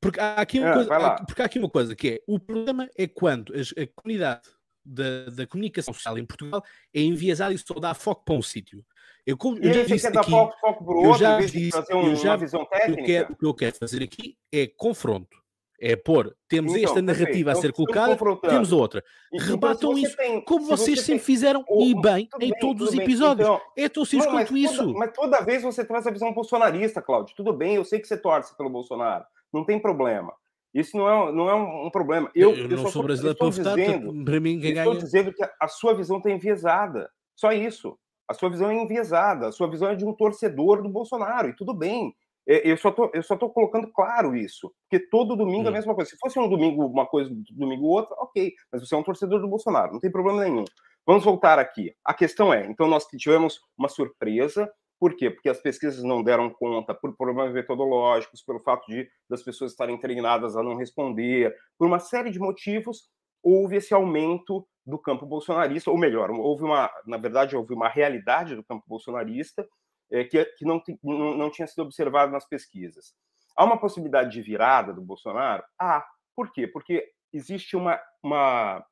porque 0.00 0.18
há, 0.18 0.34
aqui 0.34 0.58
uma 0.58 0.70
é, 0.70 0.72
coisa, 0.72 1.16
porque 1.26 1.42
há 1.42 1.44
aqui 1.44 1.58
uma 1.58 1.68
coisa 1.68 1.94
que 1.94 2.08
é: 2.08 2.20
o 2.26 2.38
problema 2.38 2.88
é 2.96 3.06
quando 3.06 3.52
a, 3.52 3.82
a 3.82 3.86
comunidade 3.94 4.48
da, 4.84 5.26
da, 5.26 5.46
comunicação 5.46 5.92
social 5.92 6.18
em 6.18 6.24
Portugal 6.24 6.64
é 6.94 7.00
enviesada 7.00 7.52
e 7.52 7.58
só 7.58 7.74
dá 7.74 7.92
foco 7.92 8.24
para 8.24 8.34
um 8.34 8.42
sítio. 8.42 8.84
Eu, 9.26 9.36
eu 9.60 9.72
já 9.72 9.82
disse 9.84 10.06
aqui, 10.06 10.30
foco, 10.30 10.58
foco 10.58 10.84
para 10.84 10.94
o 10.94 11.04
outro, 11.04 11.20
já 11.20 11.38
disse, 11.38 11.94
um, 11.94 12.06
eu 12.06 12.16
já, 12.16 12.36
visão 12.36 12.64
técnica. 12.64 13.00
Eu 13.00 13.04
quero, 13.04 13.32
o 13.32 13.36
que 13.36 13.46
eu 13.46 13.54
quero 13.54 13.76
fazer 13.76 14.02
aqui 14.02 14.36
é 14.50 14.66
confronto. 14.66 15.38
É 15.82 15.96
pôr, 15.96 16.36
temos 16.46 16.74
então, 16.74 16.90
esta 16.90 17.00
narrativa 17.00 17.52
a 17.52 17.54
ser 17.54 17.72
colocada, 17.72 18.14
temos 18.42 18.70
outra. 18.70 19.02
Então, 19.32 19.46
Rebatam 19.46 19.96
isso, 19.96 20.14
tem, 20.14 20.44
como 20.44 20.66
vocês 20.66 20.98
você 20.98 21.06
sempre 21.06 21.24
tem, 21.24 21.24
fizeram, 21.24 21.64
e 21.70 21.98
bem, 21.98 22.28
em 22.34 22.50
bem, 22.50 22.58
todos 22.60 22.90
os 22.90 22.94
episódios. 22.94 23.48
Então, 23.48 23.60
é 23.74 23.88
tão 23.88 24.04
simples 24.04 24.30
quanto 24.30 24.58
isso. 24.58 24.76
Toda, 24.76 24.98
mas 24.98 25.12
toda 25.14 25.40
vez 25.40 25.62
você 25.62 25.82
traz 25.82 26.06
a 26.06 26.10
visão 26.10 26.34
bolsonarista, 26.34 27.00
Cláudio. 27.00 27.34
Tudo 27.34 27.54
bem, 27.54 27.76
eu 27.76 27.84
sei 27.86 27.98
que 27.98 28.06
você 28.06 28.18
torce 28.18 28.54
pelo 28.58 28.68
Bolsonaro 28.68 29.24
não 29.52 29.64
tem 29.64 29.78
problema. 29.78 30.32
Isso 30.72 30.96
não 30.96 31.08
é, 31.08 31.32
não 31.32 31.48
é 31.48 31.54
um 31.54 31.90
problema. 31.90 32.30
Eu, 32.34 32.54
eu, 32.54 32.70
eu 32.70 32.76
não 32.76 32.88
sou 32.88 33.02
brasileiro 33.02 33.36
para 33.36 33.48
dizendo, 33.48 34.24
para 34.24 34.40
mim 34.40 34.60
quem 34.60 34.70
Estou 34.70 34.96
dizendo 34.96 35.32
que 35.32 35.42
a 35.60 35.68
sua 35.68 35.94
visão 35.94 36.18
está 36.18 36.30
enviesada. 36.30 37.10
Só 37.34 37.52
isso. 37.52 37.98
A 38.28 38.34
sua 38.34 38.48
visão 38.48 38.70
é 38.70 38.74
enviesada. 38.74 39.48
A 39.48 39.52
sua 39.52 39.68
visão 39.68 39.88
é 39.88 39.96
de 39.96 40.04
um 40.04 40.12
torcedor 40.12 40.80
do 40.82 40.88
Bolsonaro. 40.88 41.48
E 41.48 41.56
tudo 41.56 41.74
bem. 41.74 42.14
É, 42.48 42.70
eu 42.70 42.76
só 42.76 42.92
tô, 42.92 43.10
eu 43.12 43.22
só 43.22 43.36
tô 43.36 43.50
colocando 43.50 43.90
claro 43.92 44.36
isso. 44.36 44.72
Porque 44.88 45.04
todo 45.08 45.34
domingo 45.34 45.62
hum. 45.62 45.64
é 45.64 45.68
a 45.68 45.70
hum. 45.70 45.74
mesma 45.74 45.94
coisa. 45.94 46.10
Se 46.10 46.16
fosse 46.18 46.38
um 46.38 46.48
domingo 46.48 46.86
uma 46.86 47.06
coisa, 47.06 47.30
domingo 47.50 47.86
outra, 47.86 48.14
ok. 48.20 48.52
Mas 48.70 48.86
você 48.86 48.94
é 48.94 48.98
um 48.98 49.02
torcedor 49.02 49.40
do 49.40 49.48
Bolsonaro. 49.48 49.92
Não 49.92 50.00
tem 50.00 50.10
problema 50.10 50.44
nenhum. 50.44 50.64
Vamos 51.04 51.24
voltar 51.24 51.58
aqui. 51.58 51.92
A 52.04 52.14
questão 52.14 52.54
é, 52.54 52.66
então 52.66 52.86
nós 52.86 53.04
tivemos 53.06 53.60
uma 53.76 53.88
surpresa 53.88 54.70
por 55.00 55.16
quê? 55.16 55.30
Porque 55.30 55.48
as 55.48 55.58
pesquisas 55.58 56.04
não 56.04 56.22
deram 56.22 56.50
conta 56.50 56.94
por 56.94 57.16
problemas 57.16 57.54
metodológicos, 57.54 58.42
pelo 58.42 58.60
fato 58.60 58.86
de 58.86 59.08
das 59.28 59.42
pessoas 59.42 59.72
estarem 59.72 59.98
treinadas 59.98 60.56
a 60.56 60.62
não 60.62 60.76
responder, 60.76 61.56
por 61.78 61.86
uma 61.86 61.98
série 61.98 62.30
de 62.30 62.38
motivos, 62.38 63.08
houve 63.42 63.76
esse 63.76 63.94
aumento 63.94 64.68
do 64.84 64.98
campo 64.98 65.24
bolsonarista, 65.24 65.90
ou 65.90 65.96
melhor, 65.96 66.30
houve 66.30 66.64
uma, 66.64 66.90
na 67.06 67.16
verdade, 67.16 67.56
houve 67.56 67.72
uma 67.72 67.88
realidade 67.88 68.54
do 68.54 68.62
campo 68.62 68.84
bolsonarista 68.86 69.66
é, 70.12 70.24
que, 70.24 70.44
que 70.44 70.66
não, 70.66 70.82
não, 71.02 71.34
não 71.34 71.50
tinha 71.50 71.66
sido 71.66 71.82
observada 71.82 72.30
nas 72.30 72.46
pesquisas. 72.46 73.14
Há 73.56 73.64
uma 73.64 73.80
possibilidade 73.80 74.30
de 74.30 74.42
virada 74.42 74.92
do 74.92 75.00
Bolsonaro? 75.00 75.62
Há. 75.78 76.04
Por 76.36 76.52
quê? 76.52 76.66
Porque 76.66 77.10
existe 77.32 77.76
uma, 77.76 77.98
uma, 78.22 78.84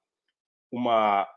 uma, 0.73 1.29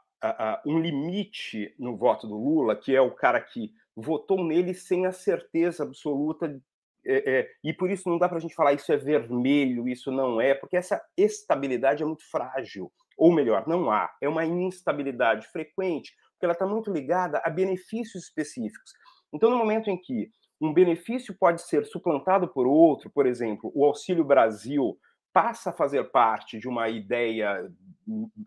um 0.65 0.79
limite 0.79 1.75
no 1.79 1.97
voto 1.97 2.27
do 2.27 2.38
Lula, 2.38 2.75
que 2.75 2.95
é 2.95 3.01
o 3.01 3.12
cara 3.12 3.41
que 3.41 3.71
votou 3.95 4.43
nele 4.43 4.73
sem 4.73 5.06
a 5.06 5.12
certeza 5.12 5.84
absoluta. 5.84 6.60
É, 7.06 7.39
é, 7.39 7.47
e 7.63 7.73
por 7.73 7.89
isso 7.89 8.08
não 8.08 8.17
dá 8.17 8.30
para 8.30 8.38
a 8.38 8.41
gente 8.41 8.54
falar 8.54 8.73
isso 8.73 8.91
é 8.93 8.97
vermelho, 8.97 9.88
isso 9.88 10.12
não 10.12 10.39
é, 10.39 10.54
porque 10.54 10.77
essa 10.77 11.01
estabilidade 11.17 12.04
é 12.04 12.06
muito 12.06 12.23
frágil. 12.30 12.91
Ou 13.17 13.34
melhor, 13.34 13.67
não 13.67 13.91
há. 13.91 14.10
É 14.21 14.30
uma 14.30 14.45
instabilidade 14.45 15.47
frequente, 15.47 16.13
porque 16.34 16.45
ela 16.45 16.54
está 16.54 16.65
muito 16.65 16.91
ligada 16.91 17.41
a 17.43 17.49
benefícios 17.49 18.23
específicos. 18.23 18.93
Então, 19.34 19.49
no 19.49 19.58
momento 19.58 19.89
em 19.89 19.99
que 19.99 20.32
um 20.60 20.73
benefício 20.73 21.36
pode 21.38 21.62
ser 21.63 21.86
suplantado 21.86 22.47
por 22.47 22.67
outro, 22.67 23.10
por 23.10 23.25
exemplo, 23.25 23.71
o 23.73 23.84
Auxílio 23.84 24.23
Brasil 24.23 24.97
passa 25.34 25.71
a 25.71 25.73
fazer 25.73 26.12
parte 26.12 26.60
de 26.60 26.67
uma 26.67 26.89
ideia 26.89 27.67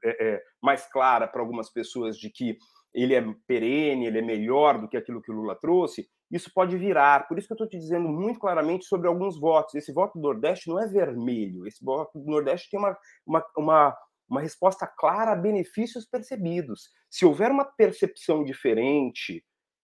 é, 0.04 0.34
é, 0.34 0.42
mais 0.62 0.86
clara 0.86 1.26
para 1.26 1.40
algumas 1.40 1.70
pessoas 1.70 2.16
de 2.16 2.30
que 2.30 2.56
ele 2.94 3.14
é 3.14 3.22
perene, 3.46 4.06
ele 4.06 4.18
é 4.18 4.22
melhor 4.22 4.80
do 4.80 4.88
que 4.88 4.96
aquilo 4.96 5.20
que 5.20 5.30
o 5.30 5.34
Lula 5.34 5.56
trouxe, 5.56 6.08
isso 6.30 6.50
pode 6.54 6.76
virar. 6.76 7.26
Por 7.28 7.38
isso 7.38 7.46
que 7.46 7.52
eu 7.52 7.56
estou 7.56 7.68
te 7.68 7.78
dizendo 7.78 8.08
muito 8.08 8.38
claramente 8.38 8.86
sobre 8.86 9.08
alguns 9.08 9.38
votos. 9.38 9.74
Esse 9.74 9.92
voto 9.92 10.18
do 10.18 10.22
Nordeste 10.22 10.68
não 10.68 10.80
é 10.80 10.86
vermelho. 10.86 11.66
Esse 11.66 11.84
voto 11.84 12.18
do 12.18 12.30
Nordeste 12.30 12.70
tem 12.70 12.78
uma, 12.78 12.96
uma, 13.26 13.44
uma, 13.56 13.96
uma 14.28 14.40
resposta 14.40 14.86
clara 14.86 15.32
a 15.32 15.36
benefícios 15.36 16.06
percebidos. 16.06 16.90
Se 17.10 17.24
houver 17.24 17.50
uma 17.50 17.64
percepção 17.64 18.44
diferente 18.44 19.44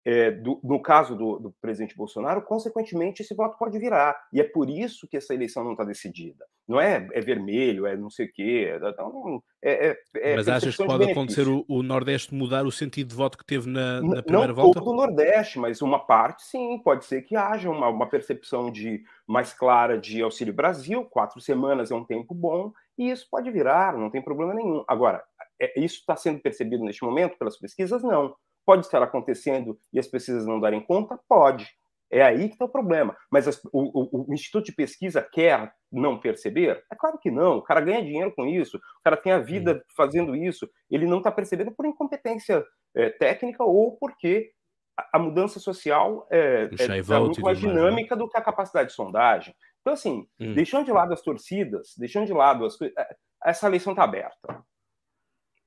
é, 0.05 0.31
do, 0.31 0.61
no 0.65 0.81
caso 0.83 1.17
do, 1.17 1.39
do, 1.39 1.53
presidente 1.61 1.97
Bolsonaro, 1.97 2.43
consequentemente, 2.43 3.23
esse 3.23 3.35
voto 3.35 3.57
pode 3.57 3.79
virar. 3.79 4.21
E 4.33 4.41
é 4.41 4.45
por 4.45 4.69
isso 4.69 5.07
que 5.09 5.17
essa 5.17 5.35
eleição 5.35 5.63
não 5.63 5.73
está 5.73 5.85
decidida. 5.85 6.45
Não 6.67 6.81
é, 6.81 7.09
é 7.13 7.21
vermelho, 7.21 7.87
é 7.87 7.97
não 7.97 8.09
sei 8.09 8.27
o 8.27 8.33
quê. 8.33 8.73
Então, 8.77 9.43
é, 9.63 9.97
é, 10.17 10.37
Mas 10.37 10.49
achas 10.49 10.77
que 10.77 10.85
pode 10.85 11.11
acontecer 11.11 11.49
o, 11.49 11.65
o, 11.69 11.83
Nordeste 11.83 12.35
mudar 12.35 12.65
o 12.65 12.73
sentido 12.73 13.09
de 13.09 13.15
voto 13.15 13.37
que 13.37 13.45
teve 13.45 13.69
na, 13.69 14.01
na 14.01 14.23
primeira 14.23 14.49
não 14.49 14.55
volta? 14.55 14.79
Não 14.79 14.85
todo 14.85 14.95
o 14.95 14.97
Nordeste, 14.97 15.59
mas 15.59 15.83
uma 15.83 15.99
parte 15.99 16.45
sim. 16.45 16.79
Pode 16.79 17.05
ser 17.05 17.23
que 17.23 17.37
haja 17.37 17.69
uma, 17.69 17.89
uma 17.89 18.09
percepção 18.09 18.71
de 18.71 19.03
mais 19.27 19.53
clara 19.53 19.99
de 19.99 20.23
Auxílio 20.23 20.55
Brasil. 20.55 21.05
Quatro 21.05 21.41
semanas 21.41 21.91
é 21.91 21.95
um 21.95 22.05
tempo 22.05 22.33
bom. 22.35 22.73
E 22.97 23.11
isso 23.11 23.27
pode 23.31 23.51
virar, 23.51 23.97
não 23.97 24.11
tem 24.11 24.23
problema 24.23 24.55
nenhum. 24.55 24.85
Agora, 24.87 25.23
é, 25.61 25.79
isso 25.81 25.97
está 25.97 26.17
sendo 26.17 26.41
percebido 26.41 26.85
neste 26.85 27.05
momento 27.05 27.37
pelas 27.39 27.59
pesquisas? 27.59 28.03
Não. 28.03 28.35
Pode 28.65 28.87
estar 28.87 29.03
acontecendo 29.03 29.79
e 29.93 29.99
as 29.99 30.07
pesquisas 30.07 30.47
não 30.47 30.61
darem 30.61 30.81
conta? 30.81 31.19
Pode. 31.29 31.69
É 32.13 32.23
aí 32.23 32.49
que 32.49 32.55
está 32.55 32.67
o 32.67 32.69
problema. 32.69 33.17
Mas 33.31 33.49
as, 33.49 33.59
o, 33.65 33.71
o, 33.73 34.27
o, 34.29 34.35
Instituto 34.35 34.67
de 34.67 34.73
Pesquisa 34.73 35.23
quer 35.23 35.73
não 35.91 36.21
perceber? 36.21 36.85
É 36.93 36.95
claro 36.95 37.19
que 37.19 37.31
não. 37.31 37.57
O 37.57 37.63
cara 37.63 37.81
ganha 37.81 38.05
dinheiro 38.05 38.31
com 38.37 38.47
isso, 38.47 38.77
o 38.77 39.03
cara 39.03 39.17
tem 39.17 39.33
a 39.33 39.39
vida 39.39 39.77
hum. 39.77 39.81
fazendo 39.97 40.37
isso. 40.37 40.69
Ele 40.91 41.07
não 41.07 41.19
está 41.19 41.33
percebendo 41.33 41.73
por 41.73 41.87
incompetência 41.87 42.63
é, 42.95 43.09
técnica 43.09 43.65
ou 43.65 43.97
porque 43.97 44.51
a, 44.95 45.17
a 45.17 45.19
mudança 45.19 45.59
social 45.59 46.29
é, 46.31 46.69
é, 46.79 46.99
é 46.99 47.19
muito 47.19 47.41
mais 47.41 47.63
né? 47.63 47.69
dinâmica 47.69 48.15
do 48.15 48.29
que 48.29 48.37
a 48.37 48.43
capacidade 48.43 48.91
de 48.91 48.95
sondagem. 48.95 49.55
Então, 49.81 49.95
assim, 49.95 50.29
hum. 50.39 50.53
deixando 50.53 50.85
de 50.85 50.93
lado 50.93 51.15
as 51.15 51.23
torcidas, 51.23 51.95
deixando 51.97 52.27
de 52.27 52.35
lado 52.35 52.67
as 52.67 52.79
é, 52.83 53.17
essa 53.43 53.67
eleição 53.67 53.95
está 53.95 54.05
aberta. 54.05 54.63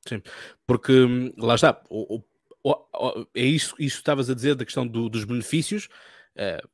Sim, 0.08 0.21
porque 0.67 0.93
hum, 0.93 1.34
lá 1.39 1.55
está, 1.55 1.81
o, 1.89 2.21
é 3.36 3.41
isso, 3.41 3.75
isso 3.77 3.97
estavas 3.97 4.29
a 4.29 4.36
dizer 4.36 4.55
da 4.55 4.65
questão 4.65 4.88
do, 4.88 5.10
dos 5.10 5.23
benefícios, 5.23 5.88
uh, 6.38 6.69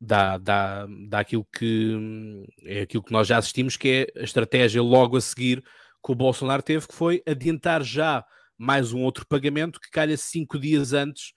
dá, 0.00 0.38
dá, 0.38 0.86
dá 1.08 1.20
aquilo 1.20 1.46
que 1.56 2.44
é 2.64 2.82
aquilo 2.82 3.02
que 3.02 3.12
nós 3.12 3.26
já 3.26 3.38
assistimos, 3.38 3.76
que 3.76 4.08
é 4.14 4.20
a 4.20 4.24
estratégia 4.24 4.82
logo 4.82 5.16
a 5.16 5.20
seguir 5.20 5.62
que 6.04 6.12
o 6.12 6.14
Bolsonaro 6.14 6.62
teve, 6.62 6.86
que 6.86 6.94
foi 6.94 7.22
adiantar 7.26 7.82
já 7.82 8.24
mais 8.56 8.92
um 8.92 9.02
outro 9.02 9.26
pagamento 9.26 9.80
que 9.80 9.90
calha 9.90 10.16
cinco 10.16 10.58
dias 10.58 10.92
antes. 10.92 11.32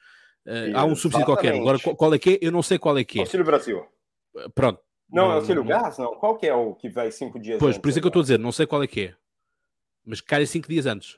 Uh, 0.46 0.76
há 0.76 0.86
um 0.86 0.96
subsídio 0.96 1.26
qualquer. 1.26 1.54
Agora, 1.56 1.80
qual 1.80 2.14
é 2.14 2.20
que 2.20 2.32
é? 2.32 2.40
Eu 2.42 2.52
não 2.52 2.62
sei 2.62 2.78
qual 2.78 2.98
é 2.98 3.04
que 3.04 3.20
é. 3.20 3.22
Auxílio 3.22 3.46
Brasil. 3.46 3.86
Pronto. 4.54 4.80
Não, 5.12 5.32
é 5.32 5.36
auxílio 5.36 5.64
gás? 5.64 5.98
Não. 5.98 6.16
Qual 6.16 6.38
que 6.38 6.46
é 6.46 6.54
o 6.54 6.76
que 6.76 6.88
vai 6.90 7.12
cinco 7.12 7.40
dias 7.40 7.58
pois, 7.58 7.70
antes? 7.70 7.78
Pois, 7.78 7.82
por 7.82 7.90
isso 7.90 8.00
é 8.00 8.02
que 8.02 8.08
eu 8.08 8.10
estou 8.10 8.20
a 8.20 8.24
dizer, 8.24 8.40
não 8.40 8.52
sei 8.52 8.68
qual 8.68 8.84
é 8.84 8.88
que 8.88 9.02
é. 9.02 9.16
Mas 10.06 10.22
calha 10.22 10.46
cinco 10.46 10.68
dias 10.68 10.86
antes. 10.86 11.18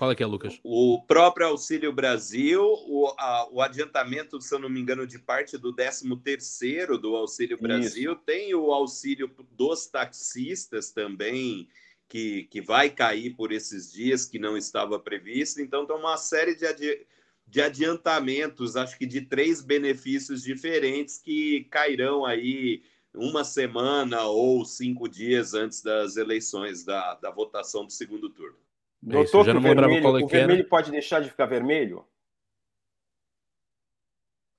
Qual 0.00 0.10
é 0.10 0.14
que 0.14 0.22
é, 0.22 0.26
Lucas? 0.26 0.58
O 0.64 1.02
próprio 1.06 1.48
Auxílio 1.48 1.92
Brasil, 1.92 2.62
o, 2.62 3.14
a, 3.18 3.46
o 3.52 3.60
adiantamento, 3.60 4.40
se 4.40 4.54
eu 4.54 4.58
não 4.58 4.70
me 4.70 4.80
engano, 4.80 5.06
de 5.06 5.18
parte 5.18 5.58
do 5.58 5.76
13º 5.76 6.96
do 6.96 7.14
Auxílio 7.14 7.60
Brasil, 7.60 8.12
Isso. 8.14 8.22
tem 8.24 8.54
o 8.54 8.72
auxílio 8.72 9.30
dos 9.50 9.88
taxistas 9.88 10.90
também, 10.90 11.68
que, 12.08 12.44
que 12.44 12.62
vai 12.62 12.88
cair 12.88 13.36
por 13.36 13.52
esses 13.52 13.92
dias, 13.92 14.24
que 14.24 14.38
não 14.38 14.56
estava 14.56 14.98
previsto. 14.98 15.60
Então, 15.60 15.84
tem 15.84 15.94
uma 15.94 16.16
série 16.16 16.54
de, 16.54 16.64
adi 16.64 17.06
de 17.46 17.60
adiantamentos, 17.60 18.76
acho 18.76 18.96
que 18.96 19.04
de 19.04 19.20
três 19.20 19.60
benefícios 19.60 20.42
diferentes 20.42 21.18
que 21.18 21.64
cairão 21.64 22.24
aí 22.24 22.82
uma 23.14 23.44
semana 23.44 24.22
ou 24.22 24.64
cinco 24.64 25.06
dias 25.06 25.52
antes 25.52 25.82
das 25.82 26.16
eleições, 26.16 26.86
da, 26.86 27.16
da 27.16 27.30
votação 27.30 27.84
do 27.84 27.92
segundo 27.92 28.30
turno. 28.30 28.56
Notou 29.02 29.44
que 29.44 29.50
o 29.50 29.60
vermelho, 29.60 30.24
o 30.24 30.28
vermelho 30.28 30.68
pode 30.68 30.90
deixar 30.90 31.20
de 31.20 31.30
ficar 31.30 31.46
vermelho? 31.46 32.06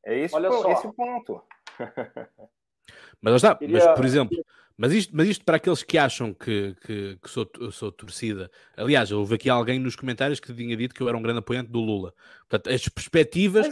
É 0.03 0.17
esse, 0.17 0.35
Olha 0.35 0.49
só. 0.49 0.71
esse 0.71 0.87
o 0.87 0.93
ponto. 0.93 1.43
Mas 3.21 3.35
está, 3.35 3.55
Queria... 3.55 3.77
mas 3.77 3.95
por 3.95 4.03
exemplo, 4.03 4.45
mas 4.77 4.93
isto, 4.93 5.15
mas 5.15 5.27
isto 5.27 5.45
para 5.45 5.57
aqueles 5.57 5.83
que 5.83 5.97
acham 5.97 6.33
que, 6.33 6.75
que, 6.85 7.17
que 7.21 7.29
sou, 7.29 7.49
sou 7.71 7.91
torcida. 7.91 8.49
Aliás, 8.75 9.11
houve 9.11 9.35
aqui 9.35 9.49
alguém 9.49 9.79
nos 9.79 9.95
comentários 9.95 10.39
que 10.39 10.53
tinha 10.53 10.75
dito 10.75 10.95
que 10.95 11.01
eu 11.01 11.07
era 11.07 11.17
um 11.17 11.21
grande 11.21 11.39
apoiante 11.39 11.69
do 11.69 11.79
Lula. 11.79 12.13
Portanto, 12.49 12.73
as 12.73 12.87
perspectivas 12.89 13.67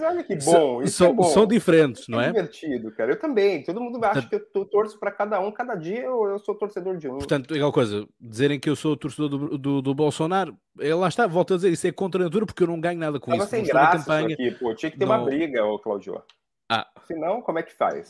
bom, 0.46 0.86
são, 0.88 1.08
é 1.08 1.14
bom. 1.14 1.24
são, 1.24 1.46
diferentes, 1.46 2.08
não 2.08 2.22
é? 2.22 2.30
É 2.30 2.32
divertido, 2.32 2.92
cara. 2.92 3.12
Eu 3.12 3.20
também. 3.20 3.64
Todo 3.64 3.82
mundo 3.82 3.98
acha 4.04 4.22
Portanto, 4.22 4.52
que 4.52 4.58
eu 4.58 4.66
torço 4.66 5.00
para 5.00 5.12
cada 5.12 5.40
um, 5.42 5.52
cada 5.52 5.76
dia 5.76 6.02
eu, 6.02 6.30
eu 6.30 6.40
sou 6.40 6.56
torcedor 6.56 6.98
de 6.98 7.10
um. 7.10 7.18
Portanto, 7.18 7.54
é 7.54 7.58
aquela 7.58 7.72
coisa, 7.72 8.08
dizerem 8.20 8.60
que 8.60 8.70
eu 8.70 8.76
sou 8.76 8.96
torcedor 8.96 9.30
do, 9.30 9.58
do, 9.58 9.82
do 9.82 9.94
Bolsonaro, 9.94 10.58
é, 10.80 10.94
lá 10.96 11.08
está, 11.08 11.28
volto 11.28 11.54
a 11.54 11.58
dizer, 11.58 11.72
isso 11.72 11.88
é 11.88 11.92
contra 11.92 12.22
a 12.22 12.26
natura 12.26 12.46
porque 12.46 12.64
eu 12.64 12.68
não 12.68 12.80
ganho 12.80 13.00
nada 13.00 13.20
com 13.20 13.32
Tava 13.32 13.44
isso. 13.44 13.52
Sem 13.52 13.64
graça 13.64 13.98
campanha, 14.00 14.34
aqui, 14.34 14.52
pô. 14.52 14.74
Tinha 14.74 14.92
que 14.92 14.98
ter 14.98 15.06
não... 15.06 15.16
uma 15.16 15.26
briga, 15.26 15.66
ô 15.66 15.78
Claudio. 15.80 16.22
Ah. 16.72 16.88
Senão, 17.08 17.42
como 17.42 17.58
é 17.58 17.64
que 17.64 17.74
faz? 17.74 18.08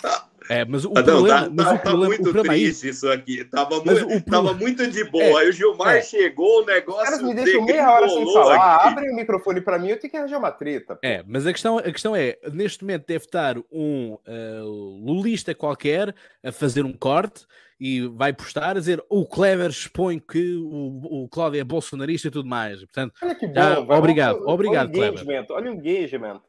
É, 0.50 0.66
mas 0.66 0.84
o 0.84 0.90
ah, 0.90 0.96
não, 0.96 1.04
problema, 1.06 1.42
tá, 1.44 1.50
mas 1.50 1.66
tá, 1.66 1.74
o 1.74 1.80
problema, 1.80 2.08
muito 2.08 2.20
o 2.20 2.24
problema 2.34 2.54
triste 2.54 2.86
aí, 2.86 2.92
isso 2.92 3.10
aqui. 3.10 3.46
Tava, 3.46 3.82
muito, 3.82 4.26
tava 4.30 4.54
muito 4.54 4.86
de 4.86 5.04
boa. 5.06 5.24
É, 5.24 5.34
aí 5.38 5.50
o 5.50 5.54
Gilmar 5.54 5.96
é. 5.96 6.02
chegou, 6.02 6.62
o 6.62 6.66
negócio. 6.66 7.02
Os 7.02 7.10
caras 7.10 7.22
me 7.22 7.34
deixam 7.34 7.64
meia 7.64 7.90
hora 7.90 8.10
sem 8.10 8.34
falar. 8.34 8.76
Aqui. 8.76 8.88
Abrem 8.90 9.14
o 9.14 9.16
microfone 9.16 9.62
para 9.62 9.80
mim, 9.80 9.88
eu 9.88 9.98
tenho 9.98 10.12
que 10.12 10.18
arranjar 10.18 10.38
uma 10.38 10.52
treta. 10.52 10.96
Pô. 10.96 11.08
É, 11.08 11.24
mas 11.26 11.48
a 11.48 11.54
questão, 11.54 11.78
a 11.78 11.84
questão 11.84 12.14
é: 12.14 12.38
neste 12.52 12.84
momento 12.84 13.06
deve 13.08 13.24
estar 13.24 13.58
um 13.72 14.16
uh, 14.28 15.06
lulista 15.06 15.56
qualquer 15.56 16.14
a 16.44 16.52
fazer 16.52 16.84
um 16.84 16.92
corte 16.92 17.46
e 17.80 18.06
vai 18.08 18.34
postar 18.34 18.72
a 18.72 18.74
dizer 18.74 19.02
o 19.10 19.26
Clever 19.26 19.70
expõe 19.70 20.20
que 20.20 20.58
o, 20.58 21.24
o 21.24 21.30
Cláudio 21.30 21.62
é 21.62 21.64
bolsonarista 21.64 22.28
e 22.28 22.32
tudo 22.32 22.50
mais. 22.50 22.80
Portanto, 22.80 23.14
olha 23.22 23.36
que 23.36 23.48
bom, 23.48 23.54
já, 23.54 23.80
obrigado, 23.80 24.46
obrigado, 24.46 24.90
olha 24.98 25.14
Clever. 25.14 25.46
Olha 25.52 25.72
o 25.72 25.74
engagement. 25.74 26.42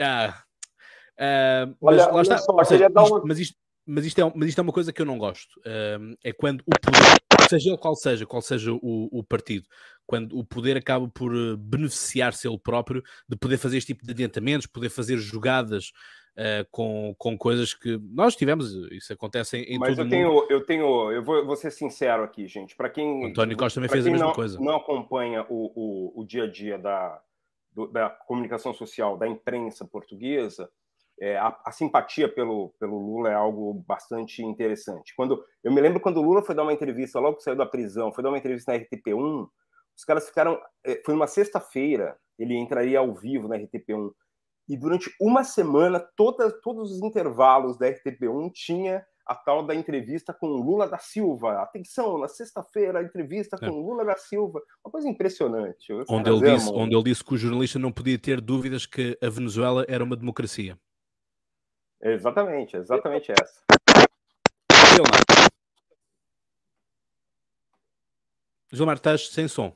Ah, 0.00 0.42
Uh, 1.18 1.76
mas 1.80 2.00
olha, 2.00 2.12
lá 2.12 2.22
está. 2.22 2.38
Só, 2.38 2.64
seja, 2.64 2.86
isto, 2.86 2.98
uma... 2.98 3.22
mas, 3.24 3.38
isto, 3.38 3.56
mas, 3.86 4.06
isto 4.06 4.20
é, 4.20 4.32
mas 4.34 4.48
isto 4.48 4.58
é 4.58 4.62
uma 4.62 4.72
coisa 4.72 4.92
que 4.92 5.02
eu 5.02 5.06
não 5.06 5.18
gosto. 5.18 5.58
Uh, 5.60 6.16
é 6.24 6.32
quando 6.32 6.62
o 6.62 6.70
poder, 6.80 7.48
seja 7.48 7.70
ele 7.70 7.78
qual 7.78 7.94
seja, 7.94 8.26
qual 8.26 8.42
seja 8.42 8.72
o, 8.72 9.08
o 9.12 9.22
partido, 9.22 9.66
quando 10.06 10.38
o 10.38 10.44
poder 10.44 10.76
acaba 10.76 11.08
por 11.08 11.34
eh, 11.34 11.56
beneficiar-se 11.56 12.46
ele 12.48 12.58
próprio 12.58 13.02
de 13.28 13.36
poder 13.36 13.56
fazer 13.56 13.78
este 13.78 13.94
tipo 13.94 14.04
de 14.04 14.10
adiantamentos, 14.10 14.66
poder 14.66 14.90
fazer 14.90 15.16
jogadas 15.16 15.92
uh, 16.36 16.66
com, 16.70 17.14
com 17.16 17.38
coisas 17.38 17.72
que 17.72 17.98
nós 18.12 18.34
tivemos, 18.34 18.72
isso 18.90 19.12
acontece 19.12 19.58
em, 19.58 19.74
em 19.74 19.78
Mas 19.78 19.96
todo 19.96 20.06
eu 20.06 20.10
tenho, 20.10 20.32
mundo. 20.32 20.46
eu 20.50 20.66
tenho, 20.66 21.12
eu 21.12 21.22
vou, 21.22 21.46
vou 21.46 21.56
ser 21.56 21.70
sincero 21.70 22.24
aqui, 22.24 22.46
gente. 22.46 22.74
Para 22.74 22.90
quem. 22.90 23.24
O 23.24 23.26
António 23.28 23.56
Costa 23.56 23.76
também 23.76 23.90
fez 23.90 24.06
a 24.06 24.10
mesma 24.10 24.26
não, 24.26 24.34
coisa. 24.34 24.58
Não 24.60 24.76
acompanha 24.76 25.46
o, 25.48 25.72
o, 26.16 26.22
o 26.22 26.26
dia 26.26 26.44
a 26.44 26.50
dia 26.50 26.78
da, 26.78 27.20
do, 27.72 27.86
da 27.86 28.10
comunicação 28.10 28.74
social, 28.74 29.16
da 29.16 29.28
imprensa 29.28 29.84
portuguesa 29.84 30.68
é, 31.22 31.38
a, 31.38 31.56
a, 31.64 31.70
simpatia 31.70 32.28
pelo, 32.28 32.74
pelo 32.80 32.98
Lula 32.98 33.30
é 33.30 33.34
algo 33.34 33.74
bastante 33.86 34.42
interessante. 34.42 35.14
Quando 35.14 35.40
eu 35.62 35.70
me 35.70 35.80
lembro 35.80 36.00
quando 36.00 36.16
o 36.16 36.22
Lula 36.22 36.42
foi 36.42 36.52
dar 36.52 36.64
uma 36.64 36.72
entrevista 36.72 37.20
logo 37.20 37.36
que 37.36 37.44
saiu 37.44 37.54
da 37.54 37.64
prisão, 37.64 38.12
foi 38.12 38.24
dar 38.24 38.30
uma 38.30 38.38
entrevista 38.38 38.72
na 38.72 38.78
RTP1, 38.80 39.48
os 39.96 40.04
caras 40.04 40.26
ficaram, 40.26 40.60
é, 40.84 41.00
foi 41.06 41.14
uma 41.14 41.28
sexta-feira, 41.28 42.16
ele 42.36 42.56
entraria 42.56 42.98
ao 42.98 43.14
vivo 43.14 43.46
na 43.46 43.56
RTP1 43.56 44.10
e 44.68 44.76
durante 44.76 45.14
uma 45.20 45.44
semana 45.44 46.00
todas, 46.16 46.60
todos 46.60 46.90
os 46.90 47.02
intervalos 47.02 47.78
da 47.78 47.86
RTP1 47.86 48.50
tinha 48.52 49.06
a 49.24 49.36
tal 49.36 49.64
da 49.64 49.76
entrevista 49.76 50.34
com 50.34 50.48
Lula 50.48 50.88
da 50.88 50.98
Silva. 50.98 51.62
Atenção, 51.62 52.18
na 52.18 52.26
sexta-feira, 52.26 52.98
a 52.98 53.02
entrevista 53.04 53.56
com 53.56 53.66
é. 53.66 53.70
Lula 53.70 54.04
da 54.04 54.16
Silva. 54.16 54.60
Uma 54.84 54.90
coisa 54.90 55.08
impressionante. 55.08 55.92
Onde 56.08 56.28
ele, 56.28 56.40
disse, 56.40 56.68
onde 56.72 56.96
ele 56.96 57.04
disse 57.04 57.24
que 57.24 57.34
o 57.34 57.38
jornalista 57.38 57.78
não 57.78 57.92
podia 57.92 58.18
ter 58.18 58.40
dúvidas 58.40 58.86
que 58.86 59.16
a 59.22 59.28
Venezuela 59.28 59.84
era 59.88 60.02
uma 60.02 60.16
democracia. 60.16 60.76
Exatamente, 62.02 62.76
exatamente 62.76 63.30
essa. 63.30 63.62
Gilmar. 64.92 65.20
Gilmar, 68.72 68.96
estás 68.96 69.28
sem 69.28 69.46
som. 69.46 69.72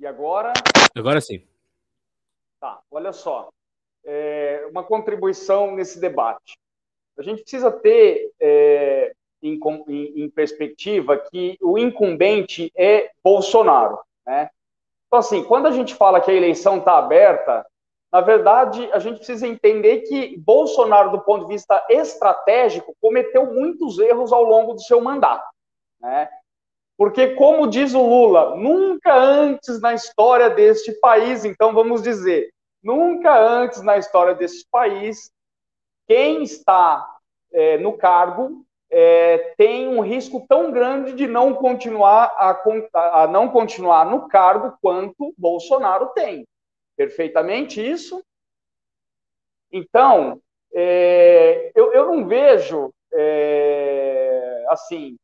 E 0.00 0.06
agora? 0.06 0.52
Agora 0.96 1.20
sim. 1.20 1.46
Tá, 2.58 2.82
olha 2.90 3.12
só. 3.12 3.50
É 4.04 4.66
uma 4.68 4.82
contribuição 4.82 5.76
nesse 5.76 6.00
debate. 6.00 6.58
A 7.16 7.22
gente 7.22 7.42
precisa 7.42 7.70
ter 7.70 8.32
é, 8.40 9.14
em, 9.40 9.60
em, 9.86 10.24
em 10.24 10.30
perspectiva 10.30 11.16
que 11.16 11.56
o 11.60 11.78
incumbente 11.78 12.72
é 12.76 13.12
Bolsonaro, 13.22 14.00
né? 14.26 14.50
Então, 15.08 15.18
assim, 15.18 15.42
quando 15.42 15.66
a 15.66 15.70
gente 15.70 15.94
fala 15.94 16.20
que 16.20 16.30
a 16.30 16.34
eleição 16.34 16.78
está 16.78 16.98
aberta, 16.98 17.66
na 18.12 18.20
verdade, 18.20 18.88
a 18.92 18.98
gente 18.98 19.16
precisa 19.16 19.46
entender 19.46 20.02
que 20.02 20.38
Bolsonaro, 20.38 21.10
do 21.10 21.20
ponto 21.20 21.46
de 21.46 21.54
vista 21.54 21.84
estratégico, 21.88 22.94
cometeu 23.00 23.46
muitos 23.52 23.98
erros 23.98 24.32
ao 24.32 24.44
longo 24.44 24.74
do 24.74 24.80
seu 24.80 25.00
mandato. 25.00 25.46
Né? 26.00 26.28
Porque, 26.96 27.34
como 27.34 27.68
diz 27.68 27.94
o 27.94 28.02
Lula, 28.02 28.56
nunca 28.56 29.14
antes 29.14 29.80
na 29.80 29.94
história 29.94 30.50
deste 30.50 30.92
país, 31.00 31.44
então 31.44 31.72
vamos 31.72 32.02
dizer, 32.02 32.50
nunca 32.82 33.38
antes 33.38 33.82
na 33.82 33.98
história 33.98 34.34
deste 34.34 34.66
país, 34.70 35.30
quem 36.06 36.42
está 36.42 37.06
é, 37.52 37.78
no 37.78 37.96
cargo 37.96 38.64
é, 38.90 39.54
tem 39.56 39.88
um 39.88 40.00
risco 40.00 40.44
tão 40.48 40.70
grande 40.70 41.12
de 41.12 41.26
não 41.26 41.54
continuar 41.54 42.32
a, 42.36 43.22
a 43.22 43.26
não 43.26 43.48
continuar 43.48 44.06
no 44.06 44.28
cargo 44.28 44.76
quanto 44.80 45.34
Bolsonaro 45.36 46.08
tem 46.14 46.46
perfeitamente 46.98 47.80
isso. 47.80 48.20
Então, 49.70 50.40
é, 50.74 51.70
eu, 51.74 51.92
eu, 51.92 52.06
não 52.06 52.26
vejo, 52.26 52.92
é, 53.12 54.64
assim, 54.68 55.16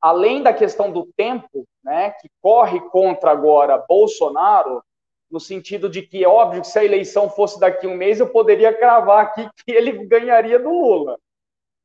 além 0.00 0.42
da 0.42 0.52
questão 0.52 0.90
do 0.90 1.06
tempo, 1.16 1.64
né, 1.84 2.10
que 2.10 2.28
corre 2.42 2.80
contra 2.90 3.30
agora 3.30 3.84
Bolsonaro, 3.88 4.82
no 5.30 5.38
sentido 5.38 5.88
de 5.88 6.02
que 6.02 6.24
é 6.24 6.28
óbvio 6.28 6.62
que 6.62 6.68
se 6.68 6.78
a 6.78 6.84
eleição 6.84 7.30
fosse 7.30 7.60
daqui 7.60 7.86
a 7.86 7.88
um 7.88 7.94
mês, 7.94 8.18
eu 8.18 8.28
poderia 8.30 8.72
cravar 8.72 9.26
aqui 9.26 9.48
que 9.64 9.70
ele 9.70 10.04
ganharia 10.06 10.58
do 10.58 10.70
Lula. 10.70 11.18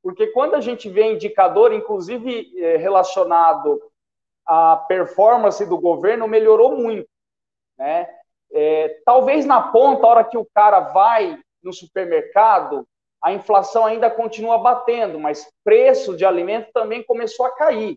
Porque 0.04 0.28
quando 0.28 0.56
a 0.56 0.62
gente 0.62 0.90
vê 0.90 1.14
indicador, 1.14 1.72
inclusive 1.72 2.52
é, 2.62 2.76
relacionado 2.76 3.82
à 4.46 4.76
performance 4.76 5.66
do 5.66 5.80
governo, 5.80 6.28
melhorou 6.28 6.76
muito. 6.76 7.08
Né? 7.78 8.10
É, 8.52 9.00
talvez 9.06 9.46
na 9.46 9.72
ponta, 9.72 10.06
a 10.06 10.10
hora 10.10 10.24
que 10.26 10.38
o 10.38 10.46
cara 10.54 10.82
vai 10.82 11.40
no 11.64 11.72
supermercado, 11.72 12.86
a 13.24 13.32
inflação 13.32 13.86
ainda 13.86 14.12
continua 14.12 14.58
batendo, 14.58 15.18
mas 15.18 15.50
preço 15.64 16.18
de 16.18 16.26
alimento 16.26 16.70
também 16.74 17.02
começou 17.02 17.46
a 17.46 17.56
cair. 17.56 17.96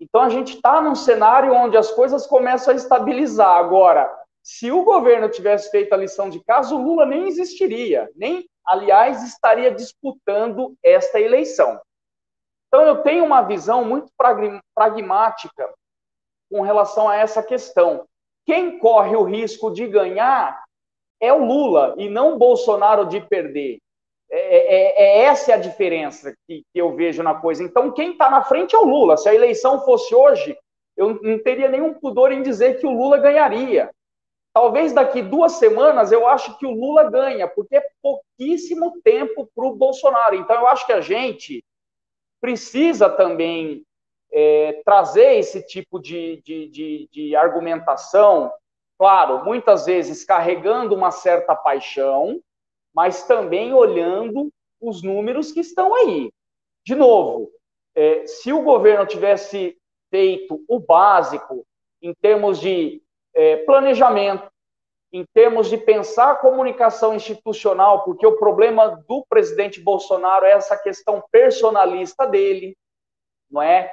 Então 0.00 0.22
a 0.22 0.30
gente 0.30 0.56
está 0.56 0.80
num 0.80 0.94
cenário 0.94 1.52
onde 1.52 1.76
as 1.76 1.90
coisas 1.90 2.26
começam 2.26 2.72
a 2.72 2.76
estabilizar. 2.76 3.56
Agora, 3.58 4.10
se 4.48 4.72
o 4.72 4.82
governo 4.82 5.28
tivesse 5.28 5.70
feito 5.70 5.92
a 5.92 5.96
lição 5.98 6.30
de 6.30 6.42
casa, 6.42 6.74
o 6.74 6.82
Lula 6.82 7.04
nem 7.04 7.28
existiria, 7.28 8.08
nem, 8.16 8.48
aliás, 8.64 9.22
estaria 9.22 9.70
disputando 9.70 10.74
esta 10.82 11.20
eleição. 11.20 11.78
Então 12.66 12.80
eu 12.80 13.02
tenho 13.02 13.26
uma 13.26 13.42
visão 13.42 13.84
muito 13.84 14.10
pragmática 14.74 15.70
com 16.50 16.62
relação 16.62 17.10
a 17.10 17.16
essa 17.16 17.42
questão. 17.42 18.06
Quem 18.46 18.78
corre 18.78 19.14
o 19.16 19.22
risco 19.22 19.70
de 19.70 19.86
ganhar 19.86 20.64
é 21.20 21.30
o 21.30 21.44
Lula 21.44 21.94
e 21.98 22.08
não 22.08 22.32
o 22.32 22.38
Bolsonaro 22.38 23.04
de 23.04 23.20
perder. 23.20 23.76
É, 24.30 24.38
é, 24.38 25.02
é 25.02 25.18
essa 25.24 25.52
a 25.52 25.58
diferença 25.58 26.32
que, 26.46 26.62
que, 26.72 26.80
eu 26.80 26.96
vejo 26.96 27.22
na 27.22 27.34
coisa. 27.34 27.62
Então, 27.62 27.92
quem 27.92 28.12
está 28.12 28.30
na 28.30 28.42
frente 28.42 28.74
é 28.74 28.78
o 28.78 28.86
Lula. 28.86 29.18
Se 29.18 29.28
a 29.28 29.34
eleição 29.34 29.84
fosse 29.84 30.14
hoje, 30.14 30.56
eu 30.96 31.20
não 31.22 31.38
teria 31.38 31.68
nenhum 31.68 31.92
pudor 31.92 32.32
em 32.32 32.40
dizer 32.40 32.80
que 32.80 32.86
o 32.86 32.92
Lula 32.92 33.18
ganharia. 33.18 33.90
Talvez 34.58 34.92
daqui 34.92 35.22
duas 35.22 35.52
semanas 35.52 36.10
eu 36.10 36.26
acho 36.26 36.58
que 36.58 36.66
o 36.66 36.72
Lula 36.72 37.08
ganha, 37.08 37.46
porque 37.46 37.76
é 37.76 37.88
pouquíssimo 38.02 39.00
tempo 39.04 39.48
para 39.54 39.64
o 39.64 39.76
Bolsonaro. 39.76 40.34
Então, 40.34 40.56
eu 40.56 40.66
acho 40.66 40.84
que 40.84 40.92
a 40.92 41.00
gente 41.00 41.64
precisa 42.40 43.08
também 43.08 43.84
é, 44.32 44.82
trazer 44.84 45.38
esse 45.38 45.64
tipo 45.64 46.00
de, 46.00 46.42
de, 46.44 46.68
de, 46.70 47.08
de 47.08 47.36
argumentação, 47.36 48.52
claro, 48.98 49.44
muitas 49.44 49.86
vezes 49.86 50.24
carregando 50.24 50.92
uma 50.92 51.12
certa 51.12 51.54
paixão, 51.54 52.40
mas 52.92 53.22
também 53.28 53.72
olhando 53.72 54.50
os 54.80 55.04
números 55.04 55.52
que 55.52 55.60
estão 55.60 55.94
aí. 55.94 56.32
De 56.84 56.96
novo, 56.96 57.48
é, 57.94 58.26
se 58.26 58.52
o 58.52 58.64
governo 58.64 59.06
tivesse 59.06 59.78
feito 60.10 60.60
o 60.66 60.80
básico 60.80 61.64
em 62.02 62.12
termos 62.12 62.58
de 62.58 63.00
é, 63.34 63.56
planejamento, 63.58 64.48
em 65.12 65.24
termos 65.32 65.70
de 65.70 65.78
pensar 65.78 66.32
a 66.32 66.36
comunicação 66.36 67.14
institucional, 67.14 68.04
porque 68.04 68.26
o 68.26 68.36
problema 68.36 69.02
do 69.08 69.24
presidente 69.28 69.80
Bolsonaro 69.80 70.44
é 70.44 70.52
essa 70.52 70.76
questão 70.76 71.22
personalista 71.30 72.26
dele, 72.26 72.76
não 73.50 73.62
é? 73.62 73.90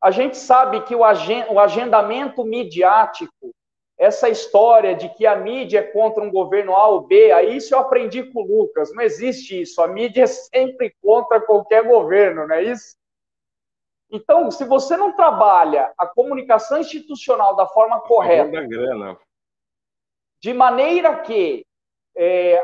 A 0.00 0.10
gente 0.10 0.36
sabe 0.36 0.82
que 0.82 0.94
o 0.94 1.04
agendamento 1.04 2.44
midiático, 2.44 3.52
essa 3.98 4.28
história 4.28 4.96
de 4.96 5.08
que 5.10 5.26
a 5.26 5.36
mídia 5.36 5.78
é 5.78 5.82
contra 5.82 6.22
um 6.22 6.30
governo 6.30 6.74
A 6.74 6.88
ou 6.88 7.02
B, 7.02 7.30
aí 7.30 7.56
isso 7.56 7.74
eu 7.74 7.78
aprendi 7.78 8.24
com 8.24 8.42
o 8.42 8.46
Lucas, 8.46 8.92
não 8.92 9.02
existe 9.02 9.60
isso. 9.60 9.80
A 9.80 9.86
mídia 9.86 10.24
é 10.24 10.26
sempre 10.26 10.94
contra 11.00 11.40
qualquer 11.40 11.84
governo, 11.84 12.46
não 12.46 12.54
é 12.54 12.64
isso? 12.64 12.96
Então, 14.12 14.50
se 14.50 14.66
você 14.66 14.94
não 14.94 15.16
trabalha 15.16 15.90
a 15.96 16.06
comunicação 16.06 16.78
institucional 16.78 17.56
da 17.56 17.66
forma 17.66 17.98
correta, 18.02 18.68
de 20.38 20.52
maneira 20.52 21.22
que, 21.22 21.64
é, 22.14 22.60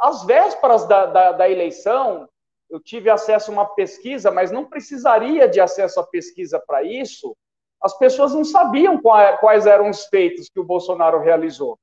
às 0.00 0.24
vésperas 0.24 0.86
da, 0.86 1.06
da, 1.06 1.32
da 1.32 1.50
eleição, 1.50 2.28
eu 2.70 2.78
tive 2.78 3.10
acesso 3.10 3.50
a 3.50 3.54
uma 3.54 3.66
pesquisa, 3.66 4.30
mas 4.30 4.52
não 4.52 4.64
precisaria 4.64 5.48
de 5.48 5.60
acesso 5.60 5.98
à 5.98 6.06
pesquisa 6.06 6.62
para 6.64 6.84
isso. 6.84 7.36
As 7.82 7.98
pessoas 7.98 8.32
não 8.32 8.44
sabiam 8.44 9.00
quais 9.00 9.66
eram 9.66 9.90
os 9.90 10.06
feitos 10.06 10.48
que 10.48 10.60
o 10.60 10.64
Bolsonaro 10.64 11.18
realizou. 11.18 11.76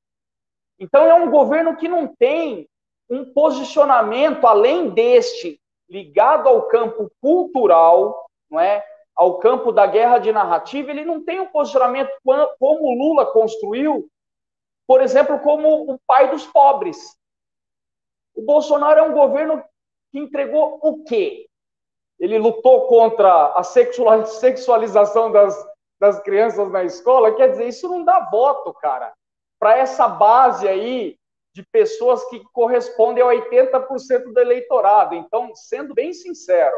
Então, 0.80 1.04
é 1.04 1.14
um 1.14 1.30
governo 1.30 1.76
que 1.76 1.90
não 1.90 2.08
tem 2.08 2.70
um 3.10 3.34
posicionamento 3.34 4.48
além 4.48 4.92
deste, 4.92 5.60
ligado 5.90 6.48
ao 6.48 6.70
campo 6.70 7.12
cultural, 7.22 8.26
não 8.50 8.60
é? 8.60 8.82
Ao 9.20 9.38
campo 9.38 9.74
da 9.74 9.86
guerra 9.86 10.18
de 10.18 10.32
narrativa, 10.32 10.90
ele 10.90 11.04
não 11.04 11.22
tem 11.22 11.42
um 11.42 11.48
posicionamento 11.48 12.10
como 12.58 12.96
Lula 12.96 13.26
construiu, 13.26 14.10
por 14.88 15.02
exemplo, 15.02 15.38
como 15.40 15.92
o 15.92 16.00
pai 16.08 16.32
dos 16.32 16.48
pobres. 16.48 17.20
O 18.34 18.42
Bolsonaro 18.42 18.98
é 18.98 19.04
um 19.04 19.12
governo 19.12 19.62
que 20.10 20.20
entregou 20.20 20.80
o 20.82 21.04
quê? 21.04 21.50
Ele 22.18 22.40
lutou 22.40 22.88
contra 22.88 23.48
a 23.58 23.62
sexualização 23.62 25.30
das, 25.34 25.68
das 26.00 26.18
crianças 26.22 26.72
na 26.72 26.86
escola. 26.86 27.36
Quer 27.36 27.52
dizer, 27.52 27.68
isso 27.68 27.90
não 27.90 28.06
dá 28.06 28.22
voto, 28.32 28.74
cara, 28.76 29.14
para 29.60 29.78
essa 29.78 30.08
base 30.08 30.66
aí 30.66 31.18
de 31.54 31.62
pessoas 31.74 32.24
que 32.30 32.42
correspondem 32.54 33.22
a 33.22 33.28
80% 33.28 34.32
do 34.32 34.40
eleitorado. 34.40 35.14
Então, 35.14 35.54
sendo 35.56 35.94
bem 35.94 36.14
sincero, 36.14 36.78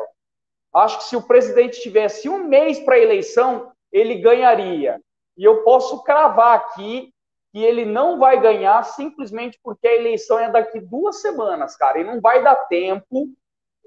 acho 0.73 0.99
que 0.99 1.03
se 1.05 1.15
o 1.15 1.21
presidente 1.21 1.81
tivesse 1.81 2.29
um 2.29 2.47
mês 2.47 2.79
para 2.79 2.95
a 2.95 2.99
eleição, 2.99 3.71
ele 3.91 4.15
ganharia. 4.15 5.01
E 5.37 5.43
eu 5.43 5.63
posso 5.63 6.03
cravar 6.03 6.55
aqui 6.55 7.13
que 7.51 7.61
ele 7.63 7.83
não 7.83 8.17
vai 8.17 8.39
ganhar 8.39 8.81
simplesmente 8.83 9.59
porque 9.61 9.87
a 9.87 9.95
eleição 9.95 10.39
é 10.39 10.49
daqui 10.49 10.79
duas 10.79 11.21
semanas, 11.21 11.75
cara, 11.75 11.99
e 11.99 12.03
não 12.03 12.21
vai 12.21 12.41
dar 12.43 12.55
tempo 12.55 13.27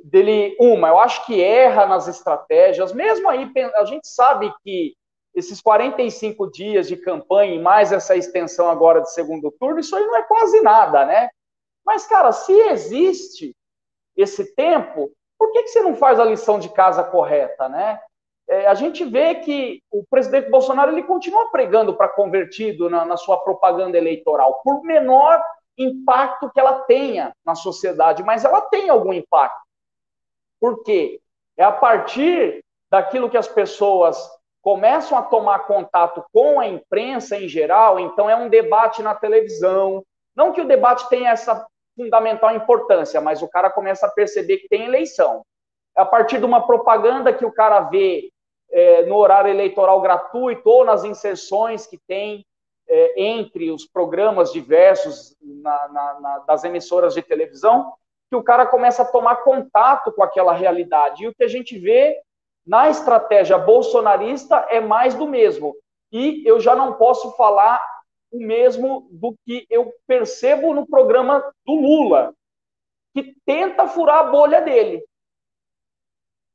dele. 0.03 0.55
Uma, 0.61 0.89
eu 0.89 0.99
acho 0.99 1.25
que 1.25 1.43
erra 1.43 1.87
nas 1.87 2.07
estratégias, 2.07 2.93
mesmo 2.93 3.29
aí, 3.29 3.51
a 3.77 3.85
gente 3.85 4.07
sabe 4.07 4.53
que 4.63 4.95
esses 5.35 5.61
45 5.61 6.51
dias 6.51 6.87
de 6.87 6.97
campanha 6.97 7.55
e 7.55 7.59
mais 7.59 7.91
essa 7.91 8.15
extensão 8.15 8.69
agora 8.69 9.01
de 9.01 9.13
segundo 9.13 9.51
turno, 9.59 9.81
isso 9.81 9.97
aí 9.97 10.07
não 10.07 10.17
é 10.17 10.23
quase 10.23 10.61
nada, 10.61 11.05
né? 11.05 11.29
Mas, 11.85 12.07
cara, 12.07 12.31
se 12.33 12.53
existe 12.53 13.55
esse 14.17 14.55
tempo, 14.55 15.11
por 15.39 15.53
que, 15.53 15.63
que 15.63 15.69
você 15.69 15.81
não 15.81 15.95
faz 15.95 16.19
a 16.19 16.25
lição 16.25 16.59
de 16.59 16.69
casa 16.69 17.03
correta, 17.05 17.69
né? 17.69 18.01
é, 18.49 18.67
a 18.67 18.75
gente 18.75 19.05
vê 19.05 19.37
que 19.37 19.83
o 19.91 20.05
presidente 20.09 20.51
Bolsonaro 20.51 20.93
ele 20.93 21.03
continua 21.03 21.51
pregando 21.51 21.95
para 21.95 22.09
convertido 22.09 22.91
na, 22.91 23.05
na, 23.05 23.17
sua 23.17 23.39
propaganda 23.39 23.97
eleitoral, 23.97 24.61
por 24.63 24.83
menor 24.83 25.43
impacto 25.77 26.51
que 26.51 26.61
ela 26.61 26.81
tenha 26.83 27.35
na 27.45 27.55
sociedade, 27.55 28.23
mas 28.23 28.45
ela 28.45 28.61
tem 28.61 28.89
algum 28.89 29.13
impacto. 29.13 29.59
Por 30.61 30.83
quê? 30.85 31.21
É 31.57 31.65
a 31.65 31.73
partir 31.73 32.63
daquilo 32.91 33.31
que 33.31 33.37
as 33.37 33.49
pessoas 33.49 34.17
começam 34.63 35.19
a 35.19 35.23
tomar 35.23 35.61
contato 35.61 36.25
com 36.33 36.61
a 36.61 36.67
imprensa 36.67 37.37
em 37.37 37.49
geral, 37.49 37.99
então 37.99 38.31
é 38.31 38.37
um 38.37 38.49
debate 38.49 39.03
na 39.03 39.15
televisão. 39.15 40.05
Não 40.37 40.53
que 40.53 40.61
o 40.61 40.67
debate 40.67 41.09
tenha 41.09 41.31
essa 41.31 41.67
fundamental 41.97 42.55
importância, 42.55 43.21
mas 43.21 43.43
o 43.43 43.49
cara 43.49 43.71
começa 43.71 44.07
a 44.07 44.11
perceber 44.11 44.59
que 44.59 44.69
tem 44.69 44.85
eleição. 44.85 45.43
É 45.97 46.03
a 46.03 46.05
partir 46.05 46.39
de 46.39 46.45
uma 46.45 46.67
propaganda 46.67 47.33
que 47.33 47.45
o 47.45 47.53
cara 47.53 47.81
vê 47.81 48.31
é, 48.71 49.07
no 49.07 49.17
horário 49.17 49.51
eleitoral 49.51 50.01
gratuito 50.01 50.69
ou 50.69 50.85
nas 50.85 51.05
inserções 51.05 51.87
que 51.87 51.99
tem 52.09 52.45
é, 52.89 53.23
entre 53.23 53.71
os 53.71 53.87
programas 53.87 54.53
diversos 54.53 55.35
na, 55.41 55.89
na, 55.89 56.21
na, 56.21 56.39
das 56.41 56.65
emissoras 56.65 57.15
de 57.15 57.23
televisão, 57.23 57.93
que 58.29 58.37
o 58.37 58.43
cara 58.43 58.67
começa 58.67 59.03
a 59.03 59.07
tomar 59.07 59.37
contato 59.37 60.13
com 60.13 60.23
aquela 60.23 60.53
realidade. 60.53 61.25
E 61.25 61.29
o 61.29 61.35
que 61.35 61.45
a 61.45 61.49
gente 61.49 61.79
vê 61.79 62.21
na 62.67 62.89
estratégia 62.89 63.59
bolsonarista 63.59 64.67
é 64.69 64.81
mais 64.81 65.15
do 65.15 65.27
mesmo. 65.27 65.75
E 66.11 66.43
eu 66.47 66.61
já 66.61 66.75
não 66.75 66.95
posso 66.95 67.33
falar 67.37 67.81
o 68.35 68.39
mesmo 68.41 69.09
do 69.13 69.37
que 69.47 69.65
eu 69.71 69.95
percebo 70.09 70.75
no 70.75 70.85
programa 70.87 71.41
do 71.65 71.75
Lula, 71.75 72.35
que 73.15 73.37
tenta 73.47 73.87
furar 73.87 74.19
a 74.19 74.31
bolha 74.31 74.61
dele. 74.61 75.05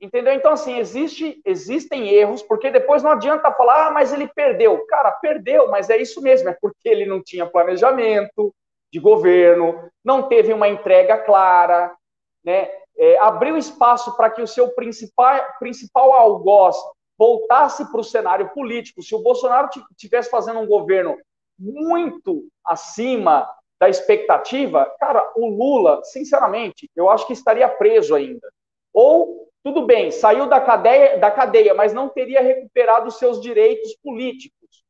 Entendeu? 0.02 0.34
Então, 0.34 0.52
assim, 0.52 0.78
existe, 0.78 1.42
existem 1.46 2.10
erros, 2.10 2.42
porque 2.42 2.70
depois 2.70 3.02
não 3.02 3.12
adianta 3.12 3.52
falar, 3.52 3.88
ah, 3.88 3.92
mas 3.92 4.12
ele 4.12 4.28
perdeu. 4.28 4.86
Cara, 4.88 5.12
perdeu, 5.12 5.70
mas 5.70 5.90
é 5.90 5.98
isso 5.98 6.22
mesmo, 6.22 6.50
é 6.50 6.58
porque 6.60 6.88
ele 6.88 7.06
não 7.06 7.24
tinha 7.24 7.50
planejamento 7.50 8.54
de 8.92 9.00
governo, 9.00 9.90
não 10.04 10.28
teve 10.28 10.52
uma 10.52 10.68
entrega 10.68 11.18
clara, 11.18 11.96
né? 12.44 12.70
É, 12.98 13.18
abriu 13.20 13.56
espaço 13.56 14.16
para 14.18 14.30
que 14.30 14.42
o 14.42 14.48
seu 14.48 14.70
principal, 14.72 15.42
principal 15.60 16.12
algoz 16.12 16.76
voltasse 17.18 17.90
para 17.90 18.00
o 18.02 18.04
cenário 18.04 18.50
político. 18.50 19.02
Se 19.02 19.16
o 19.16 19.22
Bolsonaro 19.22 19.70
tivesse 19.96 20.30
fazendo 20.30 20.60
um 20.60 20.68
governo 20.68 21.18
muito 21.60 22.46
acima 22.66 23.50
da 23.80 23.90
expectativa, 23.90 24.94
cara, 25.00 25.32
o 25.36 25.48
Lula, 25.48 26.02
sinceramente, 26.04 26.90
eu 26.96 27.10
acho 27.10 27.26
que 27.26 27.34
estaria 27.34 27.68
preso 27.68 28.14
ainda. 28.14 28.48
Ou 28.94 29.50
tudo 29.64 29.86
bem, 29.86 30.12
saiu 30.12 30.48
da 30.48 30.60
cadeia, 30.60 31.18
da 31.18 31.32
cadeia, 31.32 31.74
mas 31.74 31.94
não 31.94 32.10
teria 32.10 32.42
recuperado 32.42 33.12
seus 33.12 33.42
direitos 33.42 33.96
políticos. 34.04 34.84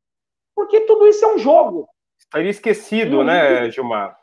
Porque 0.54 0.80
tudo 0.82 1.06
isso 1.06 1.24
é 1.24 1.34
um 1.34 1.38
jogo. 1.38 1.88
Estaria 2.18 2.50
esquecido, 2.50 3.24
né, 3.24 3.70
Gilmar? 3.70 4.18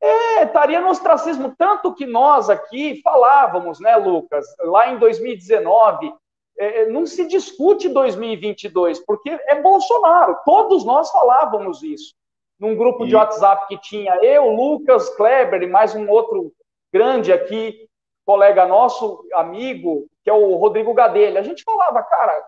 É, 0.00 0.42
estaria 0.44 0.80
no 0.80 0.88
ostracismo. 0.88 1.54
Tanto 1.56 1.94
que 1.94 2.04
nós 2.04 2.50
aqui 2.50 3.00
falávamos, 3.02 3.80
né, 3.80 3.96
Lucas, 3.96 4.44
lá 4.60 4.88
em 4.88 4.98
2019, 4.98 6.12
é, 6.58 6.82
é, 6.82 6.86
não 6.86 7.06
se 7.06 7.26
discute 7.26 7.88
2022, 7.88 9.00
porque 9.00 9.30
é 9.30 9.60
Bolsonaro. 9.60 10.38
Todos 10.44 10.84
nós 10.84 11.10
falávamos 11.10 11.82
isso. 11.82 12.14
Num 12.58 12.76
grupo 12.76 13.04
e... 13.04 13.08
de 13.08 13.16
WhatsApp 13.16 13.66
que 13.66 13.78
tinha 13.78 14.14
eu, 14.24 14.48
Lucas, 14.50 15.10
Kleber 15.16 15.62
e 15.62 15.66
mais 15.66 15.94
um 15.94 16.08
outro 16.08 16.52
grande 16.92 17.32
aqui, 17.32 17.88
colega 18.24 18.66
nosso, 18.66 19.24
amigo, 19.34 20.06
que 20.22 20.30
é 20.30 20.32
o 20.32 20.54
Rodrigo 20.54 20.94
Gadelha, 20.94 21.40
a 21.40 21.42
gente 21.42 21.62
falava, 21.64 22.02
cara, 22.02 22.46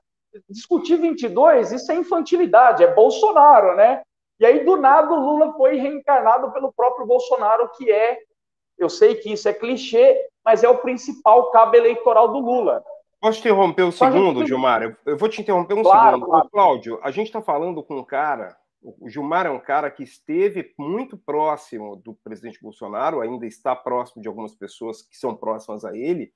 discutir 0.49 0.97
22, 0.97 1.73
isso 1.73 1.91
é 1.91 1.97
infantilidade, 1.97 2.85
é 2.85 2.95
Bolsonaro, 2.95 3.75
né? 3.77 4.03
E 4.39 4.47
aí, 4.47 4.65
do 4.65 4.77
nada, 4.77 5.13
o 5.13 5.21
Lula 5.21 5.53
foi 5.55 5.77
reencarnado 5.77 6.53
pelo 6.53 6.73
próprio 6.73 7.07
Bolsonaro, 7.07 7.71
que 7.71 7.91
é, 7.91 8.19
eu 8.79 8.89
sei 8.89 9.15
que 9.15 9.33
isso 9.33 9.49
é 9.49 9.53
clichê, 9.53 10.29
mas 10.45 10.63
é 10.63 10.69
o 10.69 10.79
principal 10.79 11.51
cabo 11.51 11.75
eleitoral 11.77 12.29
do 12.29 12.39
Lula. 12.39 12.85
Posso 13.21 13.41
interromper 13.41 13.83
um 13.85 13.93
segundo, 13.93 14.41
gente... 14.41 14.49
Gilmar? 14.49 14.97
Eu 15.05 15.17
vou 15.17 15.29
te 15.29 15.41
interromper 15.41 15.75
um 15.75 15.83
claro, 15.83 16.17
segundo. 16.17 16.31
Claro. 16.31 16.51
Cláudio, 16.51 17.01
a 17.03 17.11
gente 17.11 17.27
está 17.27 17.41
falando 17.41 17.83
com 17.83 17.99
um 17.99 18.05
cara, 18.05 18.57
o 18.83 19.09
Gilmar 19.09 19.47
é 19.47 19.51
um 19.51 19.59
cara 19.59 19.91
que 19.91 20.03
esteve 20.03 20.75
muito 20.79 21.17
próximo 21.17 21.97
do 21.97 22.15
presidente 22.15 22.61
Bolsonaro, 22.61 23.21
ainda 23.21 23.47
está 23.47 23.75
próximo 23.75 24.23
de 24.23 24.29
algumas 24.29 24.55
pessoas 24.55 25.03
que 25.03 25.17
são 25.17 25.35
próximas 25.35 25.85
a 25.85 25.97
ele, 25.97 26.33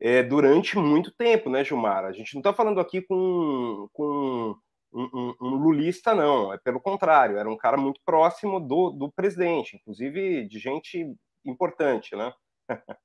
é, 0.00 0.22
durante 0.22 0.76
muito 0.76 1.12
tempo, 1.14 1.48
né, 1.48 1.64
Gilmar? 1.64 2.04
A 2.04 2.12
gente 2.12 2.34
não 2.34 2.40
está 2.40 2.52
falando 2.52 2.80
aqui 2.80 3.00
com, 3.00 3.88
com 3.92 4.56
um, 4.92 5.02
um, 5.02 5.34
um, 5.40 5.54
lulista, 5.56 6.14
não. 6.14 6.52
É 6.52 6.58
pelo 6.58 6.80
contrário, 6.80 7.38
era 7.38 7.48
um 7.48 7.56
cara 7.56 7.76
muito 7.76 8.00
próximo 8.04 8.60
do, 8.60 8.90
do 8.90 9.12
presidente, 9.12 9.76
inclusive 9.76 10.46
de 10.48 10.58
gente 10.58 11.14
importante, 11.44 12.16
né? 12.16 12.32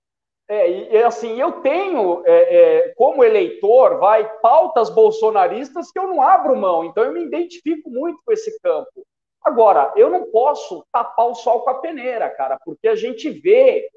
É, 0.52 0.68
e 0.68 1.04
assim, 1.04 1.40
eu 1.40 1.62
tenho, 1.62 2.24
é, 2.26 2.56
é, 2.56 2.94
como 2.96 3.24
eleitor, 3.24 4.00
vai, 4.00 4.28
pautas 4.40 4.90
bolsonaristas 4.90 5.92
que 5.92 6.00
eu 6.00 6.08
não 6.08 6.24
abro 6.24 6.56
mão, 6.56 6.84
então 6.84 7.04
eu 7.04 7.14
me 7.14 7.24
identifico 7.24 7.88
muito 7.88 8.20
com 8.26 8.32
esse 8.32 8.60
campo. 8.60 9.06
Agora, 9.44 9.94
eu 9.96 10.10
não 10.10 10.32
posso 10.32 10.84
tapar 10.92 11.28
o 11.28 11.36
sol 11.36 11.62
com 11.62 11.70
a 11.70 11.76
peneira, 11.76 12.28
cara, 12.32 12.58
porque 12.66 12.88
a 12.88 12.96
gente 12.96 13.30
vê, 13.30 13.88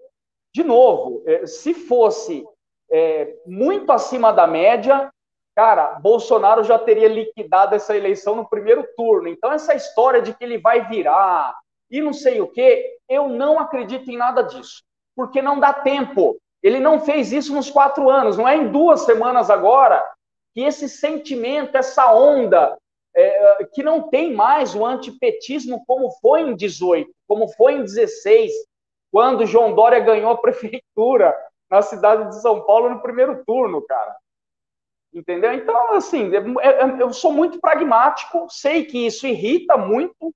de 0.54 0.62
novo, 0.62 1.22
é, 1.26 1.46
se 1.46 1.72
fosse 1.72 2.46
é, 2.90 3.34
muito 3.46 3.90
acima 3.90 4.30
da 4.30 4.46
média, 4.46 5.10
cara, 5.56 5.98
Bolsonaro 6.00 6.62
já 6.64 6.78
teria 6.78 7.08
liquidado 7.08 7.74
essa 7.74 7.96
eleição 7.96 8.36
no 8.36 8.46
primeiro 8.46 8.86
turno. 8.94 9.26
Então, 9.26 9.50
essa 9.50 9.74
história 9.74 10.20
de 10.20 10.34
que 10.34 10.44
ele 10.44 10.58
vai 10.58 10.86
virar 10.86 11.54
e 11.90 12.02
não 12.02 12.12
sei 12.12 12.42
o 12.42 12.46
quê, 12.46 12.98
eu 13.08 13.26
não 13.26 13.58
acredito 13.58 14.10
em 14.10 14.18
nada 14.18 14.42
disso, 14.42 14.82
porque 15.16 15.40
não 15.40 15.58
dá 15.58 15.72
tempo. 15.72 16.38
Ele 16.62 16.78
não 16.78 17.00
fez 17.00 17.32
isso 17.32 17.52
nos 17.54 17.68
quatro 17.68 18.08
anos, 18.08 18.36
não 18.36 18.48
é 18.48 18.56
em 18.56 18.68
duas 18.70 19.00
semanas 19.00 19.50
agora 19.50 20.04
que 20.54 20.60
esse 20.60 20.88
sentimento, 20.88 21.76
essa 21.76 22.14
onda, 22.14 22.78
é, 23.14 23.64
que 23.72 23.82
não 23.82 24.08
tem 24.08 24.32
mais 24.32 24.74
o 24.74 24.84
antipetismo 24.84 25.82
como 25.86 26.10
foi 26.20 26.42
em 26.42 26.54
18, 26.54 27.10
como 27.26 27.48
foi 27.48 27.74
em 27.74 27.82
16, 27.82 28.52
quando 29.10 29.46
João 29.46 29.74
Dória 29.74 29.98
ganhou 29.98 30.30
a 30.30 30.38
prefeitura 30.40 31.36
na 31.70 31.82
cidade 31.82 32.28
de 32.28 32.40
São 32.40 32.64
Paulo 32.64 32.90
no 32.90 33.02
primeiro 33.02 33.42
turno, 33.44 33.82
cara. 33.82 34.14
Entendeu? 35.12 35.52
Então, 35.52 35.94
assim, 35.94 36.30
é, 36.34 36.38
é, 36.38 37.02
eu 37.02 37.12
sou 37.12 37.32
muito 37.32 37.60
pragmático, 37.60 38.46
sei 38.48 38.84
que 38.84 39.06
isso 39.06 39.26
irrita 39.26 39.76
muito, 39.76 40.32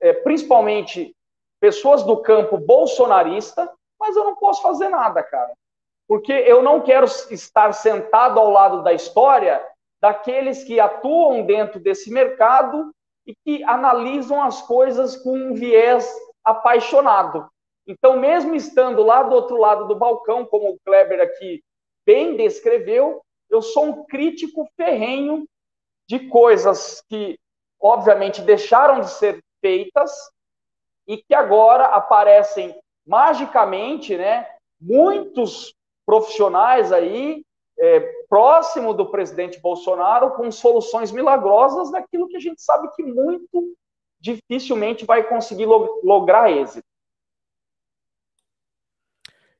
é, 0.00 0.12
principalmente 0.12 1.14
pessoas 1.60 2.02
do 2.02 2.16
campo 2.22 2.56
bolsonarista, 2.56 3.70
mas 3.98 4.16
eu 4.16 4.24
não 4.24 4.36
posso 4.36 4.62
fazer 4.62 4.88
nada, 4.88 5.22
cara 5.22 5.52
porque 6.08 6.32
eu 6.32 6.62
não 6.62 6.80
quero 6.80 7.06
estar 7.30 7.72
sentado 7.72 8.38
ao 8.38 8.50
lado 8.50 8.82
da 8.82 8.92
história 8.92 9.64
daqueles 10.00 10.62
que 10.62 10.78
atuam 10.78 11.42
dentro 11.44 11.80
desse 11.80 12.10
mercado 12.10 12.92
e 13.26 13.34
que 13.34 13.64
analisam 13.64 14.42
as 14.42 14.62
coisas 14.62 15.16
com 15.16 15.36
um 15.36 15.54
viés 15.54 16.08
apaixonado. 16.44 17.48
Então, 17.86 18.18
mesmo 18.18 18.54
estando 18.54 19.02
lá 19.02 19.22
do 19.22 19.34
outro 19.34 19.56
lado 19.56 19.86
do 19.86 19.96
balcão, 19.96 20.44
como 20.44 20.70
o 20.70 20.78
Kleber 20.84 21.20
aqui 21.20 21.62
bem 22.04 22.36
descreveu, 22.36 23.20
eu 23.50 23.62
sou 23.62 23.84
um 23.86 24.04
crítico 24.06 24.68
ferrenho 24.76 25.46
de 26.08 26.28
coisas 26.28 27.02
que, 27.08 27.38
obviamente, 27.80 28.42
deixaram 28.42 29.00
de 29.00 29.10
ser 29.10 29.42
feitas 29.60 30.12
e 31.06 31.16
que 31.16 31.34
agora 31.34 31.86
aparecem 31.86 32.76
magicamente, 33.06 34.16
né? 34.16 34.48
Muitos 34.80 35.75
profissionais 36.06 36.92
aí 36.92 37.44
é, 37.78 38.00
próximo 38.28 38.94
do 38.94 39.10
presidente 39.10 39.60
Bolsonaro 39.60 40.30
com 40.30 40.50
soluções 40.50 41.12
milagrosas 41.12 41.90
daquilo 41.90 42.28
que 42.28 42.36
a 42.36 42.40
gente 42.40 42.62
sabe 42.62 42.88
que 42.94 43.02
muito 43.02 43.76
dificilmente 44.18 45.04
vai 45.04 45.28
conseguir 45.28 45.66
log 45.66 45.88
lograr 46.02 46.50
êxito. 46.50 46.86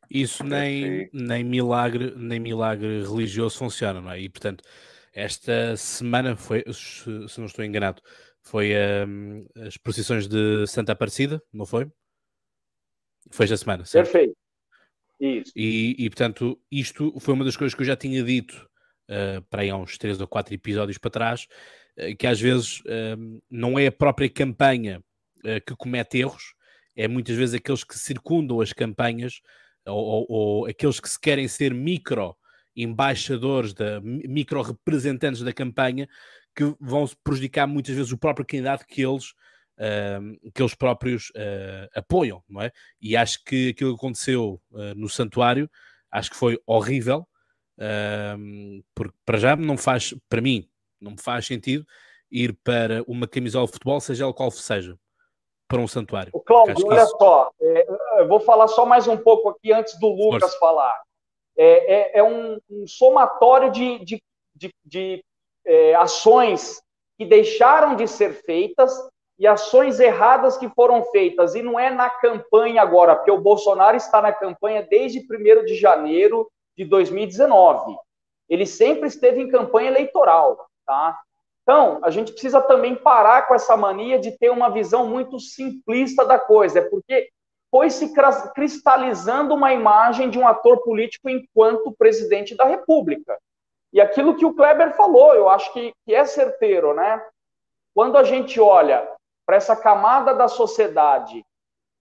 Isso 0.08 0.44
nem, 0.44 1.10
nem 1.12 1.44
milagre 1.44 2.14
nem 2.16 2.38
milagre 2.38 3.02
religioso 3.02 3.58
funciona, 3.58 4.00
não 4.00 4.12
é? 4.12 4.20
E 4.20 4.28
portanto, 4.28 4.62
esta 5.12 5.76
semana 5.76 6.36
foi, 6.36 6.64
se, 6.72 7.08
não 7.38 7.46
estou 7.46 7.64
enganado, 7.64 8.00
foi 8.40 8.72
um, 9.06 9.46
as 9.66 9.76
procissões 9.76 10.28
de 10.28 10.66
Santa 10.66 10.92
Aparecida, 10.92 11.42
não 11.52 11.66
foi? 11.66 11.90
Foi 13.30 13.44
esta 13.44 13.56
semana, 13.56 13.84
certo? 13.84 14.12
Perfeito. 14.12 14.45
Isso. 15.20 15.52
E, 15.56 15.96
e, 15.98 16.10
portanto, 16.10 16.58
isto 16.70 17.18
foi 17.20 17.34
uma 17.34 17.44
das 17.44 17.56
coisas 17.56 17.74
que 17.74 17.82
eu 17.82 17.86
já 17.86 17.96
tinha 17.96 18.22
dito 18.22 18.68
uh, 19.10 19.42
para 19.48 19.62
aí 19.62 19.70
há 19.70 19.76
uns 19.76 19.96
três 19.98 20.20
ou 20.20 20.28
quatro 20.28 20.54
episódios 20.54 20.98
para 20.98 21.10
trás, 21.10 21.46
uh, 21.98 22.16
que 22.16 22.26
às 22.26 22.40
vezes 22.40 22.80
uh, 22.80 23.42
não 23.50 23.78
é 23.78 23.86
a 23.86 23.92
própria 23.92 24.28
campanha 24.28 25.02
que 25.64 25.76
comete 25.76 26.18
erros, 26.18 26.54
é 26.96 27.06
muitas 27.06 27.36
vezes 27.36 27.54
aqueles 27.54 27.84
que 27.84 27.96
circundam 27.96 28.60
as 28.60 28.72
campanhas 28.72 29.40
ou, 29.86 30.04
ou, 30.04 30.26
ou 30.28 30.66
aqueles 30.66 30.98
que 30.98 31.08
se 31.08 31.20
querem 31.20 31.46
ser 31.46 31.72
micro 31.72 32.34
embaixadores, 32.74 33.72
da, 33.72 34.00
micro 34.00 34.60
representantes 34.60 35.42
da 35.42 35.52
campanha, 35.52 36.08
que 36.52 36.74
vão 36.80 37.08
prejudicar 37.22 37.66
muitas 37.68 37.94
vezes 37.94 38.10
o 38.10 38.18
próprio 38.18 38.44
candidato 38.44 38.86
que 38.86 39.02
eles 39.02 39.34
uh, 39.78 40.50
que 40.52 40.62
eles 40.62 40.74
próprios 40.74 41.30
uh, 41.30 41.88
apoiam, 41.94 42.42
não 42.48 42.62
é? 42.62 42.70
E 43.00 43.16
acho 43.16 43.42
que 43.44 43.70
aquilo 43.70 43.94
que 43.94 44.04
aconteceu 44.04 44.60
uh, 44.70 44.94
no 44.94 45.08
santuário, 45.08 45.70
acho 46.10 46.30
que 46.30 46.36
foi 46.36 46.60
horrível, 46.66 47.26
porque 48.94 49.14
para 49.26 49.36
já 49.36 49.54
não 49.54 49.76
faz, 49.76 50.14
para 50.30 50.40
mim, 50.40 50.66
não 50.98 51.10
me 51.10 51.20
faz 51.20 51.46
sentido 51.46 51.86
ir 52.30 52.54
para 52.64 53.02
uma 53.06 53.28
camisola 53.28 53.66
de 53.66 53.72
futebol, 53.72 54.00
seja 54.00 54.24
ela 54.24 54.32
qual 54.32 54.50
seja, 54.50 54.98
para 55.68 55.80
um 55.80 55.88
santuário. 55.88 56.30
O 56.34 56.40
Cláudio, 56.40 56.74
olha 56.86 57.02
isso... 57.02 57.16
só, 57.18 57.50
é, 57.60 57.86
eu 58.20 58.28
vou 58.28 58.40
falar 58.40 58.68
só 58.68 58.86
mais 58.86 59.06
um 59.06 59.16
pouco 59.16 59.50
aqui 59.50 59.72
antes 59.72 59.98
do 59.98 60.08
Lucas 60.08 60.42
Força. 60.42 60.58
falar. 60.58 61.02
É, 61.56 61.94
é, 61.94 62.18
é 62.18 62.22
um, 62.22 62.58
um, 62.70 62.86
somatório 62.86 63.70
de, 63.70 63.98
de, 64.04 64.22
de, 64.54 64.74
de 64.84 65.24
é, 65.64 65.94
ações 65.94 66.82
que 67.18 67.24
deixaram 67.24 67.96
de 67.96 68.06
ser 68.06 68.32
feitas 68.44 68.92
e 69.38 69.46
ações 69.46 70.00
erradas 70.00 70.56
que 70.56 70.68
foram 70.70 71.04
feitas. 71.04 71.54
E 71.54 71.62
não 71.62 71.78
é 71.78 71.90
na 71.90 72.08
campanha 72.08 72.82
agora, 72.82 73.14
porque 73.14 73.30
o 73.30 73.40
Bolsonaro 73.40 73.96
está 73.96 74.22
na 74.22 74.32
campanha 74.32 74.86
desde 74.88 75.20
1 75.20 75.64
de 75.64 75.74
janeiro 75.74 76.50
de 76.76 76.84
2019. 76.84 77.96
Ele 78.48 78.66
sempre 78.66 79.08
esteve 79.08 79.42
em 79.42 79.48
campanha 79.48 79.90
eleitoral, 79.90 80.66
tá? 80.86 81.18
Então, 81.62 81.98
a 82.02 82.10
gente 82.10 82.30
precisa 82.30 82.60
também 82.60 82.94
parar 82.94 83.48
com 83.48 83.54
essa 83.54 83.76
mania 83.76 84.18
de 84.18 84.30
ter 84.38 84.50
uma 84.50 84.70
visão 84.70 85.06
muito 85.06 85.40
simplista 85.40 86.24
da 86.24 86.38
coisa, 86.38 86.78
é 86.78 86.82
porque 86.82 87.28
foi 87.70 87.90
se 87.90 88.14
cristalizando 88.54 89.52
uma 89.52 89.72
imagem 89.72 90.30
de 90.30 90.38
um 90.38 90.46
ator 90.46 90.82
político 90.82 91.28
enquanto 91.28 91.92
presidente 91.92 92.54
da 92.54 92.64
República. 92.64 93.36
E 93.92 94.00
aquilo 94.00 94.36
que 94.36 94.44
o 94.44 94.54
Kleber 94.54 94.94
falou, 94.94 95.34
eu 95.34 95.48
acho 95.48 95.72
que, 95.72 95.92
que 96.04 96.14
é 96.14 96.24
certeiro, 96.24 96.94
né? 96.94 97.20
Quando 97.92 98.16
a 98.16 98.22
gente 98.22 98.60
olha 98.60 99.08
para 99.46 99.56
essa 99.56 99.76
camada 99.76 100.34
da 100.34 100.48
sociedade 100.48 101.46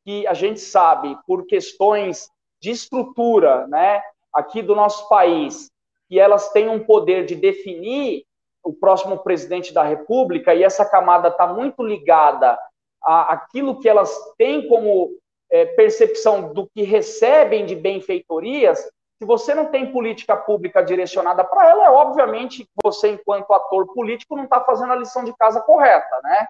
que 0.04 0.26
a 0.28 0.34
gente 0.34 0.60
sabe, 0.60 1.18
por 1.26 1.46
questões 1.46 2.30
de 2.60 2.72
estrutura, 2.72 3.68
né, 3.68 4.02
aqui 4.34 4.62
do 4.62 4.76
nosso 4.76 5.08
país, 5.08 5.70
que 6.10 6.20
elas 6.20 6.50
têm 6.50 6.70
um 6.70 6.84
poder 6.84 7.26
de 7.26 7.36
definir 7.36 8.26
o 8.64 8.74
próximo 8.74 9.20
presidente 9.20 9.74
da 9.74 9.84
República, 9.84 10.54
e 10.54 10.64
essa 10.64 10.84
camada 10.84 11.30
está 11.30 11.48
muito 11.48 11.84
ligada 11.84 12.58
a 13.04 13.34
aquilo 13.34 13.80
que 13.80 13.88
elas 13.88 14.12
têm 14.38 14.68
como 14.68 15.12
é, 15.52 15.66
percepção 15.66 16.54
do 16.54 16.68
que 16.74 16.82
recebem 16.82 17.66
de 17.66 17.76
benfeitorias, 17.76 18.80
se 19.18 19.26
você 19.26 19.56
não 19.56 19.68
tem 19.68 19.92
política 19.92 20.36
pública 20.36 20.84
direcionada 20.84 21.44
para 21.44 21.70
ela, 21.70 21.86
é 21.86 21.90
obviamente 21.90 22.66
que 22.66 22.72
você, 22.84 23.10
enquanto 23.10 23.54
ator 23.54 23.88
político, 23.94 24.36
não 24.36 24.44
está 24.44 24.60
fazendo 24.62 24.92
a 24.92 24.98
lição 24.98 25.24
de 25.24 25.34
casa 25.38 25.62
correta, 25.62 26.20
né? 26.24 26.48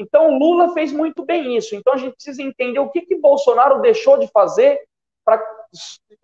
Então, 0.00 0.38
Lula 0.38 0.72
fez 0.72 0.92
muito 0.92 1.24
bem 1.24 1.56
isso. 1.56 1.74
Então, 1.74 1.92
a 1.92 1.96
gente 1.96 2.14
precisa 2.14 2.42
entender 2.42 2.78
o 2.78 2.90
que, 2.90 3.02
que 3.02 3.16
Bolsonaro 3.16 3.80
deixou 3.80 4.16
de 4.16 4.26
fazer 4.28 4.80
para 5.24 5.44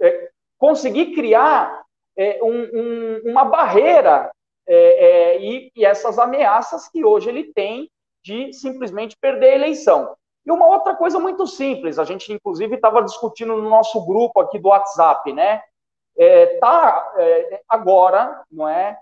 é, 0.00 0.30
conseguir 0.58 1.14
criar 1.14 1.84
é, 2.16 2.42
um, 2.42 2.62
um, 2.72 3.30
uma 3.30 3.44
barreira 3.44 4.30
é, 4.66 4.74
é, 4.74 5.42
e, 5.42 5.70
e, 5.76 5.84
essas 5.84 6.18
ameaças 6.18 6.88
que 6.88 7.04
hoje 7.04 7.28
ele 7.28 7.52
tem 7.52 7.88
de 8.24 8.52
simplesmente 8.52 9.16
perder 9.20 9.50
a 9.50 9.54
eleição. 9.54 10.16
E 10.44 10.50
uma 10.50 10.66
outra 10.66 10.96
coisa 10.96 11.18
muito 11.18 11.46
simples, 11.46 11.98
a 11.98 12.04
gente 12.04 12.32
inclusive 12.32 12.74
estava 12.74 13.02
discutindo 13.02 13.56
no 13.56 13.68
nosso 13.68 14.04
grupo 14.04 14.40
aqui 14.40 14.58
do 14.58 14.68
WhatsApp, 14.68 15.32
né? 15.32 15.62
É, 16.18 16.58
é, 17.18 17.60
agora, 17.68 18.42
não 18.50 18.68
é, 18.68 18.98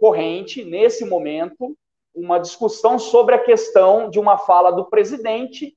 corrente, 0.00 0.64
nesse 0.64 1.04
momento, 1.04 1.76
uma 2.18 2.38
discussão 2.38 2.98
sobre 2.98 3.34
a 3.34 3.38
questão 3.38 4.10
de 4.10 4.18
uma 4.18 4.38
fala 4.38 4.70
do 4.70 4.84
presidente, 4.84 5.76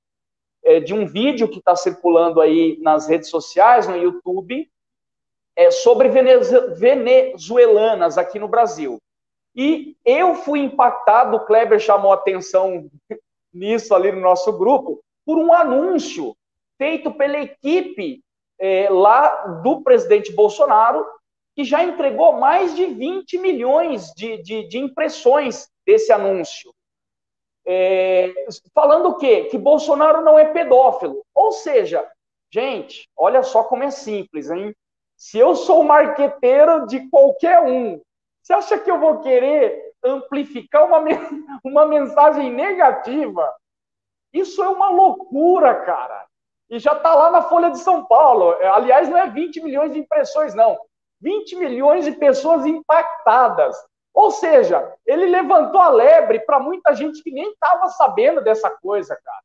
é, 0.64 0.80
de 0.80 0.94
um 0.94 1.06
vídeo 1.06 1.48
que 1.48 1.60
está 1.60 1.76
circulando 1.76 2.42
aí 2.42 2.78
nas 2.82 3.08
redes 3.08 3.30
sociais, 3.30 3.88
no 3.88 3.96
YouTube, 3.96 4.70
é, 5.56 5.72
sobre 5.72 6.10
venezuelanas 6.10 8.18
aqui 8.18 8.40
no 8.40 8.48
Brasil. 8.48 8.98
E 9.56 9.96
eu 10.06 10.36
fui 10.36 10.60
impactado, 10.60 11.38
o 11.38 11.46
Kleber 11.46 11.80
chamou 11.80 12.14
atenção 12.14 12.90
nisso 13.54 13.94
ali 13.94 14.12
no 14.12 14.22
nosso 14.22 14.58
grupo, 14.58 15.02
por 15.26 15.38
um 15.38 15.54
anúncio 15.54 16.36
feito 16.78 17.12
pela 17.12 17.40
equipe 17.40 18.24
é, 18.60 18.90
lá 18.90 19.28
do 19.64 19.82
presidente 19.82 20.32
Bolsonaro, 20.32 21.06
que 21.56 21.64
já 21.64 21.84
entregou 21.84 22.34
mais 22.34 22.76
de 22.76 22.86
20 22.86 23.38
milhões 23.40 24.12
de, 24.16 24.42
de, 24.42 24.68
de 24.68 24.78
impressões 24.78 25.68
desse 25.92 26.12
anúncio. 26.12 26.74
É, 27.66 28.34
falando 28.74 29.10
o 29.10 29.18
quê? 29.18 29.46
Que 29.46 29.58
Bolsonaro 29.58 30.22
não 30.22 30.40
é 30.40 30.46
pedófilo. 30.46 31.24
Ou 31.36 31.52
seja, 31.52 32.10
gente, 32.50 33.10
olha 33.18 33.44
só 33.44 33.64
como 33.64 33.84
é 33.84 33.92
simples, 33.92 34.50
hein? 34.50 34.74
Se 35.18 35.38
eu 35.38 35.56
sou 35.56 35.84
marqueteiro 35.84 36.88
de 36.88 37.08
qualquer 37.10 37.62
um, 37.62 38.02
você 38.42 38.54
acha 38.54 38.80
que 38.80 38.90
eu 38.90 39.00
vou 39.00 39.20
querer 39.20 39.94
amplificar 40.04 40.86
uma, 40.86 41.00
uma 41.64 41.86
mensagem 41.86 42.52
negativa? 42.52 43.54
Isso 44.34 44.64
é 44.64 44.70
uma 44.70 44.90
loucura, 44.90 45.76
cara. 45.86 46.26
E 46.70 46.80
já 46.80 46.94
está 46.94 47.14
lá 47.14 47.30
na 47.30 47.42
Folha 47.44 47.70
de 47.70 47.80
São 47.80 48.06
Paulo. 48.06 48.52
Aliás, 48.74 49.10
não 49.10 49.18
é 49.18 49.30
20 49.30 49.62
milhões 49.62 49.92
de 49.92 50.00
impressões, 50.00 50.56
não. 50.56 50.80
20 51.20 51.58
milhões 51.58 52.06
de 52.06 52.14
pessoas 52.14 52.66
impactadas. 52.66 53.76
Ou 54.14 54.32
seja, 54.32 54.94
ele 55.06 55.26
levantou 55.28 55.80
a 55.80 55.90
lebre 55.90 56.40
para 56.42 56.60
muita 56.60 56.94
gente 56.94 57.24
que 57.24 57.32
nem 57.32 57.52
estava 57.52 57.88
sabendo 57.90 58.44
dessa 58.44 58.70
coisa, 58.70 59.18
cara. 59.24 59.44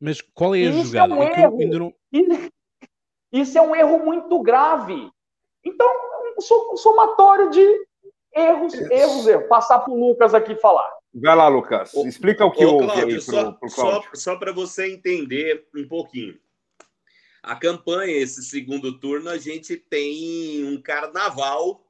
Mas 0.00 0.20
qual 0.20 0.54
é 0.54 0.58
a 0.58 0.62
isso 0.62 0.84
jogada? 0.84 1.14
É 1.14 1.16
um 1.16 1.22
é 1.22 1.40
erro. 1.42 1.94
Não... 2.12 2.48
Isso 3.32 3.58
é 3.58 3.62
um 3.62 3.76
erro 3.76 3.98
muito 4.04 4.40
grave. 4.40 5.10
Então, 5.64 5.88
um 6.38 6.76
somatório 6.76 7.50
de 7.50 7.86
erros, 8.34 8.74
erros, 8.74 9.26
erros. 9.26 9.48
Passar 9.48 9.80
para 9.80 9.92
o 9.92 10.08
Lucas 10.08 10.34
aqui 10.34 10.54
falar. 10.56 10.90
Vai 11.12 11.34
lá, 11.34 11.48
Lucas. 11.48 11.92
Explica 11.94 12.44
o 12.44 12.52
que 12.52 12.64
houve 12.64 12.86
Cláudio, 12.86 13.16
aí 13.16 13.24
pro, 13.24 13.58
pro 13.58 13.68
Só, 13.68 14.02
só 14.14 14.36
para 14.36 14.52
você 14.52 14.92
entender 14.92 15.66
um 15.74 15.86
pouquinho. 15.86 16.38
A 17.42 17.56
campanha, 17.56 18.16
esse 18.16 18.42
segundo 18.42 18.98
turno, 18.98 19.30
a 19.30 19.38
gente 19.38 19.76
tem 19.76 20.64
um 20.64 20.80
carnaval 20.80 21.82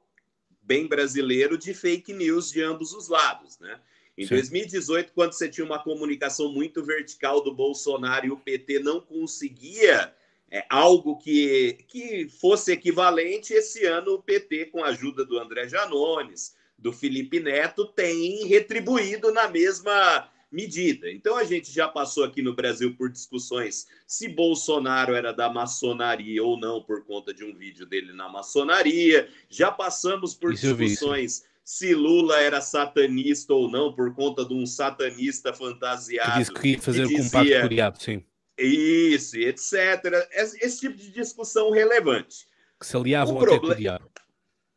bem 0.69 0.85
brasileiro 0.85 1.57
de 1.57 1.73
fake 1.73 2.13
news 2.13 2.51
de 2.51 2.61
ambos 2.61 2.93
os 2.93 3.07
lados, 3.07 3.57
né? 3.57 3.79
Em 4.15 4.27
Sim. 4.27 4.35
2018, 4.35 5.13
quando 5.13 5.33
você 5.33 5.49
tinha 5.49 5.65
uma 5.65 5.81
comunicação 5.81 6.53
muito 6.53 6.83
vertical 6.83 7.41
do 7.41 7.51
Bolsonaro 7.51 8.27
e 8.27 8.31
o 8.31 8.37
PT 8.37 8.77
não 8.77 9.01
conseguia 9.01 10.13
é, 10.51 10.63
algo 10.69 11.17
que, 11.17 11.79
que 11.87 12.29
fosse 12.29 12.71
equivalente, 12.71 13.51
esse 13.51 13.83
ano 13.87 14.13
o 14.13 14.21
PT, 14.21 14.65
com 14.65 14.83
a 14.83 14.89
ajuda 14.89 15.25
do 15.25 15.39
André 15.39 15.67
Janones, 15.67 16.55
do 16.77 16.93
Felipe 16.93 17.39
Neto, 17.39 17.85
tem 17.85 18.45
retribuído 18.45 19.31
na 19.31 19.47
mesma 19.47 20.29
medida. 20.51 21.11
Então 21.11 21.37
a 21.37 21.43
gente 21.43 21.71
já 21.71 21.87
passou 21.87 22.23
aqui 22.23 22.41
no 22.41 22.55
Brasil 22.55 22.95
por 22.95 23.09
discussões 23.09 23.87
se 24.07 24.27
Bolsonaro 24.27 25.13
era 25.13 25.31
da 25.31 25.49
maçonaria 25.49 26.43
ou 26.43 26.59
não 26.59 26.81
por 26.81 27.05
conta 27.05 27.33
de 27.33 27.43
um 27.43 27.55
vídeo 27.55 27.85
dele 27.85 28.13
na 28.13 28.27
maçonaria. 28.27 29.29
Já 29.49 29.71
passamos 29.71 30.33
por 30.33 30.53
isso 30.53 30.75
discussões 30.75 31.43
se 31.63 31.93
Lula 31.93 32.39
era 32.39 32.61
satanista 32.61 33.53
ou 33.53 33.69
não 33.69 33.93
por 33.93 34.15
conta 34.15 34.43
de 34.43 34.55
um 34.55 34.65
satanista 34.65 35.53
fantasiado. 35.53 36.31
Que 36.31 36.39
disse 36.39 36.53
que 36.53 36.67
ia 36.69 36.81
fazer 36.81 37.07
que 37.07 37.15
dizia, 37.15 37.31
com 37.31 37.57
o 37.57 37.61
curiado, 37.61 38.01
sim. 38.01 38.25
Isso, 38.57 39.37
etc. 39.37 40.27
Esse, 40.31 40.65
esse, 40.65 40.79
tipo 40.79 40.97
de 40.97 41.11
discussão 41.11 41.69
relevante. 41.69 42.47
Que 42.79 42.87
se 42.87 42.97
aliavam 42.97 43.35
o 43.35 43.43
até 43.43 43.59
com 43.59 43.67
o 43.67 43.75
diabo. 43.75 44.09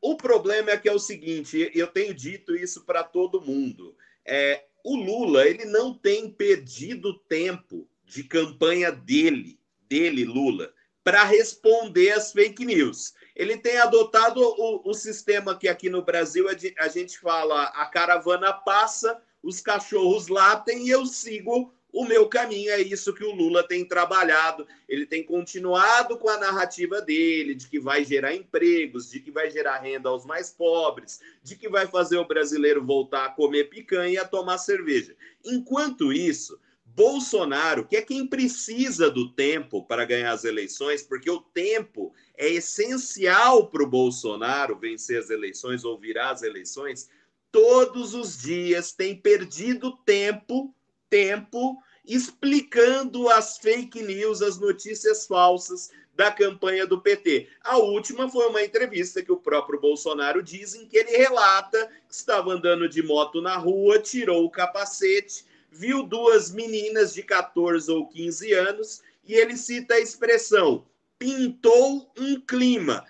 O 0.02 0.16
problema 0.16 0.72
é 0.72 0.76
que 0.76 0.88
é 0.88 0.92
o 0.92 0.98
seguinte, 0.98 1.70
eu 1.74 1.86
tenho 1.86 2.12
dito 2.12 2.54
isso 2.54 2.84
para 2.84 3.02
todo 3.02 3.40
mundo. 3.40 3.96
É, 4.26 4.64
o 4.85 4.97
Lula 4.97 5.47
ele 5.47 5.64
não 5.64 5.95
tem 5.95 6.30
perdido 6.30 7.18
tempo 7.20 7.89
de 8.05 8.24
campanha 8.24 8.91
dele, 8.91 9.59
dele, 9.89 10.24
Lula, 10.24 10.72
para 11.05 11.24
responder 11.24 12.12
às 12.12 12.33
fake 12.33 12.64
news. 12.64 13.14
Ele 13.35 13.57
tem 13.57 13.78
adotado 13.78 14.41
o, 14.41 14.91
o, 14.91 14.95
sistema 14.95 15.57
que 15.57 15.66
aqui 15.66 15.89
no 15.89 16.05
Brasil 16.05 16.47
a 16.78 16.89
gente 16.89 17.18
fala: 17.18 17.64
a 17.64 17.87
caravana 17.87 18.53
passa, 18.53 19.20
os 19.43 19.61
cachorros 19.61 20.28
latem 20.28 20.87
e 20.87 20.91
eu 20.91 21.07
sigo 21.07 21.74
o 21.93 22.07
meu 22.07 22.26
caminho 22.26 22.70
é 22.72 22.80
isso 22.80 23.12
que 23.12 23.22
o 23.22 23.34
Lula 23.34 23.62
tem 23.62 23.84
trabalhado. 23.84 24.66
Ele 24.88 25.05
tem 25.05 25.22
continuado 25.22 26.16
com 26.16 26.28
a 26.28 26.38
narrativa 26.38 27.03
dele 27.03 27.55
de 27.55 27.68
que 27.68 27.78
vai 27.78 28.03
gerar 28.03 28.34
empregos, 28.34 29.11
de 29.11 29.20
que 29.20 29.30
vai 29.30 29.51
gerar 29.51 29.78
renda 29.78 30.09
aos 30.09 30.24
mais 30.24 30.49
pobres, 30.49 31.20
de 31.43 31.55
que 31.55 31.68
vai 31.68 31.86
fazer 31.86 32.16
o 32.16 32.26
brasileiro 32.26 32.82
voltar 32.82 33.26
a 33.26 33.28
comer 33.28 33.64
picanha 33.64 34.14
e 34.14 34.18
a 34.18 34.24
tomar 34.24 34.57
cerveja. 34.57 35.14
Enquanto 35.45 36.14
isso, 36.14 36.59
Bolsonaro, 36.95 37.86
que 37.86 37.97
é 37.97 38.01
quem 38.01 38.26
precisa 38.26 39.11
do 39.11 39.30
tempo 39.30 39.84
para 39.84 40.07
ganhar 40.07 40.32
as 40.32 40.45
eleições, 40.45 41.03
porque 41.03 41.30
o 41.30 41.40
tempo 41.40 42.14
é 42.36 42.49
essencial 42.49 43.68
para 43.68 43.82
o 43.82 43.88
Bolsonaro 43.88 44.78
vencer 44.78 45.18
as 45.18 45.28
eleições 45.28 45.84
ou 45.84 45.99
virar 45.99 46.30
as 46.30 46.43
eleições, 46.43 47.11
todos 47.51 48.14
os 48.14 48.40
dias 48.40 48.93
tem 48.93 49.14
perdido 49.14 49.95
tempo 50.07 50.74
tempo 51.12 51.78
explicando 52.06 53.28
as 53.28 53.58
fake 53.58 54.02
news, 54.02 54.40
as 54.40 54.58
notícias 54.58 55.26
falsas 55.26 55.90
da 56.16 56.32
campanha 56.32 56.86
do 56.86 57.02
PT. 57.02 57.48
A 57.62 57.76
última 57.76 58.30
foi 58.30 58.46
uma 58.46 58.64
entrevista 58.64 59.22
que 59.22 59.30
o 59.30 59.36
próprio 59.36 59.78
Bolsonaro 59.78 60.42
diz 60.42 60.74
em 60.74 60.86
que 60.86 60.96
ele 60.96 61.14
relata 61.14 61.86
que 62.08 62.14
estava 62.14 62.50
andando 62.50 62.88
de 62.88 63.02
moto 63.02 63.42
na 63.42 63.58
rua, 63.58 63.98
tirou 63.98 64.42
o 64.42 64.50
capacete, 64.50 65.44
viu 65.70 66.02
duas 66.02 66.50
meninas 66.50 67.12
de 67.12 67.22
14 67.22 67.90
ou 67.90 68.08
15 68.08 68.54
anos 68.54 69.02
e 69.22 69.34
ele 69.34 69.54
cita 69.54 69.94
a 69.94 70.00
expressão 70.00 70.86
pintou 71.18 72.10
um 72.18 72.40
clima. 72.40 73.04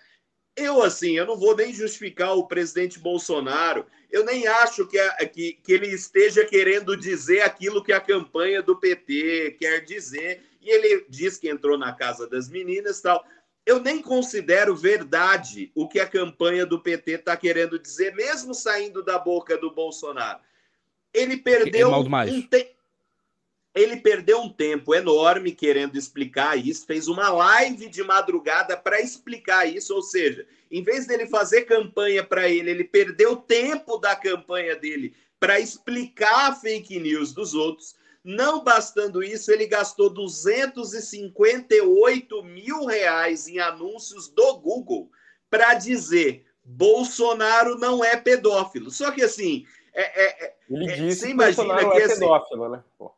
Eu, 0.62 0.82
assim, 0.82 1.12
eu 1.12 1.26
não 1.26 1.36
vou 1.36 1.56
nem 1.56 1.72
justificar 1.72 2.36
o 2.36 2.46
presidente 2.46 2.98
Bolsonaro 2.98 3.86
eu 4.12 4.26
nem 4.26 4.46
acho 4.46 4.86
que, 4.86 4.98
a, 4.98 5.26
que, 5.26 5.54
que 5.54 5.72
ele 5.72 5.86
esteja 5.86 6.44
querendo 6.44 6.94
dizer 6.94 7.40
aquilo 7.40 7.82
que 7.82 7.92
a 7.92 8.00
campanha 8.00 8.62
do 8.62 8.76
PT 8.76 9.56
quer 9.58 9.80
dizer. 9.80 10.42
E 10.60 10.70
ele 10.70 11.06
diz 11.08 11.38
que 11.38 11.48
entrou 11.48 11.78
na 11.78 11.92
casa 11.92 12.28
das 12.28 12.48
meninas 12.48 13.00
tal. 13.00 13.24
eu 13.64 13.80
nem 13.80 14.02
considero 14.02 14.76
verdade 14.76 15.72
o 15.74 15.88
que 15.88 15.98
a 15.98 16.06
campanha 16.06 16.66
do 16.66 16.78
PT 16.78 17.12
está 17.12 17.36
querendo 17.36 17.78
dizer, 17.78 18.14
mesmo 18.14 18.54
saindo 18.54 19.02
da 19.02 19.18
boca 19.18 19.56
do 19.56 19.70
Bolsonaro. 19.70 20.40
Ele 21.14 21.38
perdeu 21.38 21.90
é 21.90 21.96
um 21.96 22.42
tempo. 22.42 22.81
Ele 23.74 23.96
perdeu 23.96 24.38
um 24.40 24.50
tempo 24.50 24.94
enorme 24.94 25.52
querendo 25.52 25.96
explicar 25.96 26.58
isso, 26.58 26.84
fez 26.84 27.08
uma 27.08 27.30
live 27.30 27.88
de 27.88 28.02
madrugada 28.02 28.76
para 28.76 29.00
explicar 29.00 29.66
isso, 29.66 29.94
ou 29.94 30.02
seja, 30.02 30.46
em 30.70 30.82
vez 30.82 31.06
dele 31.06 31.26
fazer 31.26 31.62
campanha 31.62 32.22
para 32.22 32.46
ele, 32.48 32.70
ele 32.70 32.84
perdeu 32.84 33.34
tempo 33.36 33.96
da 33.96 34.14
campanha 34.14 34.76
dele 34.76 35.14
para 35.40 35.58
explicar 35.58 36.50
a 36.50 36.54
fake 36.54 37.00
news 37.00 37.32
dos 37.32 37.54
outros. 37.54 37.96
Não 38.22 38.62
bastando 38.62 39.22
isso, 39.22 39.50
ele 39.50 39.66
gastou 39.66 40.10
258 40.10 42.44
mil 42.44 42.84
reais 42.84 43.48
em 43.48 43.58
anúncios 43.58 44.28
do 44.28 44.58
Google 44.58 45.10
para 45.50 45.72
dizer 45.74 46.44
Bolsonaro 46.64 47.76
não 47.78 48.04
é 48.04 48.16
pedófilo. 48.16 48.90
Só 48.90 49.10
que 49.10 49.22
assim, 49.22 49.66
é, 49.92 50.02
é, 50.02 50.44
é 50.44 50.54
ele 50.70 50.90
é, 50.90 50.96
disse 50.96 51.26
que 51.26 51.34
Bolsonaro 51.34 51.90
que, 51.90 51.98
é 51.98 52.04
assim, 52.04 52.20
pedófilo, 52.20 52.68
né? 52.68 52.84
Pô. 52.96 53.12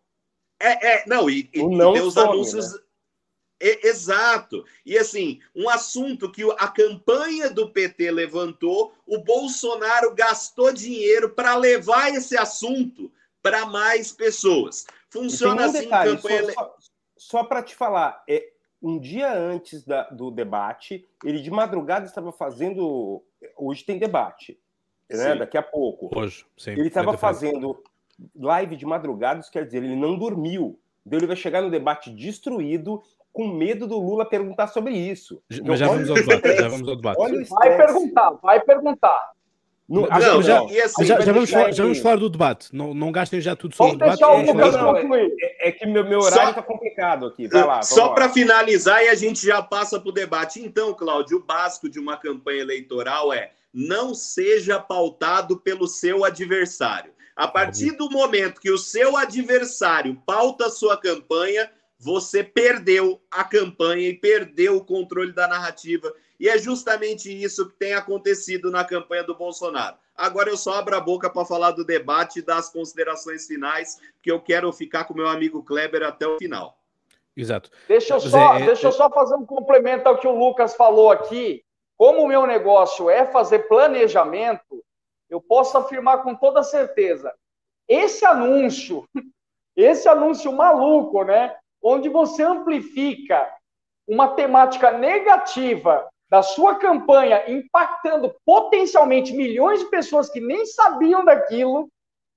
É, 0.65 0.95
é, 0.95 1.05
não, 1.07 1.29
e, 1.29 1.51
e, 1.53 1.63
não 1.63 1.95
e 1.95 2.01
os 2.01 2.17
anúncios. 2.17 2.73
Né? 2.73 2.81
É, 3.61 3.89
exato. 3.89 4.65
E 4.85 4.97
assim, 4.97 5.41
um 5.55 5.69
assunto 5.69 6.31
que 6.31 6.43
a 6.59 6.69
campanha 6.69 7.51
do 7.51 7.71
PT 7.71 8.11
levantou, 8.11 8.95
o 9.07 9.19
Bolsonaro 9.19 10.15
gastou 10.15 10.73
dinheiro 10.73 11.31
para 11.31 11.55
levar 11.57 12.11
esse 12.15 12.37
assunto 12.37 13.13
para 13.43 13.67
mais 13.67 14.11
pessoas. 14.11 14.87
Funciona 15.11 15.63
um 15.63 15.65
assim 15.67 15.81
detalhe, 15.81 16.17
campanha... 16.17 16.53
Só, 16.53 16.53
só, 16.53 16.77
só 17.17 17.45
para 17.45 17.63
te 17.63 17.75
falar, 17.75 18.25
é, 18.29 18.55
um 18.83 18.99
dia 18.99 19.33
antes 19.33 19.83
da, 19.85 20.03
do 20.11 20.31
debate, 20.31 21.07
ele 21.25 21.41
de 21.41 21.51
madrugada 21.51 22.05
estava 22.05 22.31
fazendo. 22.31 23.25
Hoje 23.57 23.85
tem 23.85 23.99
debate, 23.99 24.61
né? 25.11 25.37
Daqui 25.37 25.57
a 25.57 25.63
pouco. 25.63 26.11
Hoje, 26.19 26.45
sim. 26.57 26.73
Ele 26.73 26.89
estava 26.89 27.17
fazendo 27.17 27.83
live 28.37 28.77
de 28.77 28.87
madrugada, 28.87 29.41
isso 29.41 29.51
quer 29.51 29.65
dizer, 29.65 29.83
ele 29.83 29.97
não 29.97 30.17
dormiu. 30.17 30.79
Então 31.07 31.19
ele 31.19 31.27
vai 31.27 31.37
chegar 31.37 31.63
no 31.63 31.71
debate 31.71 32.11
destruído, 32.11 33.03
com 33.33 33.49
medo 33.49 33.87
do 33.87 33.99
Lula 33.99 34.25
perguntar 34.25 34.69
sobre 34.69 34.95
isso. 34.97 35.43
Então, 35.51 35.67
Mas 35.67 35.81
já 35.81 35.87
vamos 35.87 36.09
ao 36.09 36.17
debate. 36.17 36.57
Já 36.57 36.69
vamos 36.69 36.89
ao 36.89 36.97
debate. 36.97 37.49
Vai 37.49 37.77
perguntar, 37.77 38.31
vai 38.43 38.61
perguntar. 38.61 39.35
Não, 39.87 40.03
não, 40.03 40.43
já, 40.43 40.61
assim, 40.63 41.05
já, 41.05 41.21
já, 41.21 41.33
vamos 41.33 41.51
falar, 41.51 41.71
já, 41.71 41.83
vamos 41.83 41.99
falar, 41.99 42.17
do 42.17 42.31
debate. 42.31 42.75
Não, 42.75 42.95
não 42.95 43.13
gastem 43.13 43.39
já 43.39 43.55
tudo 43.55 43.75
sobre 43.75 43.97
o 43.97 43.99
debate. 43.99 44.23
É, 45.43 45.69
é, 45.69 45.73
que 45.73 45.85
meu, 45.85 46.03
meu 46.05 46.21
horário 46.21 46.51
está 46.51 46.63
complicado 46.63 47.27
aqui. 47.27 47.49
Vai 47.49 47.67
lá, 47.67 47.83
só 47.83 48.15
para 48.15 48.31
finalizar 48.31 49.05
e 49.05 49.09
a 49.09 49.15
gente 49.15 49.45
já 49.45 49.61
passa 49.63 50.01
para 50.01 50.09
o 50.09 50.13
debate. 50.13 50.59
Então, 50.59 50.95
Cláudio, 50.95 51.37
o 51.37 51.45
básico 51.45 51.91
de 51.91 51.99
uma 51.99 52.17
campanha 52.17 52.63
eleitoral 52.63 53.31
é 53.31 53.51
não 53.75 54.15
seja 54.15 54.81
pautado 54.81 55.59
pelo 55.59 55.87
seu 55.87 56.25
adversário. 56.25 57.13
A 57.37 57.49
partir 57.49 57.93
do 57.93 58.09
momento 58.09 58.61
que 58.61 58.71
o 58.71 58.79
seu 58.79 59.17
adversário 59.17 60.21
pauta 60.25 60.67
a 60.67 60.71
sua 60.71 60.97
campanha, 60.97 61.71
você 61.99 62.45
perdeu 62.45 63.21
a 63.31 63.43
campanha 63.43 64.09
e 64.09 64.15
perdeu 64.15 64.77
o 64.77 64.85
controle 64.85 65.33
da 65.33 65.49
narrativa. 65.49 66.13
E 66.39 66.49
é 66.49 66.59
justamente 66.59 67.31
isso 67.31 67.69
que 67.69 67.77
tem 67.77 67.95
acontecido 67.95 68.71
na 68.71 68.85
campanha 68.85 69.25
do 69.25 69.35
Bolsonaro. 69.35 69.97
Agora 70.17 70.49
eu 70.49 70.57
só 70.57 70.75
abro 70.75 70.97
a 70.97 71.01
boca 71.01 71.29
para 71.29 71.45
falar 71.45 71.73
do 71.73 71.85
debate 71.85 72.39
e 72.39 72.43
das 72.43 72.71
considerações 72.71 73.47
finais, 73.47 73.99
que 74.23 74.31
eu 74.31 74.41
quero 74.41 74.73
ficar 74.73 75.05
com 75.05 75.15
meu 75.15 75.27
amigo 75.27 75.65
Kleber 75.65 76.05
até 76.05 76.27
o 76.27 76.39
final. 76.39 76.79
Exato. 77.37 77.69
Deixa 77.89 78.15
eu 78.15 78.21
só, 78.21 78.55
é, 78.57 78.67
deixa 78.67 78.87
eu 78.87 78.93
só 78.93 79.11
fazer 79.11 79.35
um 79.35 79.45
complemento 79.45 80.09
ao 80.09 80.19
que 80.19 80.29
o 80.29 80.39
Lucas 80.39 80.77
falou 80.77 81.11
aqui. 81.11 81.65
Como 81.97 82.23
o 82.23 82.29
meu 82.29 82.47
negócio 82.47 83.11
é 83.11 83.27
fazer 83.27 83.61
planejamento, 83.61 84.85
eu 85.29 85.41
posso 85.41 85.77
afirmar 85.77 86.23
com 86.23 86.35
toda 86.35 86.63
certeza, 86.63 87.33
esse 87.89 88.25
anúncio, 88.25 89.05
esse 89.77 90.09
anúncio 90.09 90.53
maluco, 90.53 91.25
né, 91.25 91.57
onde 91.83 92.09
você 92.09 92.43
amplifica 92.43 93.51
uma 94.07 94.29
temática 94.29 94.91
negativa 94.91 96.09
da 96.31 96.43
sua 96.43 96.77
campanha, 96.77 97.45
impactando 97.49 98.35
potencialmente 98.45 99.33
milhões 99.33 99.81
de 99.81 99.87
pessoas 99.87 100.29
que 100.31 100.41
nem 100.41 100.67
sabiam 100.67 101.25
daquilo 101.25 101.89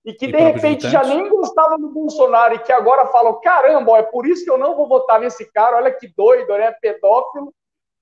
e 0.05 0.13
que 0.13 0.27
e 0.27 0.31
de 0.31 0.37
repente 0.37 0.89
já 0.89 1.03
nem 1.03 1.27
gostavam 1.29 1.79
do 1.79 1.89
Bolsonaro 1.89 2.55
e 2.55 2.59
que 2.59 2.71
agora 2.71 3.07
falam: 3.07 3.39
caramba, 3.41 3.97
é 3.97 4.03
por 4.03 4.25
isso 4.25 4.43
que 4.43 4.51
eu 4.51 4.57
não 4.57 4.75
vou 4.75 4.87
votar 4.87 5.19
nesse 5.19 5.51
cara, 5.51 5.77
olha 5.77 5.91
que 5.91 6.07
doido, 6.15 6.57
né? 6.57 6.71
Pedófilo. 6.81 7.53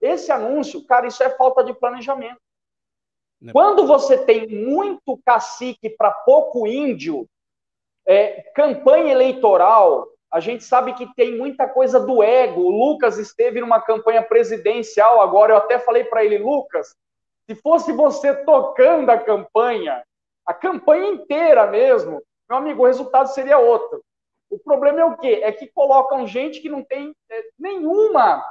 Esse 0.01 0.31
anúncio, 0.31 0.85
cara, 0.85 1.07
isso 1.07 1.23
é 1.23 1.29
falta 1.29 1.63
de 1.63 1.73
planejamento. 1.73 2.39
Né? 3.45 3.53
Quando 3.53 3.85
você 3.85 4.17
tem 4.17 4.47
muito 4.47 5.19
cacique 5.23 5.87
para 5.87 6.09
pouco 6.09 6.65
índio, 6.65 7.27
é, 8.07 8.41
campanha 8.55 9.11
eleitoral, 9.11 10.07
a 10.31 10.39
gente 10.39 10.63
sabe 10.63 10.93
que 10.93 11.13
tem 11.13 11.37
muita 11.37 11.69
coisa 11.69 11.99
do 11.99 12.23
ego. 12.23 12.61
O 12.61 12.71
Lucas 12.71 13.19
esteve 13.19 13.61
numa 13.61 13.79
campanha 13.79 14.23
presidencial 14.23 15.21
agora, 15.21 15.53
eu 15.53 15.57
até 15.57 15.77
falei 15.77 16.03
para 16.03 16.25
ele, 16.25 16.39
Lucas, 16.39 16.95
se 17.47 17.55
fosse 17.55 17.93
você 17.93 18.33
tocando 18.33 19.11
a 19.11 19.19
campanha, 19.19 20.03
a 20.43 20.53
campanha 20.53 21.07
inteira 21.07 21.67
mesmo, 21.67 22.23
meu 22.49 22.57
amigo, 22.57 22.81
o 22.81 22.87
resultado 22.87 23.27
seria 23.27 23.59
outro. 23.59 24.03
O 24.49 24.57
problema 24.57 25.01
é 25.01 25.05
o 25.05 25.17
quê? 25.17 25.41
É 25.43 25.51
que 25.51 25.67
colocam 25.67 26.25
gente 26.25 26.59
que 26.61 26.69
não 26.69 26.83
tem 26.83 27.13
é, 27.29 27.43
nenhuma 27.59 28.43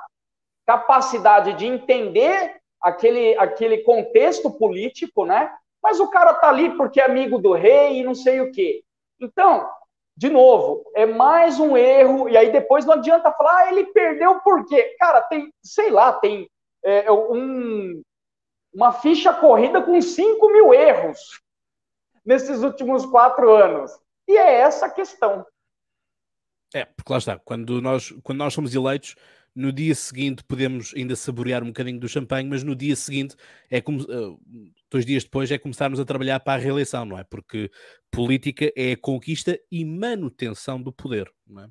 capacidade 0.64 1.54
de 1.54 1.66
entender 1.66 2.60
aquele, 2.84 3.36
aquele 3.38 3.78
contexto 3.78 4.50
político, 4.50 5.24
né? 5.24 5.50
Mas 5.82 5.98
o 5.98 6.08
cara 6.08 6.34
tá 6.34 6.50
ali 6.50 6.76
porque 6.76 7.00
é 7.00 7.06
amigo 7.06 7.38
do 7.38 7.52
rei 7.52 7.98
e 7.98 8.04
não 8.04 8.14
sei 8.14 8.40
o 8.42 8.52
quê. 8.52 8.84
Então, 9.18 9.68
de 10.16 10.28
novo, 10.28 10.84
é 10.94 11.06
mais 11.06 11.58
um 11.58 11.76
erro, 11.76 12.28
e 12.28 12.36
aí 12.36 12.52
depois 12.52 12.84
não 12.84 12.94
adianta 12.94 13.32
falar, 13.32 13.56
ah, 13.56 13.72
ele 13.72 13.86
perdeu 13.86 14.38
por 14.40 14.66
quê? 14.66 14.94
Cara, 14.98 15.22
tem, 15.22 15.52
sei 15.62 15.90
lá, 15.90 16.12
tem 16.12 16.48
é, 16.84 17.10
um, 17.10 18.02
uma 18.72 18.92
ficha 18.92 19.32
corrida 19.32 19.82
com 19.82 20.00
5 20.00 20.52
mil 20.52 20.72
erros 20.72 21.40
nesses 22.24 22.62
últimos 22.62 23.04
quatro 23.06 23.50
anos. 23.50 23.90
E 24.28 24.36
é 24.36 24.60
essa 24.60 24.86
a 24.86 24.90
questão. 24.90 25.44
É, 26.74 26.84
porque 26.84 27.12
lá 27.12 27.18
está, 27.18 27.38
quando 27.38 27.80
nós, 27.80 28.12
quando 28.22 28.38
nós 28.38 28.52
somos 28.52 28.74
eleitos, 28.74 29.14
no 29.54 29.72
dia 29.72 29.94
seguinte 29.94 30.42
podemos 30.44 30.92
ainda 30.96 31.14
saborear 31.14 31.62
um 31.62 31.68
bocadinho 31.68 32.00
do 32.00 32.08
champanhe, 32.08 32.48
mas 32.48 32.64
no 32.64 32.74
dia 32.74 32.96
seguinte 32.96 33.36
é 33.70 33.80
como 33.80 34.02
uh, 34.02 34.40
dois 34.90 35.06
dias 35.06 35.22
depois 35.22 35.50
é 35.50 35.58
começarmos 35.58 36.00
a 36.00 36.04
trabalhar 36.04 36.40
para 36.40 36.54
a 36.54 36.62
reeleição, 36.62 37.04
não 37.04 37.18
é? 37.18 37.24
Porque 37.24 37.70
política 38.10 38.72
é 38.76 38.92
a 38.92 38.96
conquista 38.96 39.58
e 39.70 39.84
manutenção 39.84 40.82
do 40.82 40.92
poder, 40.92 41.32
não 41.46 41.64
é? 41.64 41.68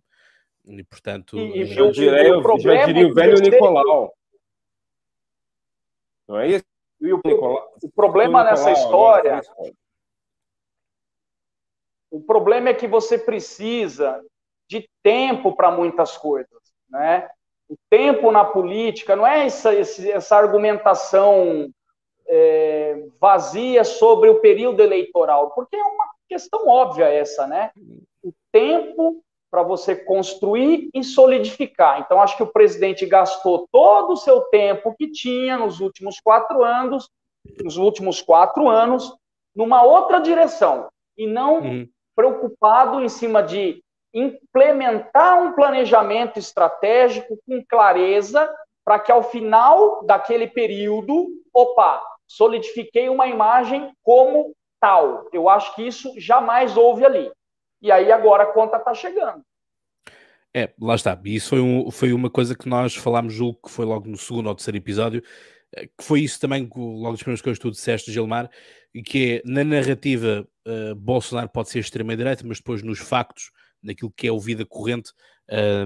E 0.66 0.84
portanto. 0.84 1.38
E, 1.38 1.62
e 1.62 1.66
já, 1.66 1.92
diria, 1.92 2.38
o 2.38 2.60
já 2.60 2.86
diria 2.86 3.08
o 3.08 3.14
velho 3.14 3.42
Nicolau. 3.42 4.14
Não 6.28 6.40
é 6.40 6.48
isso? 6.48 6.66
E 7.02 7.12
o, 7.12 7.20
Nicolau, 7.26 7.76
o 7.84 7.92
problema 7.92 8.46
nessa 8.46 8.72
história. 8.72 9.42
O 12.10 12.22
problema 12.22 12.70
é 12.70 12.74
que 12.74 12.88
você 12.88 13.18
precisa 13.18 14.24
de 14.70 14.88
tempo 15.02 15.54
para 15.54 15.72
muitas 15.72 16.16
coisas, 16.16 16.62
né? 16.90 17.30
O 17.74 17.78
tempo 17.90 18.32
na 18.32 18.46
política 18.46 19.16
não 19.16 19.26
é 19.26 19.48
essa, 19.48 19.74
essa 19.74 20.38
argumentação 20.38 21.68
é, 22.28 23.04
vazia 23.20 23.84
sobre 23.84 24.30
o 24.30 24.40
período 24.40 24.82
eleitoral, 24.82 25.50
porque 25.52 25.76
é 25.76 25.84
uma 25.84 26.06
questão 26.30 26.68
óbvia 26.68 27.06
essa, 27.06 27.48
né? 27.48 27.72
O 28.24 28.32
tempo 28.52 29.24
para 29.50 29.64
você 29.64 29.96
construir 29.96 30.90
e 30.94 31.04
solidificar. 31.04 32.00
Então, 32.00 32.22
acho 32.22 32.38
que 32.38 32.44
o 32.44 32.52
presidente 32.52 33.08
gastou 33.08 33.68
todo 33.72 34.14
o 34.14 34.18
seu 34.18 34.42
tempo 34.42 34.96
que 34.96 35.12
tinha 35.12 35.58
nos 35.58 35.80
últimos 35.80 36.20
quatro 36.20 36.64
anos, 36.64 37.10
nos 37.64 37.78
últimos 37.78 38.22
quatro 38.22 38.70
anos, 38.70 39.16
numa 39.56 39.84
outra 39.84 40.20
direção 40.20 40.90
e 41.18 41.26
não 41.26 41.60
uhum. 41.60 41.90
preocupado 42.16 43.02
em 43.02 43.10
cima 43.10 43.42
de 43.42 43.83
implementar 44.14 45.42
um 45.42 45.54
planejamento 45.54 46.38
estratégico 46.38 47.38
com 47.48 47.64
clareza 47.66 48.50
para 48.86 49.00
que 49.00 49.12
ao 49.12 49.24
final 49.24 50.06
daquele 50.06 50.48
período, 50.48 51.28
opa, 51.54 52.02
solidifiquei 52.28 53.10
uma 53.10 53.28
imagem 53.28 53.92
como 54.04 54.54
tal. 54.80 55.28
Eu 55.32 55.48
acho 55.50 55.74
que 55.76 55.88
isso 55.88 56.14
jamais 56.18 56.76
houve 56.76 57.06
ali. 57.06 57.32
E 57.82 57.92
aí 57.92 58.12
agora 58.12 58.44
a 58.44 58.54
conta 58.54 58.78
está 58.78 58.94
chegando. 58.94 59.42
É, 60.56 60.72
lá 60.80 60.96
está. 60.96 61.20
Isso 61.26 61.50
foi, 61.50 61.60
um, 61.60 61.90
foi 61.90 62.14
uma 62.14 62.30
coisa 62.30 62.56
que 62.56 62.70
nós 62.70 62.96
falámos, 62.96 63.34
julgo 63.34 63.60
que 63.66 63.72
foi 63.72 63.86
logo 63.86 64.08
no 64.08 64.18
segundo 64.18 64.48
ou 64.48 64.56
terceiro 64.56 64.78
episódio, 64.78 65.24
eh, 65.76 65.88
que 65.88 66.04
foi 66.04 66.22
isso 66.22 66.40
também, 66.40 66.70
logo 66.76 67.12
das 67.12 67.22
primeiras 67.22 67.42
coisas 67.42 67.58
que 67.58 67.68
tu 67.68 67.72
disseste, 67.72 68.12
Gilmar, 68.12 68.50
que 69.06 69.42
é, 69.44 69.50
na 69.50 69.64
narrativa, 69.64 70.48
uh, 70.68 70.96
Bolsonaro 70.96 71.50
pode 71.50 71.70
ser 71.70 71.80
extrema-direita, 71.80 72.44
mas 72.46 72.58
depois 72.58 72.82
nos 72.82 73.00
factos, 73.00 73.52
naquilo 73.82 74.12
que 74.16 74.28
é 74.28 74.32
o 74.32 74.40
vida 74.40 74.66
corrente, 74.66 75.12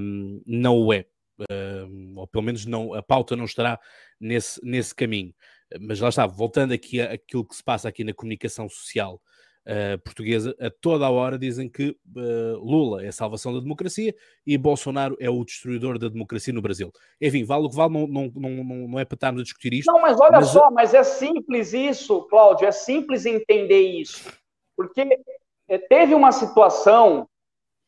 um, 0.02 0.42
não 0.46 0.78
o 0.78 0.94
é. 0.94 1.06
uh, 1.42 2.20
ou 2.20 2.28
pelo 2.28 2.44
menos 2.44 2.66
não, 2.66 2.94
a 2.94 3.02
pauta 3.02 3.36
não 3.36 3.46
estará 3.46 3.80
nesse, 4.20 4.60
nesse 4.64 4.94
caminho. 4.94 5.34
Mas 5.82 6.00
lá 6.00 6.10
está, 6.10 6.26
voltando 6.26 6.74
aqui 6.74 7.02
àquilo 7.02 7.46
que 7.46 7.56
se 7.56 7.64
passa 7.64 7.90
aqui 7.90 8.04
na 8.04 8.14
comunicação 8.14 8.70
social 8.70 9.22
uh, 9.68 10.00
portuguesa, 10.00 10.56
a 10.60 10.70
toda 10.70 11.06
a 11.06 11.10
hora 11.10 11.38
dizem 11.38 11.70
que 11.70 11.90
uh, 11.90 12.58
Lula 12.58 13.04
é 13.04 13.10
a 13.10 13.12
salvação 13.12 13.54
da 13.54 13.60
democracia 13.60 14.16
e 14.46 14.58
Bolsonaro 14.58 15.18
é 15.20 15.30
o 15.30 15.44
destruidor 15.44 16.00
da 16.00 16.08
democracia 16.08 16.54
no 16.54 16.62
Brasil. 16.62 16.92
Enfim, 17.22 17.44
vale 17.44 17.66
o 17.66 17.70
que 17.70 17.76
vale, 17.76 17.94
não, 17.94 18.08
não, 18.08 18.32
não, 18.34 18.88
não 18.88 19.00
é 19.00 19.04
para 19.04 19.16
estarmos 19.16 19.42
a 19.42 19.44
discutir 19.44 19.74
isto. 19.74 19.92
Não, 19.92 20.02
mas 20.02 20.20
olha 20.20 20.38
mas... 20.38 20.48
só, 20.48 20.72
mas 20.72 20.94
é 20.94 21.04
simples 21.04 21.74
isso, 21.74 22.22
Cláudio, 22.24 22.66
é 22.66 22.72
simples 22.72 23.26
entender 23.26 23.82
isso. 23.82 24.32
Porque 24.78 25.20
é, 25.68 25.78
teve 25.78 26.14
uma 26.14 26.32
situação 26.32 27.28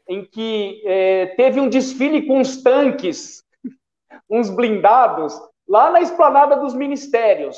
em 0.08 0.26
que 0.26 0.82
é, 0.86 1.28
teve 1.38 1.60
um 1.60 1.70
desfile 1.70 2.26
com 2.26 2.42
os 2.42 2.64
tanques, 2.64 3.44
uns 4.30 4.50
blindados, 4.50 5.40
lá 5.68 5.92
na 5.92 6.02
esplanada 6.02 6.58
dos 6.58 6.74
ministérios. 6.74 7.56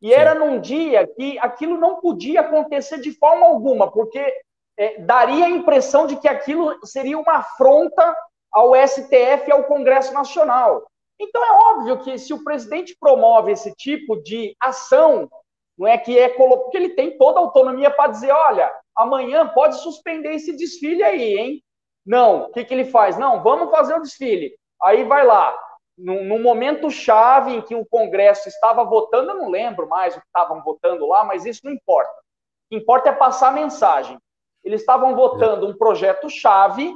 E 0.00 0.08
Sim. 0.08 0.14
era 0.14 0.34
num 0.34 0.58
dia 0.58 1.06
que 1.06 1.38
aquilo 1.38 1.76
não 1.76 2.00
podia 2.00 2.40
acontecer 2.40 2.98
de 2.98 3.12
forma 3.12 3.46
alguma, 3.46 3.92
porque 3.92 4.34
é, 4.78 4.98
daria 5.02 5.44
a 5.44 5.50
impressão 5.50 6.06
de 6.06 6.16
que 6.16 6.26
aquilo 6.26 6.74
seria 6.86 7.18
uma 7.18 7.34
afronta 7.34 8.16
ao 8.50 8.74
STF 8.74 9.48
e 9.48 9.52
ao 9.52 9.64
Congresso 9.64 10.14
Nacional. 10.14 10.90
Então 11.20 11.44
é 11.44 11.52
óbvio 11.52 11.98
que 11.98 12.18
se 12.18 12.32
o 12.32 12.42
presidente 12.42 12.96
promove 12.98 13.52
esse 13.52 13.74
tipo 13.74 14.16
de 14.22 14.56
ação, 14.58 15.30
não 15.78 15.88
é 15.88 15.96
que 15.96 16.18
é 16.18 16.28
porque 16.28 16.76
ele 16.76 16.90
tem 16.90 17.16
toda 17.16 17.38
a 17.38 17.42
autonomia 17.42 17.90
para 17.90 18.10
dizer, 18.10 18.30
olha, 18.30 18.70
amanhã 18.96 19.48
pode 19.48 19.76
suspender 19.80 20.34
esse 20.34 20.54
desfile 20.56 21.02
aí, 21.02 21.38
hein? 21.38 21.62
Não, 22.04 22.42
o 22.42 22.52
que, 22.52 22.64
que 22.64 22.74
ele 22.74 22.84
faz? 22.84 23.18
Não, 23.18 23.42
vamos 23.42 23.70
fazer 23.70 23.94
o 23.94 24.02
desfile. 24.02 24.54
Aí 24.82 25.04
vai 25.04 25.24
lá, 25.24 25.56
no, 25.96 26.24
no, 26.24 26.38
momento 26.38 26.90
chave 26.90 27.52
em 27.52 27.62
que 27.62 27.74
o 27.74 27.84
Congresso 27.84 28.48
estava 28.48 28.84
votando, 28.84 29.30
eu 29.30 29.36
não 29.36 29.50
lembro 29.50 29.88
mais 29.88 30.16
o 30.16 30.20
que 30.20 30.26
estavam 30.26 30.62
votando 30.62 31.06
lá, 31.06 31.24
mas 31.24 31.44
isso 31.44 31.60
não 31.64 31.72
importa. 31.72 32.10
O 32.10 32.70
que 32.70 32.76
importa 32.76 33.10
é 33.10 33.12
passar 33.12 33.48
a 33.48 33.52
mensagem. 33.52 34.18
Eles 34.64 34.80
estavam 34.80 35.14
votando 35.14 35.66
um 35.68 35.76
projeto 35.76 36.28
chave, 36.28 36.94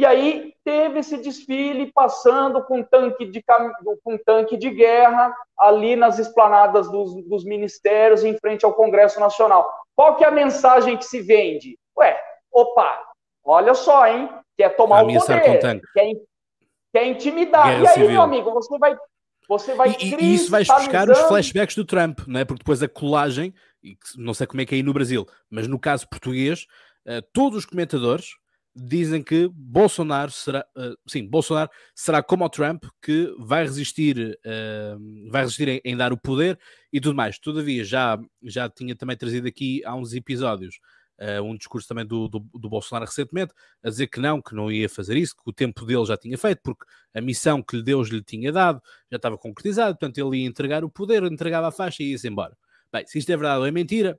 e 0.00 0.06
aí 0.06 0.54
teve 0.64 1.00
esse 1.00 1.18
desfile 1.18 1.92
passando 1.92 2.64
com 2.64 2.82
tanque 2.82 3.26
de, 3.26 3.44
com 4.02 4.16
tanque 4.16 4.56
de 4.56 4.70
guerra 4.70 5.30
ali 5.58 5.94
nas 5.94 6.18
esplanadas 6.18 6.90
dos, 6.90 7.14
dos 7.26 7.44
ministérios 7.44 8.24
em 8.24 8.34
frente 8.38 8.64
ao 8.64 8.72
Congresso 8.72 9.20
Nacional. 9.20 9.70
Qual 9.94 10.16
que 10.16 10.24
é 10.24 10.28
a 10.28 10.30
mensagem 10.30 10.96
que 10.96 11.04
se 11.04 11.20
vende? 11.20 11.78
Ué, 11.98 12.18
opa, 12.50 12.98
olha 13.44 13.74
só, 13.74 14.06
hein? 14.06 14.30
Quer 14.56 14.74
tomar 14.74 15.04
o 15.04 15.12
poder, 15.12 15.82
quer, 15.92 16.14
quer 16.90 17.06
intimidar. 17.06 17.66
Guerra 17.66 17.82
e 17.82 17.86
aí, 17.86 17.92
civil. 17.92 18.10
meu 18.12 18.22
amigo, 18.22 18.52
você 18.52 18.78
vai. 18.78 18.96
Você 19.50 19.74
vai 19.74 19.94
e, 20.00 20.14
e 20.14 20.34
isso 20.34 20.50
vai 20.50 20.64
buscar 20.64 21.10
os 21.10 21.20
flashbacks 21.24 21.76
do 21.76 21.84
Trump, 21.84 22.20
não 22.26 22.40
é? 22.40 22.46
Porque 22.46 22.62
depois 22.62 22.82
a 22.82 22.88
colagem, 22.88 23.52
não 24.16 24.32
sei 24.32 24.46
como 24.46 24.62
é 24.62 24.64
que 24.64 24.74
é 24.74 24.76
aí 24.76 24.82
no 24.82 24.94
Brasil, 24.94 25.26
mas 25.50 25.68
no 25.68 25.78
caso 25.78 26.08
português, 26.08 26.66
uh, 27.06 27.20
todos 27.34 27.58
os 27.58 27.66
comentadores 27.66 28.39
dizem 28.74 29.22
que 29.22 29.48
Bolsonaro 29.52 30.30
será, 30.30 30.64
uh, 30.76 30.96
sim, 31.06 31.26
Bolsonaro 31.28 31.70
será 31.94 32.22
como 32.22 32.44
o 32.44 32.48
Trump, 32.48 32.84
que 33.02 33.34
vai 33.38 33.64
resistir, 33.64 34.38
uh, 34.46 35.30
vai 35.30 35.42
resistir 35.42 35.68
em, 35.68 35.80
em, 35.84 35.96
dar 35.96 36.12
o 36.12 36.16
poder 36.18 36.58
e 36.92 37.00
tudo 37.00 37.14
mais. 37.14 37.38
Todavia, 37.38 37.84
já, 37.84 38.18
já 38.42 38.68
tinha 38.68 38.94
também 38.94 39.16
trazido 39.16 39.48
aqui 39.48 39.82
há 39.84 39.94
uns 39.94 40.14
episódios 40.14 40.78
uh, 41.20 41.42
um 41.42 41.56
discurso 41.56 41.86
também 41.86 42.06
do, 42.06 42.28
do, 42.28 42.40
do, 42.40 42.68
Bolsonaro 42.68 43.06
recentemente, 43.06 43.52
a 43.82 43.90
dizer 43.90 44.06
que 44.06 44.20
não, 44.20 44.40
que 44.40 44.54
não 44.54 44.70
ia 44.70 44.88
fazer 44.88 45.16
isso, 45.16 45.34
que 45.36 45.42
o 45.48 45.52
tempo 45.52 45.84
dele 45.84 46.04
já 46.04 46.16
tinha 46.16 46.36
feito, 46.38 46.60
porque 46.62 46.84
a 47.14 47.20
missão 47.20 47.62
que 47.62 47.82
Deus 47.82 48.08
lhe 48.08 48.22
tinha 48.22 48.50
dado 48.50 48.80
já 49.10 49.16
estava 49.16 49.36
concretizada, 49.36 49.94
portanto 49.94 50.18
ele 50.18 50.42
ia 50.42 50.48
entregar 50.48 50.84
o 50.84 50.90
poder, 50.90 51.22
entregava 51.24 51.68
a 51.68 51.72
faixa 51.72 52.02
e 52.02 52.12
ia-se 52.12 52.26
embora. 52.26 52.56
Bem, 52.92 53.06
se 53.06 53.18
isto 53.18 53.30
é 53.30 53.36
verdade 53.36 53.60
ou 53.60 53.66
é 53.66 53.70
mentira, 53.70 54.18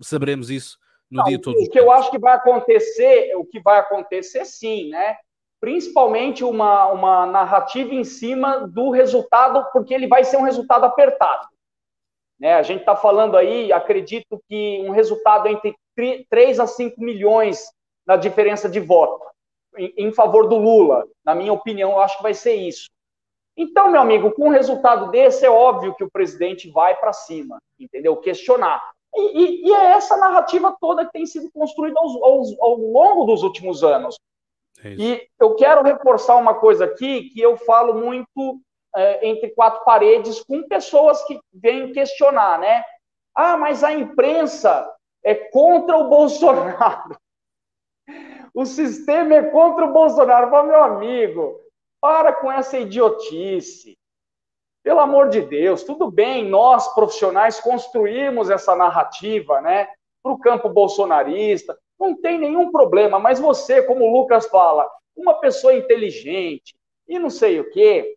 saberemos 0.00 0.50
isso 0.50 0.78
no 1.10 1.18
não, 1.18 1.24
dia 1.24 1.40
todo. 1.40 1.56
O 1.58 1.68
que 1.68 1.78
eu 1.78 1.90
acho 1.90 2.10
que 2.10 2.18
vai 2.18 2.34
acontecer, 2.34 3.34
o 3.36 3.44
que 3.44 3.60
vai 3.60 3.78
acontecer 3.78 4.44
sim, 4.44 4.88
né? 4.90 5.16
Principalmente 5.60 6.44
uma, 6.44 6.86
uma 6.88 7.26
narrativa 7.26 7.94
em 7.94 8.04
cima 8.04 8.66
do 8.66 8.90
resultado, 8.90 9.66
porque 9.72 9.94
ele 9.94 10.06
vai 10.06 10.24
ser 10.24 10.36
um 10.36 10.42
resultado 10.42 10.84
apertado. 10.84 11.48
Né? 12.38 12.54
A 12.54 12.62
gente 12.62 12.80
está 12.80 12.94
falando 12.94 13.36
aí, 13.36 13.72
acredito 13.72 14.40
que 14.48 14.82
um 14.86 14.90
resultado 14.90 15.48
entre 15.48 15.74
3 16.28 16.60
a 16.60 16.66
5 16.66 17.00
milhões 17.00 17.70
na 18.06 18.16
diferença 18.16 18.68
de 18.68 18.78
voto 18.78 19.24
em, 19.76 19.92
em 19.96 20.12
favor 20.12 20.48
do 20.48 20.56
Lula. 20.56 21.06
Na 21.24 21.34
minha 21.34 21.52
opinião, 21.52 21.92
eu 21.92 22.00
acho 22.00 22.18
que 22.18 22.22
vai 22.22 22.34
ser 22.34 22.54
isso. 22.54 22.88
Então, 23.56 23.90
meu 23.90 24.00
amigo, 24.00 24.32
com 24.32 24.48
um 24.48 24.52
resultado 24.52 25.10
desse, 25.10 25.46
é 25.46 25.50
óbvio 25.50 25.94
que 25.94 26.04
o 26.04 26.10
presidente 26.10 26.70
vai 26.70 26.94
para 26.94 27.12
cima, 27.12 27.58
entendeu? 27.78 28.16
Questionar. 28.18 28.82
E, 29.16 29.38
e, 29.38 29.68
e, 29.68 29.72
é 29.72 29.92
essa 29.92 30.16
narrativa 30.16 30.76
toda 30.80 31.06
que 31.06 31.12
tem 31.12 31.26
sido 31.26 31.50
construída 31.50 31.98
aos, 31.98 32.14
aos, 32.22 32.60
ao 32.60 32.76
longo 32.76 33.24
dos 33.24 33.42
últimos 33.42 33.82
anos. 33.82 34.16
É 34.84 34.90
e 34.90 35.28
eu 35.40 35.54
quero 35.54 35.82
reforçar 35.82 36.36
uma 36.36 36.54
coisa 36.54 36.84
aqui 36.84 37.30
que 37.30 37.40
eu 37.40 37.56
falo 37.56 37.94
muito 37.94 38.60
é, 38.94 39.28
entre 39.28 39.50
quatro 39.50 39.84
paredes 39.84 40.42
com 40.44 40.68
pessoas 40.68 41.22
que 41.24 41.38
vêm 41.52 41.92
questionar, 41.92 42.58
né? 42.58 42.82
Ah, 43.34 43.56
mas 43.56 43.82
a 43.82 43.92
imprensa 43.92 44.90
é 45.24 45.34
contra 45.34 45.96
o 45.96 46.08
Bolsonaro. 46.08 47.16
O 48.54 48.64
sistema 48.64 49.34
é 49.34 49.42
contra 49.50 49.84
o 49.84 49.92
Bolsonaro. 49.92 50.48
Fala, 50.48 50.62
meu 50.62 50.82
amigo, 50.82 51.60
para 52.00 52.32
com 52.32 52.50
essa 52.50 52.78
idiotice. 52.78 53.95
Pelo 54.86 55.00
amor 55.00 55.30
de 55.30 55.40
Deus, 55.40 55.82
tudo 55.82 56.08
bem, 56.08 56.48
nós 56.48 56.94
profissionais 56.94 57.58
construímos 57.58 58.50
essa 58.50 58.76
narrativa, 58.76 59.60
né, 59.60 59.88
para 60.22 60.30
o 60.30 60.38
campo 60.38 60.68
bolsonarista, 60.68 61.76
não 61.98 62.14
tem 62.14 62.38
nenhum 62.38 62.70
problema, 62.70 63.18
mas 63.18 63.40
você, 63.40 63.82
como 63.82 64.04
o 64.04 64.12
Lucas 64.12 64.46
fala, 64.46 64.88
uma 65.16 65.40
pessoa 65.40 65.74
inteligente 65.74 66.76
e 67.08 67.18
não 67.18 67.30
sei 67.30 67.58
o 67.58 67.68
quê, 67.70 68.14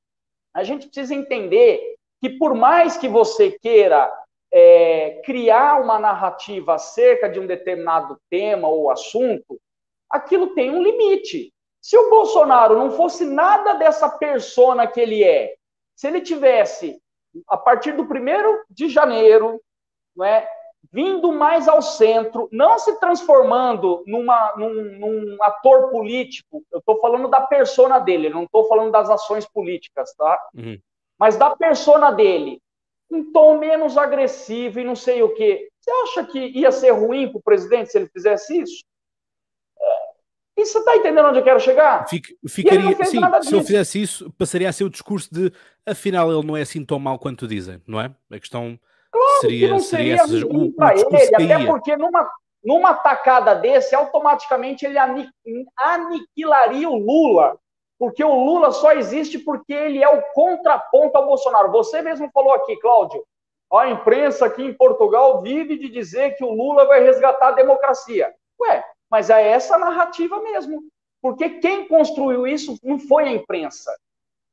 a 0.54 0.64
gente 0.64 0.86
precisa 0.86 1.16
entender 1.16 1.96
que 2.22 2.30
por 2.38 2.54
mais 2.54 2.98
que 2.98 3.08
você 3.08 3.50
queira 3.50 4.08
é, 4.54 5.24
criar 5.26 5.82
uma 5.82 5.98
narrativa 5.98 6.76
acerca 6.76 7.28
de 7.28 7.40
um 7.40 7.48
determinado 7.48 8.16
tema 8.30 8.68
ou 8.68 8.92
assunto, 8.92 9.60
aquilo 10.08 10.54
tem 10.54 10.70
um 10.70 10.84
limite. 10.84 11.52
Se 11.82 11.98
o 11.98 12.12
Bolsonaro 12.12 12.78
não 12.78 12.92
fosse 12.92 13.26
nada 13.26 13.74
dessa 13.74 14.08
persona 14.08 14.86
que 14.86 15.02
ele 15.02 15.24
é, 15.24 15.56
se 16.00 16.08
ele 16.08 16.22
tivesse, 16.22 16.98
a 17.46 17.58
partir 17.58 17.92
do 17.92 18.06
primeiro 18.06 18.64
de 18.70 18.88
janeiro, 18.88 19.62
não 20.16 20.26
é, 20.26 20.50
vindo 20.94 21.30
mais 21.34 21.68
ao 21.68 21.82
centro, 21.82 22.48
não 22.54 22.80
se 22.80 22.98
transformando 23.02 24.02
numa, 24.08 24.54
num, 24.56 24.98
num 24.98 25.38
ator 25.44 25.90
político, 25.92 26.64
eu 26.72 26.80
estou 26.80 27.02
falando 27.02 27.28
da 27.28 27.42
persona 27.42 28.00
dele, 28.00 28.30
não 28.30 28.44
estou 28.44 28.66
falando 28.70 28.94
das 28.94 29.10
ações 29.10 29.46
políticas, 29.46 30.16
tá? 30.16 30.42
Uhum. 30.56 30.80
Mas 31.20 31.36
da 31.36 31.54
persona 31.54 32.12
dele, 32.12 32.62
um 33.12 33.34
tom 33.34 33.58
menos 33.58 33.98
agressivo 33.98 34.80
e 34.80 34.86
não 34.86 34.96
sei 34.96 35.22
o 35.22 35.34
quê. 35.34 35.68
Você 35.82 35.92
acha 35.92 36.24
que 36.24 36.40
ia 36.40 36.72
ser 36.72 36.92
ruim 36.92 37.30
para 37.30 37.40
o 37.40 37.44
presidente 37.44 37.92
se 37.92 37.98
ele 37.98 38.08
fizesse 38.08 38.58
isso? 38.58 38.86
E 40.60 40.66
você 40.66 40.80
está 40.80 40.96
entendendo 40.98 41.28
onde 41.28 41.40
eu 41.40 41.44
quero 41.44 41.60
chegar? 41.60 42.06
Fic, 42.08 42.36
ficaria, 42.48 43.06
sim, 43.06 43.22
se 43.42 43.54
eu 43.54 43.62
fizesse 43.62 44.02
isso, 44.02 44.32
passaria 44.38 44.68
a 44.68 44.74
ser 44.74 44.84
o 44.84 44.90
discurso 44.90 45.34
de 45.34 45.54
afinal 45.86 46.32
ele 46.32 46.46
não 46.46 46.58
é 46.58 46.62
assim 46.62 46.84
tão 46.84 47.00
mau 47.00 47.18
quanto 47.18 47.48
dizem, 47.48 47.82
não 47.88 48.02
é? 48.02 48.12
A 48.30 48.40
questão 48.40 48.78
claro 49.10 49.42
seria, 49.42 49.68
que 49.68 49.74
não 49.74 49.80
seria 49.80 50.28
seria 50.28 50.46
o, 50.46 50.66
o 50.66 50.74
para 50.74 50.96
ele, 50.96 51.36
até 51.36 51.66
porque 51.66 51.96
numa, 51.96 52.30
numa 52.64 52.94
tacada 52.94 53.56
desse, 53.56 53.96
automaticamente 53.96 54.86
ele 54.86 54.98
aniquilaria 55.78 56.90
o 56.90 56.98
Lula 56.98 57.58
porque 57.98 58.24
o 58.24 58.34
Lula 58.34 58.72
só 58.72 58.94
existe 58.94 59.38
porque 59.38 59.74
ele 59.74 60.02
é 60.02 60.08
o 60.08 60.22
contraponto 60.34 61.18
ao 61.18 61.26
Bolsonaro. 61.26 61.70
Você 61.72 62.02
mesmo 62.02 62.32
falou 62.34 62.54
aqui, 62.54 62.78
Cláudio, 62.78 63.22
a 63.74 63.90
imprensa 63.90 64.46
aqui 64.46 64.64
em 64.64 64.74
Portugal 64.74 65.42
vive 65.42 65.78
de 65.78 65.90
dizer 65.90 66.36
que 66.38 66.44
o 66.44 66.54
Lula 66.54 66.86
vai 66.86 67.04
resgatar 67.04 67.50
a 67.50 67.52
democracia. 67.52 68.34
Ué, 68.62 68.84
mas 69.10 69.30
é 69.30 69.50
essa 69.50 69.78
narrativa 69.78 70.40
mesmo. 70.42 70.84
Porque 71.22 71.50
quem 71.60 71.88
construiu 71.88 72.48
isso 72.48 72.78
não 72.84 73.00
foi 73.00 73.26
a 73.26 73.32
imprensa. 73.32 73.94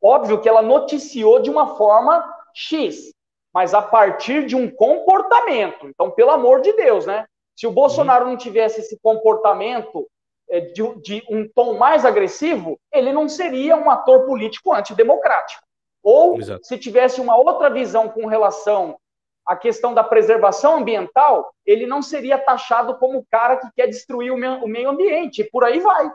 Óbvio 0.03 0.41
que 0.41 0.49
ela 0.49 0.63
noticiou 0.63 1.41
de 1.41 1.51
uma 1.51 1.77
forma 1.77 2.25
X, 2.55 3.13
mas 3.53 3.75
a 3.75 3.83
partir 3.83 4.47
de 4.47 4.57
um 4.57 4.71
comportamento. 4.71 5.89
Então, 5.89 6.11
pelo 6.11 6.31
amor 6.31 6.61
de 6.61 6.73
Deus, 6.73 7.07
né? 7.07 7.27
Se 7.55 7.67
o 7.67 7.73
Bolsonaro 7.73 8.27
não 8.27 8.37
tivesse 8.37 8.81
esse 8.81 8.99
comportamento 9.01 10.07
é, 10.49 10.61
de, 10.61 10.83
de, 11.01 11.25
um 11.31 11.49
tom 11.49 11.79
mais 11.79 12.05
agressivo, 12.05 12.79
ele 12.93 13.13
não 13.13 13.29
seria 13.29 13.77
um 13.77 13.91
ator 13.91 14.27
político 14.27 14.75
antidemocrático. 14.75 15.63
Ou, 16.03 16.39
Exato. 16.39 16.65
se 16.65 16.79
tivesse 16.79 17.21
uma 17.21 17.37
outra 17.37 17.71
visão 17.71 18.09
com 18.09 18.27
relação 18.27 18.99
à 19.47 19.57
questão 19.57 19.95
da 19.95 20.03
preservação 20.03 20.79
ambiental, 20.79 21.53
ele 21.65 21.87
não 21.87 22.03
seria 22.03 22.39
taxado 22.39 22.97
como 22.97 23.19
o 23.19 23.27
cara 23.31 23.57
que 23.57 23.69
quer 23.75 23.87
destruir 23.87 24.33
o 24.33 24.37
meio, 24.37 24.65
o 24.65 24.69
meio 24.69 24.91
ambiente, 24.91 25.43
e 25.43 25.51
por 25.51 25.65
aí 25.65 25.81
vai. 25.81 26.11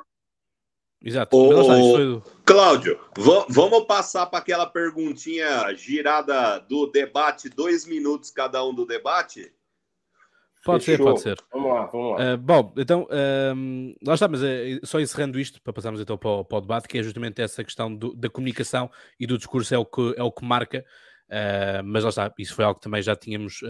Exato. 1.04 1.36
Ô, 1.36 2.22
Cláudio, 2.46 3.00
vamos 3.50 3.86
passar 3.86 4.28
para 4.28 4.38
aquela 4.38 4.68
perguntinha 4.68 5.74
girada 5.74 6.60
do 6.60 6.86
debate, 6.86 7.50
dois 7.50 7.86
minutos 7.86 8.30
cada 8.30 8.64
um 8.64 8.74
do 8.74 8.86
debate? 8.86 9.52
Pode 10.64 10.86
Fechou. 10.86 10.98
ser, 10.98 11.12
pode 11.12 11.22
ser. 11.22 11.46
Vamos 11.52 11.74
lá, 11.74 11.86
vamos 11.88 12.20
lá. 12.20 12.34
Uh, 12.34 12.38
bom, 12.38 12.74
então, 12.78 13.08
um, 13.56 13.96
lá 14.06 14.14
está, 14.14 14.28
mas 14.28 14.42
uh, 14.44 14.46
só 14.84 15.00
encerrando 15.00 15.40
isto, 15.40 15.60
para 15.62 15.74
passarmos 15.74 16.00
então 16.00 16.16
para 16.18 16.30
o, 16.30 16.46
para 16.46 16.60
o 16.60 16.62
debate, 16.62 16.88
que 16.88 17.00
é 17.00 17.04
justamente 17.04 17.42
essa 17.42 17.64
questão 17.64 17.94
do, 17.94 18.14
da 18.14 18.30
comunicação 18.30 18.90
e 19.20 19.26
do 19.26 19.40
discurso 19.40 19.74
é 19.74 19.78
o 19.80 19.86
que, 19.86 20.14
é 20.16 20.22
o 20.22 20.32
que 20.32 20.46
marca. 20.46 20.86
Uh, 21.32 21.82
mas 21.86 22.04
lá 22.04 22.10
está, 22.10 22.34
isso 22.38 22.54
foi 22.54 22.66
algo 22.66 22.80
que 22.80 22.84
também 22.84 23.02
já 23.02 23.16
tínhamos 23.16 23.62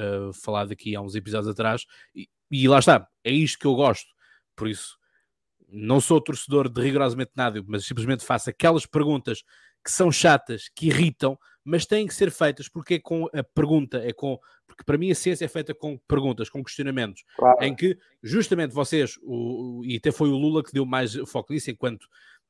falado 0.43 0.72
aqui 0.72 0.95
há 0.95 1.01
uns 1.01 1.14
episódios 1.14 1.47
atrás, 1.47 1.86
e, 2.16 2.28
e 2.49 2.68
lá 2.68 2.80
está, 2.80 3.07
é 3.24 3.32
isto 3.32 3.59
que 3.59 3.68
eu 3.68 3.76
gosto. 3.76 4.09
Por 4.55 4.68
isso, 4.68 4.97
não 5.72 6.01
sou 6.01 6.20
torcedor 6.20 6.68
de 6.68 6.82
rigorosamente 6.82 7.32
nada, 7.36 7.64
mas 7.66 7.86
simplesmente 7.86 8.26
faço 8.26 8.49
aquelas 8.49 8.86
perguntas 8.86 9.43
que 9.84 9.91
são 9.91 10.12
chatas, 10.12 10.70
que 10.76 10.88
irritam, 10.88 11.38
mas 11.64 11.86
têm 11.86 12.07
que 12.07 12.14
ser 12.14 12.32
feitas 12.32 12.68
porque 12.68 12.95
é 12.95 12.99
com 12.99 13.28
a 13.34 13.43
pergunta, 13.43 13.97
é 13.97 14.12
com 14.12 14.39
porque 14.68 14.84
para 14.84 14.97
mim 14.97 15.12
a 15.12 15.16
ciência 15.16 15.45
é 15.45 15.47
feita 15.47 15.74
com 15.74 15.97
perguntas, 16.07 16.49
com 16.49 16.64
questionamentos, 16.64 17.24
claro. 17.36 17.64
em 17.64 17.76
que 17.76 17.97
justamente 18.24 18.74
vocês, 18.74 19.18
o, 19.22 19.82
e 19.86 19.97
até 19.97 20.12
foi 20.12 20.30
o 20.30 20.38
Lula 20.38 20.64
que 20.64 20.72
deu 20.72 20.86
mais 20.86 21.14
foco 21.28 21.53
nisso 21.53 21.70
enquanto, 21.70 22.07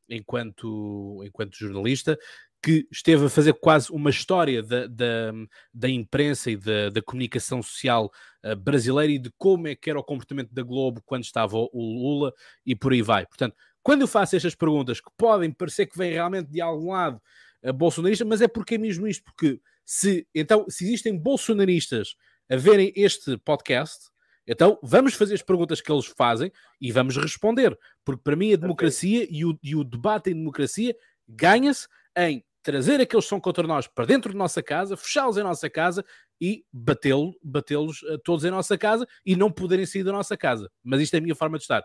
enquanto, 0.07 1.24
enquanto 1.26 1.57
jornalista, 1.57 2.18
que 2.62 2.88
esteve 2.91 3.26
a 3.26 3.30
fazer 3.30 3.53
quase 3.53 3.91
uma 3.91 4.12
história 4.12 4.62
da, 4.62 4.86
da, 4.86 5.34
da 5.74 5.89
imprensa 5.89 6.51
e 6.51 6.55
da, 6.55 6.89
da 6.89 7.01
comunicação 7.01 7.62
social 7.62 8.12
uh, 8.45 8.55
brasileira 8.55 9.12
e 9.12 9.18
de 9.18 9.32
como 9.38 9.68
é 9.68 9.76
que 9.76 9.89
era 9.89 9.99
o 9.99 10.03
comportamento 10.03 10.53
da 10.53 10.62
Globo 10.62 11.01
quando 11.03 11.24
estava 11.24 11.57
o, 11.57 11.70
Lula 11.74 12.34
e 12.66 12.76
por 12.76 12.93
aí 12.93 13.01
vai. 13.01 13.26
Portanto, 13.26 13.55
quando 13.82 14.01
eu 14.01 14.07
faço 14.07 14.36
estas 14.36 14.53
perguntas 14.53 15.01
que 15.01 15.09
podem 15.18 15.51
parecer 15.51 15.88
que 15.88 15.97
vêm 15.97 16.12
realmente 16.12 16.51
de 16.51 16.62
algum 16.62 16.91
lado 16.91 17.20
uh, 17.64 17.74
bolsonarista, 17.74 18.24
mas 18.24 18.41
é 18.41 18.47
porque 18.47 18.76
é 18.76 18.78
mesmo 18.78 19.07
isto, 19.07 19.24
porque 19.24 19.59
se, 19.84 20.28
então, 20.36 20.66
se 20.70 20.86
existem 20.86 21.18
bolsonaristas 21.18 22.16
a 22.47 22.55
verem 22.55 22.93
este 22.95 23.38
podcast, 23.38 24.12
então 24.45 24.78
vamos 24.84 25.16
fazer 25.16 25.34
as 25.34 25.41
perguntas 25.41 25.82
que 25.82 25.91
eles 25.91 26.05
fazem 26.05 26.51
e 26.80 26.91
vamos 26.91 27.18
responder, 27.18 27.78
porque 28.05 28.22
para 28.24 28.36
mim 28.36 28.53
a 28.53 28.57
democracia 28.57 29.26
e 29.30 29.45
o, 29.45 29.57
e 29.64 29.76
o 29.76 29.84
debate 29.84 30.30
em 30.30 30.36
democracia 30.36 30.95
ganha-se 31.28 31.88
em 32.16 32.43
trazer 32.64 33.01
aqueles 33.01 33.26
que 33.26 33.30
são 33.30 33.39
contra 33.39 33.66
nós 33.66 33.88
para 33.88 34.05
dentro 34.05 34.32
de 34.32 34.38
nossa 34.38 34.62
casa, 34.62 34.95
fechá-los 34.95 35.38
em 35.38 35.43
nossa 35.43 35.70
casa 35.70 36.05
e 36.39 36.66
batê-los 36.72 37.36
batê 37.43 37.76
uh, 37.76 37.88
todos 38.24 38.45
em 38.45 38.51
nossa 38.51 38.78
casa 38.78 39.07
e 39.26 39.36
não 39.36 39.51
poderem 39.51 39.86
sair 39.86 40.03
da 40.03 40.12
nossa 40.12 40.38
casa. 40.38 40.72
Mas 40.84 41.01
isto 41.01 41.14
é 41.14 41.18
a 41.18 41.22
minha 41.22 41.36
forma 41.36 41.57
de 41.57 41.64
estar. 41.64 41.84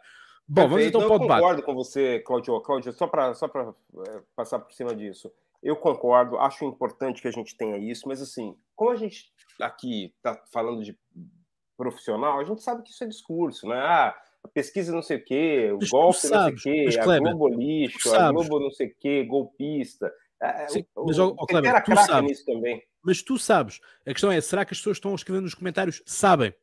Bom, 0.49 0.69
Perfeito. 0.69 0.71
vamos 0.71 0.87
então 0.87 1.01
para 1.01 1.17
o 1.17 1.19
debate. 1.19 1.39
Eu 1.39 1.43
concordo 1.43 1.63
com 1.63 1.75
você, 1.75 2.21
Claudio. 2.21 2.61
Claudio, 2.61 2.93
só 2.93 3.07
para 3.07 3.35
só 3.35 3.47
é, 3.47 4.23
passar 4.35 4.61
por 4.61 4.73
cima 4.73 4.95
disso. 4.95 5.31
Eu 5.63 5.77
concordo, 5.77 6.39
acho 6.39 6.65
importante 6.65 7.21
que 7.21 7.29
a 7.29 7.33
gente 7.33 7.57
tenha 7.57 7.77
isso, 7.77 8.07
mas 8.07 8.23
assim, 8.23 8.57
como 8.75 8.91
a 8.91 8.97
gente 8.97 9.33
aqui 9.61 10.15
está 10.17 10.41
falando 10.53 10.85
de 10.85 10.97
profissional, 11.77 12.39
a 12.39 12.45
gente 12.45 12.63
sabe 12.63 12.83
que 12.83 12.91
isso 12.91 13.03
é 13.03 13.07
discurso, 13.07 13.67
né? 13.67 13.77
Ah, 13.77 14.17
a 14.45 14.49
pesquisa 14.49 14.93
não 14.93 15.03
sei 15.03 15.17
o 15.17 15.25
quê, 15.25 15.71
o 15.73 15.79
golpe 15.91 16.19
sabes, 16.19 16.53
não 16.53 16.59
sei 16.59 16.89
o 16.89 16.93
quê, 16.93 16.99
a 16.99 17.19
Globo 17.19 17.49
lixo, 17.49 18.15
a 18.15 18.31
Globo 18.31 18.61
não 18.61 18.71
sei 18.71 18.89
o 18.89 18.95
quê, 18.99 19.25
golpista. 19.25 20.13
É, 20.41 20.69
Sim, 20.69 20.85
o, 20.95 21.07
mas, 21.07 21.19
o, 21.19 21.35
oh, 21.39 21.47
Cleber, 21.47 21.83
tu 21.83 21.97
sabes, 21.97 22.45
também. 22.45 22.83
mas 23.03 23.23
tu 23.23 23.39
sabes, 23.39 23.81
a 24.07 24.13
questão 24.13 24.31
é, 24.31 24.41
será 24.41 24.65
que 24.65 24.75
as 24.75 24.79
pessoas 24.79 24.99
estão 24.99 25.15
escrevendo 25.15 25.45
nos 25.45 25.55
comentários? 25.55 26.03
Sabem. 26.05 26.55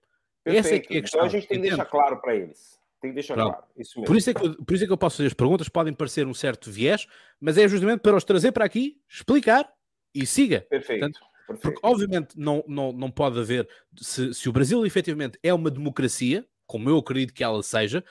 Perfeito. 0.43 0.65
Essa 0.65 0.75
é 0.75 0.79
que 0.79 0.95
é 0.95 0.99
a 0.99 1.01
questão. 1.01 1.19
Então 1.19 1.27
a 1.27 1.31
gente 1.31 1.47
tem 1.47 1.61
que 1.61 1.67
deixar 1.69 1.85
claro 1.85 2.21
para 2.21 2.35
eles. 2.35 2.79
Tem 3.01 3.11
que 3.11 3.15
deixar 3.15 3.33
Pronto. 3.33 3.53
claro. 3.53 3.65
Isso 3.77 3.99
mesmo. 3.99 4.07
Por 4.07 4.17
isso, 4.17 4.29
é 4.29 4.33
que 4.33 4.45
eu, 4.45 4.63
por 4.63 4.73
isso 4.75 4.83
é 4.83 4.87
que 4.87 4.93
eu 4.93 4.97
posso 4.97 5.17
fazer 5.17 5.27
as 5.27 5.33
perguntas, 5.33 5.69
podem 5.69 5.93
parecer 5.93 6.27
um 6.27 6.33
certo 6.33 6.69
viés, 6.69 7.07
mas 7.39 7.57
é 7.57 7.67
justamente 7.67 8.01
para 8.01 8.15
os 8.15 8.23
trazer 8.23 8.51
para 8.51 8.65
aqui, 8.65 9.01
explicar 9.09 9.69
e 10.13 10.25
siga. 10.25 10.61
Perfeito. 10.69 10.99
Portanto, 10.99 11.33
Perfeito. 11.47 11.73
Porque, 11.73 11.79
obviamente, 11.85 12.39
não, 12.39 12.63
não, 12.67 12.91
não 12.91 13.11
pode 13.11 13.39
haver. 13.39 13.67
Se, 13.97 14.33
se 14.33 14.47
o 14.47 14.53
Brasil 14.53 14.85
efetivamente 14.85 15.37
é 15.43 15.53
uma 15.53 15.69
democracia, 15.69 16.45
como 16.65 16.89
eu 16.89 16.97
acredito 16.97 17.33
que 17.33 17.43
ela 17.43 17.61
seja, 17.61 18.03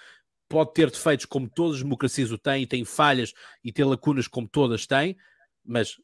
pode 0.49 0.75
ter 0.75 0.91
defeitos 0.91 1.25
como 1.25 1.49
todas 1.49 1.77
as 1.77 1.83
democracias 1.83 2.31
o 2.31 2.39
têm, 2.39 2.63
e 2.63 2.67
tem 2.67 2.85
falhas 2.85 3.33
e 3.65 3.73
tem 3.73 3.85
lacunas 3.85 4.29
como 4.29 4.47
todas 4.47 4.87
têm, 4.87 5.17
mas 5.65 5.97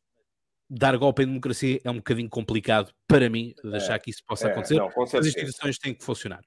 dar 0.69 0.97
golpe 0.97 1.23
em 1.23 1.27
democracia 1.27 1.81
é 1.83 1.91
um 1.91 1.97
bocadinho 1.97 2.29
complicado 2.29 2.93
para 3.07 3.31
mim, 3.31 3.55
deixar 3.63 3.95
é, 3.95 3.99
que 3.99 4.11
isso 4.11 4.23
possa 4.27 4.49
é, 4.49 4.53
acontecer. 4.53 4.77
Não, 4.77 4.91
As 5.03 5.27
instituições 5.27 5.79
têm 5.79 5.95
que 5.95 6.05
funcionar. 6.05 6.43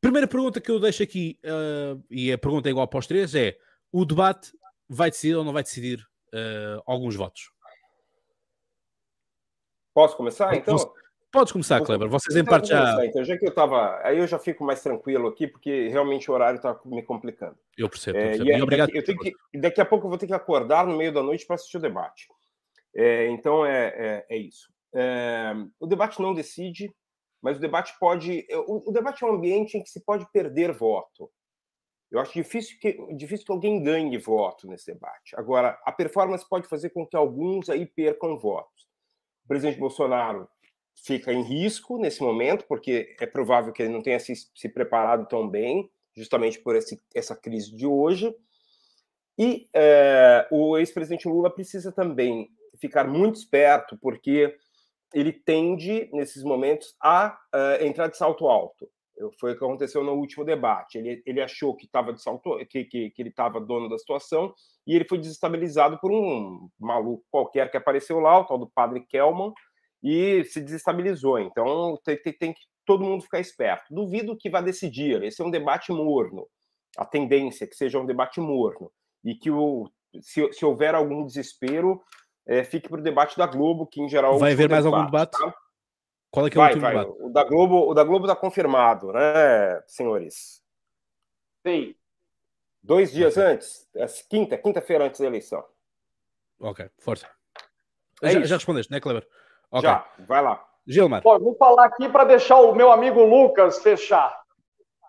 Primeira 0.00 0.26
pergunta 0.26 0.60
que 0.60 0.70
eu 0.70 0.80
deixo 0.80 1.02
aqui, 1.02 1.38
uh, 1.44 2.02
e 2.10 2.32
a 2.32 2.38
pergunta 2.38 2.68
é 2.68 2.70
igual 2.70 2.88
para 2.88 2.98
os 2.98 3.06
três, 3.06 3.34
é: 3.34 3.56
o 3.92 4.04
debate 4.04 4.52
vai 4.88 5.10
decidir 5.10 5.34
ou 5.34 5.44
não 5.44 5.52
vai 5.52 5.62
decidir 5.62 6.00
uh, 6.34 6.82
alguns 6.86 7.16
votos? 7.16 7.50
Posso 9.94 10.16
começar, 10.16 10.54
então? 10.54 10.76
Podes 11.34 11.52
começar, 11.52 11.80
Kleber. 11.82 12.08
Vocês 12.08 12.36
em 12.36 12.44
parte 12.44 12.68
já... 12.68 13.04
Então, 13.04 13.24
já 13.24 13.36
que 13.36 13.44
eu 13.44 13.50
estava... 13.50 14.00
Aí 14.04 14.18
eu 14.18 14.26
já 14.26 14.38
fico 14.38 14.64
mais 14.64 14.80
tranquilo 14.80 15.26
aqui, 15.26 15.48
porque 15.48 15.88
realmente 15.88 16.30
o 16.30 16.34
horário 16.34 16.56
está 16.56 16.80
me 16.84 17.02
complicando. 17.02 17.58
Eu 17.76 17.90
percebo. 17.90 18.16
É, 18.16 18.28
percebo. 18.28 18.50
E, 18.50 18.56
e 18.56 18.62
obrigado. 18.62 18.86
Daqui, 18.86 18.98
eu 18.98 19.04
tenho 19.04 19.18
que, 19.18 19.32
daqui 19.58 19.80
a 19.80 19.84
pouco 19.84 20.06
eu 20.06 20.08
vou 20.08 20.18
ter 20.18 20.28
que 20.28 20.32
acordar 20.32 20.86
no 20.86 20.96
meio 20.96 21.12
da 21.12 21.22
noite 21.22 21.44
para 21.44 21.56
assistir 21.56 21.78
o 21.78 21.80
debate. 21.80 22.28
É, 22.94 23.26
então 23.26 23.66
é, 23.66 23.86
é, 23.88 24.26
é 24.30 24.38
isso. 24.38 24.72
É, 24.94 25.52
o 25.80 25.86
debate 25.86 26.22
não 26.22 26.32
decide, 26.32 26.94
mas 27.42 27.56
o 27.56 27.60
debate 27.60 27.92
pode. 27.98 28.46
É, 28.48 28.56
o, 28.56 28.84
o, 28.86 28.92
debate 28.92 29.24
é 29.24 29.26
um 29.26 29.34
ambiente 29.34 29.76
em 29.76 29.82
que 29.82 29.90
se 29.90 30.00
pode 30.04 30.24
perder 30.32 30.72
voto. 30.72 31.28
Eu 32.10 32.20
acho 32.20 32.32
difícil 32.32 32.78
que, 32.78 32.92
difícil 33.16 33.44
que 33.44 33.52
alguém 33.52 33.82
ganhe 33.82 34.16
voto 34.18 34.68
nesse 34.68 34.86
debate. 34.92 35.34
Agora, 35.34 35.76
a 35.84 35.90
performance 35.90 36.48
pode 36.48 36.68
fazer 36.68 36.90
com 36.90 37.04
que 37.04 37.16
alguns 37.16 37.68
aí 37.68 37.84
percam 37.84 38.38
votos. 38.38 38.84
O 39.44 39.48
presidente 39.48 39.80
Bolsonaro 39.80 40.48
fica 40.94 41.32
em 41.32 41.42
risco 41.42 41.98
nesse 41.98 42.22
momento, 42.22 42.64
porque 42.66 43.14
é 43.20 43.26
provável 43.26 43.72
que 43.72 43.82
ele 43.82 43.92
não 43.92 44.02
tenha 44.02 44.18
se, 44.18 44.34
se 44.54 44.68
preparado 44.68 45.26
tão 45.28 45.48
bem, 45.48 45.90
justamente 46.16 46.60
por 46.60 46.76
esse, 46.76 47.02
essa 47.14 47.36
crise 47.36 47.74
de 47.74 47.86
hoje. 47.86 48.34
E 49.38 49.68
é, 49.74 50.46
o 50.50 50.78
ex-presidente 50.78 51.28
Lula 51.28 51.50
precisa 51.50 51.90
também 51.90 52.48
ficar 52.80 53.06
muito 53.06 53.36
esperto, 53.36 53.98
porque 54.00 54.56
ele 55.12 55.32
tende, 55.32 56.08
nesses 56.12 56.42
momentos, 56.42 56.94
a 57.00 57.38
uh, 57.54 57.84
entrar 57.84 58.08
de 58.08 58.16
salto 58.16 58.48
alto. 58.48 58.88
Foi 59.38 59.52
o 59.52 59.58
que 59.58 59.64
aconteceu 59.64 60.02
no 60.02 60.14
último 60.14 60.44
debate. 60.44 60.98
Ele, 60.98 61.22
ele 61.24 61.40
achou 61.40 61.76
que 61.76 61.86
estava 61.86 62.12
de 62.12 62.20
salto, 62.20 62.58
que, 62.66 62.84
que, 62.84 63.10
que 63.10 63.22
ele 63.22 63.28
estava 63.28 63.60
dono 63.60 63.88
da 63.88 63.96
situação 63.96 64.52
e 64.84 64.94
ele 64.94 65.04
foi 65.04 65.18
desestabilizado 65.18 65.98
por 66.00 66.10
um 66.10 66.68
maluco 66.78 67.24
qualquer 67.30 67.70
que 67.70 67.76
apareceu 67.76 68.18
lá, 68.18 68.40
o 68.40 68.44
tal 68.44 68.58
do 68.58 68.68
padre 68.68 69.00
Kelman, 69.00 69.52
e 70.04 70.44
se 70.44 70.60
desestabilizou. 70.60 71.38
Então 71.38 71.98
tem, 72.04 72.20
tem, 72.20 72.32
tem 72.34 72.52
que 72.52 72.60
todo 72.84 73.02
mundo 73.02 73.22
ficar 73.22 73.40
esperto. 73.40 73.86
Duvido 73.92 74.36
que 74.36 74.50
vá 74.50 74.60
decidir. 74.60 75.22
Esse 75.22 75.40
é 75.40 75.44
um 75.44 75.50
debate 75.50 75.90
morno. 75.90 76.46
A 76.98 77.06
tendência 77.06 77.64
é 77.64 77.66
que 77.66 77.74
seja 77.74 77.98
um 77.98 78.04
debate 78.04 78.38
morno 78.38 78.92
e 79.24 79.34
que 79.34 79.50
o, 79.50 79.90
se, 80.20 80.52
se 80.52 80.64
houver 80.64 80.94
algum 80.94 81.24
desespero, 81.24 82.02
é, 82.46 82.62
fique 82.62 82.88
para 82.88 83.00
o 83.00 83.02
debate 83.02 83.38
da 83.38 83.46
Globo, 83.46 83.86
que 83.86 84.02
em 84.02 84.08
geral. 84.08 84.38
Vai 84.38 84.52
haver 84.52 84.68
mais 84.68 84.84
debate, 84.84 85.00
algum 85.00 85.10
debate? 85.10 85.38
Tá? 85.38 85.54
Qual 86.30 86.46
é 86.46 86.50
que 86.50 86.58
é 86.58 86.60
vai, 86.60 86.74
o 86.74 86.80
vai. 86.80 86.96
debate? 86.96 87.22
O 87.22 87.30
da 87.30 87.44
Globo, 87.44 87.90
o 87.90 87.94
da 87.94 88.04
Globo 88.04 88.26
está 88.26 88.36
confirmado, 88.36 89.10
né, 89.10 89.82
senhores? 89.86 90.62
Sim. 91.66 91.94
Dois 92.82 93.10
dias 93.10 93.38
okay. 93.38 93.52
antes, 93.52 93.88
é 93.96 94.06
quinta, 94.28 94.58
quinta-feira 94.58 95.06
antes 95.06 95.18
da 95.18 95.26
eleição. 95.26 95.64
Ok, 96.60 96.90
força. 96.98 97.26
É 98.22 98.30
já, 98.30 98.42
já, 98.42 98.56
respondeste, 98.56 98.92
né, 98.92 99.00
Kleber? 99.00 99.26
Okay. 99.74 99.90
Já, 99.90 100.04
vai 100.20 100.42
lá. 100.42 100.64
Gilmar. 100.86 101.22
Bom, 101.22 101.38
vou 101.38 101.56
falar 101.56 101.86
aqui 101.86 102.08
para 102.08 102.24
deixar 102.24 102.60
o 102.60 102.74
meu 102.74 102.92
amigo 102.92 103.22
Lucas 103.22 103.82
fechar. 103.82 104.38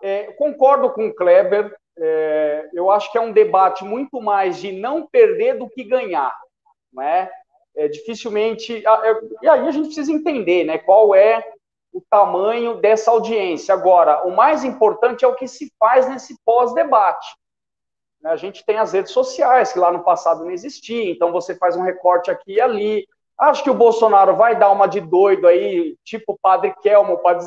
É, 0.02 0.32
concordo 0.32 0.90
com 0.90 1.06
o 1.06 1.14
Kleber. 1.14 1.74
É, 1.98 2.68
eu 2.74 2.90
acho 2.90 3.10
que 3.10 3.18
é 3.18 3.20
um 3.20 3.32
debate 3.32 3.84
muito 3.84 4.20
mais 4.20 4.58
de 4.58 4.72
não 4.72 5.06
perder 5.06 5.58
do 5.58 5.68
que 5.68 5.84
ganhar 5.84 6.34
né? 6.96 7.28
É, 7.76 7.86
dificilmente. 7.88 8.84
É, 8.86 9.20
e 9.42 9.48
aí 9.48 9.68
a 9.68 9.70
gente 9.70 9.86
precisa 9.86 10.10
entender, 10.10 10.64
né? 10.64 10.78
Qual 10.78 11.14
é 11.14 11.44
o 11.92 12.02
tamanho 12.10 12.76
dessa 12.76 13.10
audiência. 13.10 13.72
Agora, 13.72 14.26
o 14.26 14.34
mais 14.34 14.64
importante 14.64 15.24
é 15.24 15.28
o 15.28 15.34
que 15.34 15.48
se 15.48 15.72
faz 15.78 16.06
nesse 16.06 16.38
pós-debate. 16.44 17.26
Né, 18.20 18.30
a 18.30 18.36
gente 18.36 18.64
tem 18.66 18.76
as 18.76 18.92
redes 18.92 19.12
sociais, 19.12 19.72
que 19.72 19.78
lá 19.78 19.90
no 19.90 20.04
passado 20.04 20.44
não 20.44 20.50
existia, 20.50 21.10
então 21.10 21.32
você 21.32 21.56
faz 21.56 21.74
um 21.74 21.82
recorte 21.82 22.30
aqui 22.30 22.54
e 22.54 22.60
ali. 22.60 23.06
Acho 23.38 23.62
que 23.62 23.70
o 23.70 23.74
Bolsonaro 23.74 24.34
vai 24.34 24.58
dar 24.58 24.70
uma 24.70 24.86
de 24.86 25.00
doido 25.00 25.46
aí, 25.46 25.96
tipo 26.04 26.32
o 26.32 26.38
padre 26.40 26.74
Kelmo, 26.82 27.18
para 27.18 27.38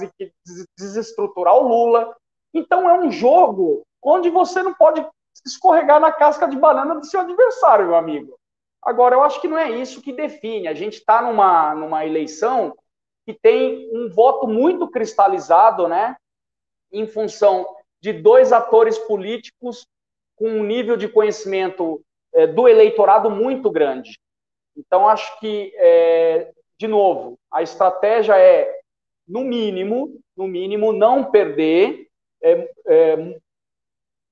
desestruturar 0.77 1.55
o 1.55 1.67
Lula. 1.67 2.15
Então 2.53 2.87
é 2.89 2.93
um 2.93 3.11
jogo 3.11 3.81
onde 4.01 4.29
você 4.29 4.61
não 4.61 4.73
pode 4.73 5.05
escorregar 5.45 5.99
na 5.99 6.11
casca 6.11 6.47
de 6.47 6.55
banana 6.55 6.95
do 6.95 7.05
seu 7.05 7.21
adversário, 7.21 7.87
meu 7.87 7.95
amigo. 7.95 8.37
Agora, 8.81 9.15
eu 9.15 9.23
acho 9.23 9.41
que 9.41 9.47
não 9.47 9.57
é 9.57 9.69
isso 9.71 10.01
que 10.01 10.13
define. 10.13 10.67
A 10.67 10.73
gente 10.73 10.99
está 10.99 11.21
numa, 11.21 11.75
numa 11.75 12.05
eleição 12.05 12.75
que 13.25 13.33
tem 13.33 13.89
um 13.93 14.09
voto 14.09 14.47
muito 14.47 14.87
cristalizado, 14.87 15.87
né? 15.87 16.15
Em 16.91 17.05
função 17.05 17.67
de 18.01 18.13
dois 18.13 18.53
atores 18.53 18.97
políticos 18.97 19.85
com 20.35 20.47
um 20.49 20.63
nível 20.63 20.95
de 20.95 21.09
conhecimento 21.09 22.01
é, 22.33 22.47
do 22.47 22.67
eleitorado 22.67 23.29
muito 23.29 23.69
grande. 23.69 24.17
Então, 24.79 25.07
acho 25.09 25.39
que, 25.39 25.73
é, 25.75 26.51
de 26.77 26.87
novo, 26.87 27.37
a 27.51 27.61
estratégia 27.61 28.37
é, 28.39 28.79
no 29.27 29.43
mínimo, 29.43 30.17
no 30.35 30.47
mínimo, 30.47 30.93
não 30.93 31.29
perder. 31.29 32.07
É, 32.41 32.71
é, 32.87 33.39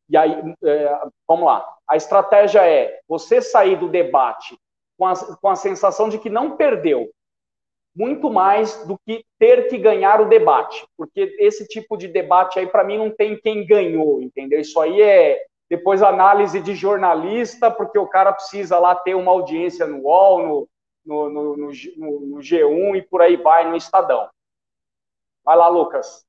e 0.10 0.16
aí, 0.16 0.32
é, 0.64 1.00
vamos 1.28 1.45
lá. 1.45 1.68
A 1.88 1.98
estratégia 1.98 2.66
é 2.66 3.00
você 3.08 3.41
sair 3.41 3.78
do 3.78 3.89
debate 3.89 4.58
com 4.98 5.06
a, 5.06 5.14
com 5.36 5.50
a 5.50 5.56
sensação 5.56 6.08
de 6.08 6.18
que 6.18 6.30
não 6.30 6.56
perdeu, 6.56 7.12
muito 7.95 8.30
mais 8.30 8.86
do 8.86 8.98
que 9.06 9.26
ter 9.38 9.68
que 9.68 9.78
ganhar 9.78 10.22
o 10.22 10.30
debate, 10.30 10.86
porque 10.95 11.36
esse 11.39 11.68
tipo 11.68 11.98
de 11.98 12.08
debate 12.08 12.60
aí, 12.60 12.68
para 12.68 12.84
mim, 12.84 12.98
não 12.98 13.10
tem 13.10 13.38
quem 13.39 13.66
ganhou, 13.66 14.22
entendeu? 14.22 14.60
Isso 14.60 14.80
aí 14.80 15.02
é 15.02 15.43
depois 15.70 16.01
análise 16.01 16.61
de 16.61 16.76
jornalista, 16.76 17.70
porque 17.70 17.97
o 17.99 18.07
cara 18.07 18.32
precisa 18.32 18.80
lá 18.80 18.95
ter 18.95 19.15
uma 19.15 19.32
audiência 19.32 19.86
no 19.86 20.03
UOL, 20.03 20.45
no, 20.45 20.70
no, 21.05 21.30
no, 21.30 21.55
no, 21.55 22.20
no 22.28 22.38
G1 22.38 22.97
e 22.97 23.01
por 23.01 23.22
aí 23.22 23.36
vai, 23.36 23.70
no 23.70 23.76
Estadão. 23.76 24.30
Vai 25.43 25.57
lá, 25.57 25.68
Lucas. 25.68 26.28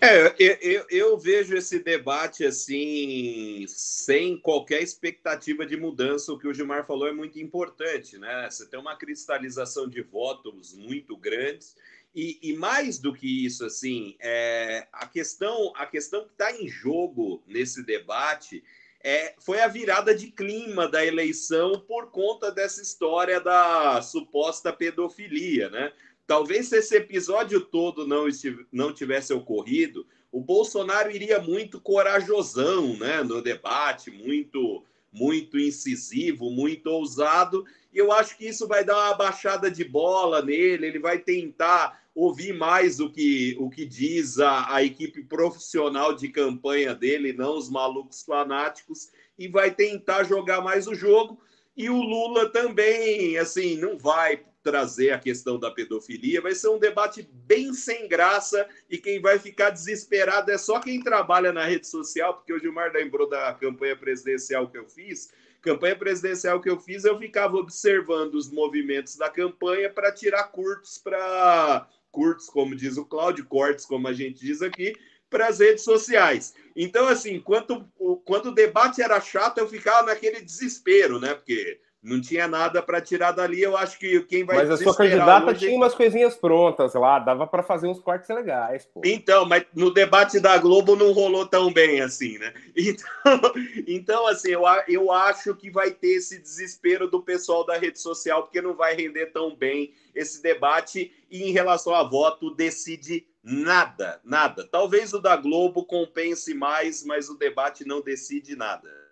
É, 0.00 0.34
eu, 0.38 0.86
eu, 0.88 1.18
vejo 1.18 1.56
esse 1.56 1.80
debate 1.80 2.44
assim, 2.44 3.64
sem 3.66 4.40
qualquer 4.40 4.80
expectativa 4.80 5.66
de 5.66 5.76
mudança. 5.76 6.32
O 6.32 6.38
que 6.38 6.46
o 6.46 6.54
Gilmar 6.54 6.86
falou 6.86 7.08
é 7.08 7.12
muito 7.12 7.38
importante, 7.40 8.16
né? 8.16 8.48
Você 8.48 8.66
tem 8.66 8.78
uma 8.78 8.96
cristalização 8.96 9.88
de 9.88 10.00
votos 10.00 10.72
muito 10.74 11.16
grandes. 11.16 11.74
E, 12.14 12.38
e 12.42 12.52
mais 12.54 12.98
do 12.98 13.12
que 13.12 13.44
isso, 13.44 13.64
assim, 13.64 14.16
é, 14.20 14.88
a 14.92 15.06
questão, 15.06 15.72
a 15.76 15.86
questão 15.86 16.24
que 16.24 16.32
está 16.32 16.52
em 16.52 16.66
jogo 16.66 17.42
nesse 17.46 17.82
debate 17.82 18.64
é, 19.00 19.34
foi 19.38 19.60
a 19.60 19.68
virada 19.68 20.14
de 20.14 20.30
clima 20.30 20.88
da 20.88 21.04
eleição 21.04 21.80
por 21.80 22.10
conta 22.10 22.50
dessa 22.50 22.82
história 22.82 23.40
da 23.40 24.02
suposta 24.02 24.72
pedofilia, 24.72 25.70
né? 25.70 25.92
Talvez 26.26 26.68
se 26.68 26.76
esse 26.76 26.96
episódio 26.96 27.60
todo 27.60 28.06
não, 28.06 28.26
não 28.70 28.92
tivesse 28.92 29.32
ocorrido, 29.32 30.06
o 30.30 30.40
Bolsonaro 30.40 31.10
iria 31.10 31.40
muito 31.40 31.80
corajosão 31.80 32.96
né, 32.98 33.22
no 33.22 33.40
debate, 33.40 34.10
muito, 34.10 34.84
muito 35.12 35.58
incisivo, 35.58 36.50
muito 36.50 36.86
ousado, 36.88 37.64
e 37.92 37.98
eu 37.98 38.12
acho 38.12 38.36
que 38.36 38.46
isso 38.46 38.68
vai 38.68 38.84
dar 38.84 38.96
uma 38.96 39.14
baixada 39.14 39.70
de 39.70 39.84
bola 39.84 40.42
nele, 40.42 40.86
ele 40.86 40.98
vai 40.98 41.18
tentar 41.18 42.02
ouvir 42.14 42.52
mais 42.52 42.98
o 42.98 43.08
que, 43.10 43.56
o 43.60 43.70
que 43.70 43.86
diz 43.86 44.38
a, 44.38 44.74
a 44.74 44.82
equipe 44.82 45.22
profissional 45.22 46.14
de 46.14 46.28
campanha 46.28 46.94
dele, 46.94 47.32
não 47.32 47.56
os 47.56 47.70
malucos 47.70 48.22
fanáticos, 48.22 49.10
e 49.38 49.46
vai 49.46 49.70
tentar 49.70 50.24
jogar 50.24 50.60
mais 50.60 50.88
o 50.88 50.94
jogo. 50.94 51.40
E 51.76 51.88
o 51.88 52.02
Lula 52.02 52.50
também, 52.50 53.38
assim, 53.38 53.76
não 53.76 53.96
vai 53.96 54.44
trazer 54.68 55.12
a 55.12 55.18
questão 55.18 55.58
da 55.58 55.70
pedofilia. 55.70 56.42
Vai 56.42 56.54
ser 56.54 56.68
um 56.68 56.78
debate 56.78 57.26
bem 57.46 57.72
sem 57.72 58.06
graça 58.06 58.68
e 58.90 58.98
quem 58.98 59.18
vai 59.18 59.38
ficar 59.38 59.70
desesperado 59.70 60.50
é 60.50 60.58
só 60.58 60.78
quem 60.78 61.02
trabalha 61.02 61.54
na 61.54 61.64
rede 61.64 61.86
social, 61.86 62.34
porque 62.34 62.52
o 62.52 62.58
Gilmar 62.58 62.92
lembrou 62.92 63.26
da 63.26 63.54
campanha 63.54 63.96
presidencial 63.96 64.68
que 64.68 64.76
eu 64.76 64.86
fiz. 64.86 65.32
Campanha 65.62 65.96
presidencial 65.96 66.60
que 66.60 66.68
eu 66.68 66.78
fiz, 66.78 67.04
eu 67.04 67.18
ficava 67.18 67.56
observando 67.56 68.34
os 68.34 68.50
movimentos 68.50 69.16
da 69.16 69.30
campanha 69.30 69.88
para 69.88 70.12
tirar 70.12 70.44
curtos 70.44 70.98
para 70.98 71.88
curtos, 72.12 72.50
como 72.50 72.76
diz 72.76 72.98
o 72.98 73.06
Cláudio, 73.06 73.46
cortes, 73.46 73.86
como 73.86 74.06
a 74.06 74.12
gente 74.12 74.38
diz 74.38 74.60
aqui, 74.60 74.94
para 75.30 75.48
as 75.48 75.60
redes 75.60 75.82
sociais. 75.82 76.54
Então, 76.76 77.08
assim, 77.08 77.40
quando, 77.40 77.90
quando 78.24 78.46
o 78.46 78.54
debate 78.54 79.00
era 79.00 79.18
chato, 79.18 79.58
eu 79.58 79.68
ficava 79.68 80.08
naquele 80.08 80.42
desespero, 80.42 81.18
né? 81.18 81.34
Porque 81.34 81.80
não 82.02 82.20
tinha 82.20 82.46
nada 82.46 82.80
para 82.80 83.00
tirar 83.00 83.32
dali. 83.32 83.60
Eu 83.60 83.76
acho 83.76 83.98
que 83.98 84.20
quem 84.22 84.44
vai. 84.44 84.56
Mas 84.56 84.70
a 84.70 84.76
sua 84.76 84.96
candidata 84.96 85.50
hoje... 85.50 85.60
tinha 85.60 85.76
umas 85.76 85.94
coisinhas 85.94 86.36
prontas 86.36 86.94
lá, 86.94 87.18
dava 87.18 87.46
para 87.46 87.62
fazer 87.62 87.88
uns 87.88 88.00
cortes 88.00 88.28
legais. 88.28 88.86
Pô. 88.86 89.00
Então, 89.04 89.44
mas 89.44 89.64
no 89.74 89.92
debate 89.92 90.38
da 90.38 90.56
Globo 90.58 90.94
não 90.94 91.12
rolou 91.12 91.44
tão 91.46 91.72
bem 91.72 92.00
assim, 92.00 92.38
né? 92.38 92.52
Então, 92.88 93.52
então 93.86 94.26
assim, 94.28 94.50
eu, 94.50 94.62
eu 94.86 95.10
acho 95.12 95.54
que 95.54 95.70
vai 95.70 95.90
ter 95.90 96.16
esse 96.16 96.38
desespero 96.40 97.08
do 97.08 97.22
pessoal 97.22 97.66
da 97.66 97.76
rede 97.76 98.00
social, 98.00 98.44
porque 98.44 98.62
não 98.62 98.74
vai 98.74 98.94
render 98.94 99.26
tão 99.26 99.54
bem 99.54 99.92
esse 100.14 100.40
debate. 100.42 101.12
E 101.30 101.42
em 101.42 101.52
relação 101.52 101.94
a 101.94 102.02
voto, 102.02 102.54
decide 102.54 103.26
nada, 103.42 104.20
nada. 104.24 104.66
Talvez 104.70 105.12
o 105.12 105.18
da 105.18 105.36
Globo 105.36 105.84
compense 105.84 106.54
mais, 106.54 107.04
mas 107.04 107.28
o 107.28 107.36
debate 107.36 107.84
não 107.84 108.00
decide 108.00 108.56
nada 108.56 109.07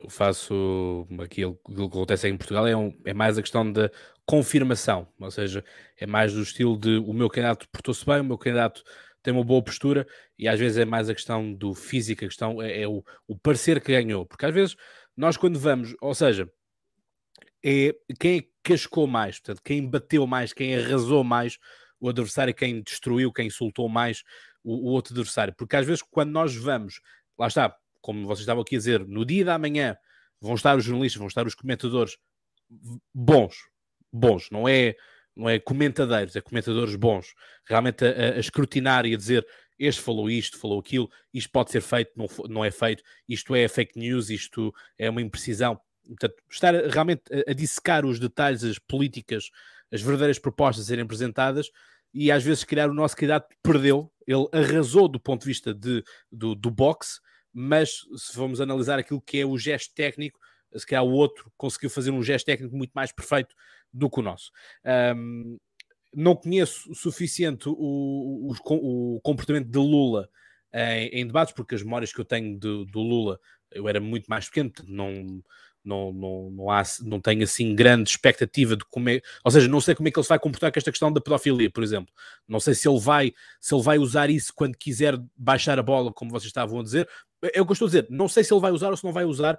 eu 0.00 0.08
faço 0.08 1.06
aquilo, 1.22 1.58
aquilo 1.64 1.90
que 1.90 1.96
acontece 1.96 2.28
em 2.28 2.36
Portugal 2.36 2.66
é, 2.66 2.76
um, 2.76 2.96
é, 3.04 3.12
mais 3.12 3.38
a 3.38 3.42
questão 3.42 3.70
da 3.70 3.90
confirmação, 4.24 5.08
ou 5.18 5.30
seja, 5.30 5.64
é 5.96 6.06
mais 6.06 6.32
do 6.32 6.42
estilo 6.42 6.76
de 6.76 6.98
o 6.98 7.12
meu 7.12 7.28
candidato 7.28 7.68
portou-se 7.70 8.04
bem, 8.04 8.20
o 8.20 8.24
meu 8.24 8.38
candidato 8.38 8.82
tem 9.22 9.32
uma 9.32 9.44
boa 9.44 9.62
postura 9.62 10.06
e 10.38 10.48
às 10.48 10.58
vezes 10.58 10.78
é 10.78 10.84
mais 10.84 11.08
a 11.08 11.14
questão 11.14 11.52
do 11.52 11.74
físico, 11.74 12.24
a 12.24 12.28
questão 12.28 12.60
é, 12.60 12.82
é 12.82 12.88
o, 12.88 13.04
o, 13.26 13.36
parecer 13.38 13.80
que 13.80 13.92
ganhou, 13.92 14.26
porque 14.26 14.46
às 14.46 14.54
vezes 14.54 14.76
nós 15.16 15.36
quando 15.36 15.58
vamos, 15.58 15.94
ou 16.00 16.14
seja, 16.14 16.50
é 17.64 17.94
quem 18.18 18.38
é 18.38 18.42
cascou 18.62 19.06
mais, 19.06 19.38
portanto, 19.38 19.62
quem 19.64 19.88
bateu 19.88 20.26
mais, 20.26 20.52
quem 20.52 20.76
arrasou 20.76 21.24
mais 21.24 21.58
o 22.00 22.08
adversário, 22.08 22.54
quem 22.54 22.82
destruiu, 22.82 23.32
quem 23.32 23.46
insultou 23.46 23.88
mais 23.88 24.22
o, 24.64 24.88
o 24.88 24.92
outro 24.92 25.12
adversário, 25.14 25.54
porque 25.56 25.76
às 25.76 25.86
vezes 25.86 26.02
quando 26.02 26.30
nós 26.30 26.54
vamos, 26.54 27.00
lá 27.38 27.46
está, 27.46 27.76
como 28.02 28.26
vocês 28.26 28.40
estavam 28.40 28.62
aqui 28.62 28.74
a 28.74 28.78
dizer, 28.78 29.06
no 29.06 29.24
dia 29.24 29.44
da 29.44 29.58
manhã 29.58 29.96
vão 30.40 30.54
estar 30.54 30.76
os 30.76 30.84
jornalistas, 30.84 31.18
vão 31.18 31.28
estar 31.28 31.46
os 31.46 31.54
comentadores 31.54 32.18
bons, 33.14 33.56
bons, 34.12 34.50
não 34.50 34.68
é, 34.68 34.94
não 35.34 35.48
é 35.48 35.58
comentadeiros, 35.58 36.36
é 36.36 36.40
comentadores 36.40 36.96
bons, 36.96 37.32
realmente 37.64 38.04
a, 38.04 38.34
a 38.34 38.38
escrutinar 38.38 39.06
e 39.06 39.14
a 39.14 39.16
dizer 39.16 39.46
este 39.78 40.02
falou 40.02 40.30
isto, 40.30 40.58
falou 40.58 40.78
aquilo, 40.78 41.10
isto 41.32 41.50
pode 41.50 41.70
ser 41.70 41.80
feito, 41.80 42.12
não, 42.16 42.26
não 42.48 42.64
é 42.64 42.70
feito, 42.70 43.02
isto 43.28 43.54
é 43.54 43.66
fake 43.66 43.98
news, 43.98 44.30
isto 44.30 44.72
é 44.98 45.08
uma 45.08 45.22
imprecisão. 45.22 45.80
Portanto, 46.06 46.34
estar 46.50 46.74
realmente 46.88 47.22
a, 47.32 47.50
a 47.50 47.54
dissecar 47.54 48.04
os 48.04 48.20
detalhes, 48.20 48.62
as 48.62 48.78
políticas, 48.78 49.50
as 49.90 50.02
verdadeiras 50.02 50.38
propostas 50.38 50.84
a 50.84 50.88
serem 50.88 51.04
apresentadas 51.04 51.70
e 52.14 52.30
às 52.30 52.44
vezes, 52.44 52.64
criar 52.64 52.90
o 52.90 52.94
nosso 52.94 53.16
candidato 53.16 53.54
perdeu, 53.62 54.12
ele 54.26 54.46
arrasou 54.52 55.08
do 55.08 55.18
ponto 55.18 55.42
de 55.42 55.46
vista 55.46 55.72
de, 55.72 56.04
do, 56.30 56.54
do 56.54 56.70
boxe, 56.70 57.20
mas 57.52 58.06
se 58.16 58.36
vamos 58.36 58.60
analisar 58.60 58.98
aquilo 58.98 59.20
que 59.20 59.38
é 59.38 59.46
o 59.46 59.58
gesto 59.58 59.94
técnico, 59.94 60.38
se 60.74 60.86
calhar 60.86 61.04
o 61.04 61.12
outro 61.12 61.52
conseguiu 61.56 61.90
fazer 61.90 62.10
um 62.10 62.22
gesto 62.22 62.46
técnico 62.46 62.76
muito 62.76 62.92
mais 62.92 63.12
perfeito 63.12 63.54
do 63.92 64.08
que 64.08 64.20
o 64.20 64.22
nosso. 64.22 64.50
Um, 65.16 65.58
não 66.14 66.36
conheço 66.36 66.90
o 66.90 66.94
suficiente 66.94 67.68
o, 67.68 67.72
o, 67.72 69.16
o 69.16 69.20
comportamento 69.22 69.68
de 69.68 69.78
Lula 69.78 70.28
em, 70.72 71.08
em, 71.08 71.26
debates, 71.26 71.54
porque 71.54 71.74
as 71.74 71.82
memórias 71.82 72.12
que 72.12 72.20
eu 72.20 72.24
tenho 72.24 72.58
do, 72.58 72.84
do 72.84 73.00
Lula, 73.00 73.38
eu 73.70 73.88
era 73.88 74.00
muito 74.00 74.26
mais 74.26 74.46
pequeno, 74.46 74.72
não, 74.86 75.42
não, 75.84 76.12
não, 76.12 76.50
não, 76.50 76.70
há, 76.70 76.82
não 77.02 77.20
tenho 77.20 77.42
assim 77.42 77.74
grande 77.74 78.10
expectativa 78.10 78.76
de 78.76 78.84
como 78.86 79.08
é, 79.08 79.20
ou 79.44 79.50
seja, 79.50 79.68
não 79.68 79.80
sei 79.80 79.94
como 79.94 80.08
é 80.08 80.10
que 80.10 80.18
ele 80.18 80.24
se 80.24 80.28
vai 80.28 80.38
comportar 80.38 80.72
com 80.72 80.78
esta 80.78 80.90
questão 80.90 81.12
da 81.12 81.20
pedofilia, 81.20 81.70
por 81.70 81.82
exemplo. 81.82 82.12
Não 82.46 82.60
sei 82.60 82.74
se 82.74 82.88
ele 82.88 83.00
vai, 83.00 83.32
se 83.60 83.74
ele 83.74 83.82
vai 83.82 83.98
usar 83.98 84.30
isso 84.30 84.52
quando 84.54 84.76
quiser 84.76 85.18
baixar 85.36 85.78
a 85.78 85.82
bola, 85.82 86.12
como 86.12 86.30
vocês 86.30 86.48
estavam 86.48 86.80
a 86.80 86.82
dizer. 86.82 87.08
É 87.42 87.60
o 87.60 87.66
que 87.66 87.72
eu 87.72 87.74
estou 87.74 87.86
a 87.86 87.88
dizer, 87.88 88.06
não 88.08 88.28
sei 88.28 88.44
se 88.44 88.54
ele 88.54 88.60
vai 88.60 88.70
usar 88.70 88.90
ou 88.90 88.96
se 88.96 89.04
não 89.04 89.12
vai 89.12 89.24
usar. 89.24 89.58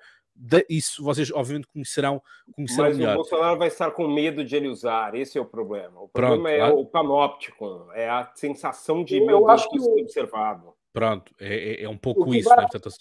Isso 0.70 1.04
vocês 1.04 1.32
obviamente 1.32 1.68
conhecerão, 1.68 2.22
conhecerão 2.56 2.88
Mas 2.88 2.98
melhor. 2.98 3.14
o 3.14 3.16
Bolsonaro 3.18 3.60
vai 3.60 3.68
estar 3.68 3.92
com 3.92 4.08
medo 4.08 4.44
de 4.44 4.56
ele 4.56 4.70
usar, 4.70 5.14
esse 5.16 5.38
é 5.38 5.42
o 5.42 5.46
problema. 5.46 6.02
O 6.02 6.08
Pronto, 6.08 6.34
problema 6.34 6.52
é 6.52 6.58
claro. 6.58 6.80
o 6.80 6.86
panóptico, 6.86 7.90
é 7.94 8.10
a 8.10 8.32
sensação 8.34 9.04
de 9.04 9.18
eu, 9.18 9.30
eu 9.30 9.50
acho 9.50 9.70
que 9.70 9.80
observado. 9.80 10.74
Pronto, 10.94 11.34
é, 11.40 11.82
é, 11.82 11.84
é 11.84 11.90
um 11.90 11.98
pouco 11.98 12.34
isso, 12.34 12.50
vai... 12.50 12.58
né? 12.60 12.68
Portanto, 12.72 12.96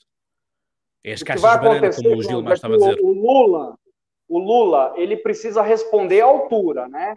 é 1.05 1.13
as 1.13 1.23
caixas 1.23 1.51
de 1.51 1.59
banana, 1.59 1.95
como 1.95 2.17
o 2.17 2.23
Gil 2.23 2.43
mais 2.43 2.59
estava 2.59 2.75
a 2.75 2.79
dizer. 2.79 2.99
O 3.01 3.13
Lula, 3.13 3.79
o 4.29 4.39
Lula, 4.39 4.95
ele 4.97 5.17
precisa 5.17 5.63
responder 5.63 6.23
à 6.23 6.25
altura, 6.27 6.89
né? 6.89 7.17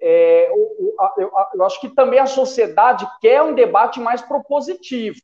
É, 0.00 0.50
eu, 0.50 0.96
eu, 1.16 1.32
eu, 1.54 1.64
acho 1.64 1.80
que 1.80 1.88
também 1.88 2.18
a 2.18 2.26
sociedade 2.26 3.06
quer 3.20 3.40
um 3.42 3.54
debate 3.54 4.00
mais 4.00 4.20
propositivo. 4.20 5.20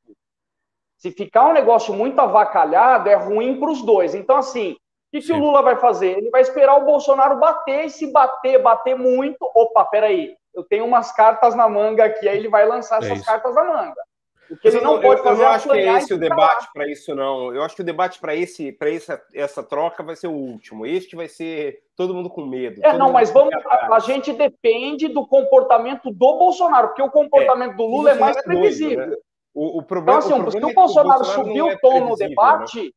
Se 0.98 1.12
ficar 1.12 1.46
um 1.48 1.52
negócio 1.52 1.94
muito 1.94 2.18
avacalhado, 2.18 3.08
é 3.08 3.14
ruim 3.14 3.58
para 3.58 3.70
os 3.70 3.82
dois. 3.82 4.14
Então, 4.14 4.36
assim, 4.36 4.72
o 4.72 4.76
que, 5.12 5.20
que 5.20 5.32
o 5.32 5.38
Lula 5.38 5.62
vai 5.62 5.76
fazer? 5.76 6.18
Ele 6.18 6.28
vai 6.28 6.42
esperar 6.42 6.76
o 6.76 6.84
Bolsonaro 6.84 7.38
bater, 7.38 7.86
e 7.86 7.90
se 7.90 8.12
bater, 8.12 8.60
bater 8.60 8.96
muito, 8.96 9.38
opa, 9.54 9.84
peraí, 9.84 10.34
eu 10.52 10.64
tenho 10.64 10.84
umas 10.84 11.12
cartas 11.12 11.54
na 11.54 11.68
manga 11.68 12.04
aqui, 12.04 12.28
aí 12.28 12.36
ele 12.36 12.48
vai 12.48 12.66
lançar 12.66 13.00
é 13.00 13.06
essas 13.06 13.18
isso. 13.18 13.26
cartas 13.26 13.54
na 13.54 13.64
manga. 13.64 14.08
O 14.50 14.56
que 14.56 14.68
ele 14.68 14.80
não, 14.80 15.00
pode 15.00 15.20
eu, 15.20 15.24
fazer 15.24 15.42
eu 15.42 15.44
não 15.44 15.52
é 15.52 15.54
acho 15.54 15.68
que 15.68 15.78
é 15.78 15.98
esse 15.98 16.14
o 16.14 16.18
debate 16.18 16.68
para 16.72 16.88
isso, 16.90 17.14
não. 17.14 17.54
Eu 17.54 17.62
acho 17.62 17.76
que 17.76 17.82
o 17.82 17.84
debate 17.84 18.18
para 18.18 18.34
esse, 18.34 18.72
para 18.72 18.90
essa, 18.90 19.22
essa 19.34 19.62
troca 19.62 20.02
vai 20.02 20.16
ser 20.16 20.26
o 20.26 20.32
último. 20.32 20.86
Este 20.86 21.14
vai 21.14 21.28
ser 21.28 21.80
todo 21.94 22.14
mundo 22.14 22.30
com 22.30 22.46
medo. 22.46 22.80
É, 22.82 22.92
não, 22.94 23.12
mas 23.12 23.30
vamos. 23.30 23.54
A, 23.66 23.94
a, 23.94 23.98
gente 23.98 24.32
depende 24.32 25.06
do 25.08 25.26
comportamento 25.26 26.10
do 26.10 26.34
Bolsonaro, 26.38 26.88
porque 26.88 27.02
o 27.02 27.10
comportamento 27.10 27.72
é, 27.72 27.76
do 27.76 27.84
Lula 27.84 28.12
é 28.12 28.14
mais 28.14 28.42
previsível. 28.42 29.08
Né? 29.08 29.16
O, 29.58 29.78
o 29.78 29.82
problema, 29.82 30.20
então, 30.20 30.36
assim, 30.36 30.46
o 30.46 30.50
se 30.52 30.56
o, 30.64 30.70
é 30.70 30.72
Bolsonaro, 30.72 31.08
o 31.08 31.24
Bolsonaro 31.24 31.48
subir 31.48 31.62
o 31.62 31.68
é 31.68 31.76
tom 31.78 32.00
no 32.00 32.10
né? 32.10 32.28
debate, 32.28 32.84
né? 32.84 32.90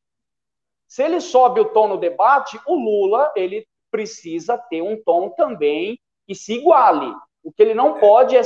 se 0.87 1.01
ele 1.01 1.19
sobe 1.19 1.59
o 1.59 1.65
tom 1.65 1.87
no 1.87 1.97
debate, 1.97 2.59
o 2.67 2.75
Lula 2.75 3.31
ele 3.35 3.67
precisa 3.89 4.59
ter 4.59 4.83
um 4.83 5.01
tom 5.03 5.29
também 5.29 5.99
que 6.27 6.35
se 6.35 6.53
iguale. 6.53 7.11
O 7.43 7.51
que 7.51 7.63
ele 7.63 7.73
não 7.73 7.95
pode 7.99 8.37
é 8.37 8.41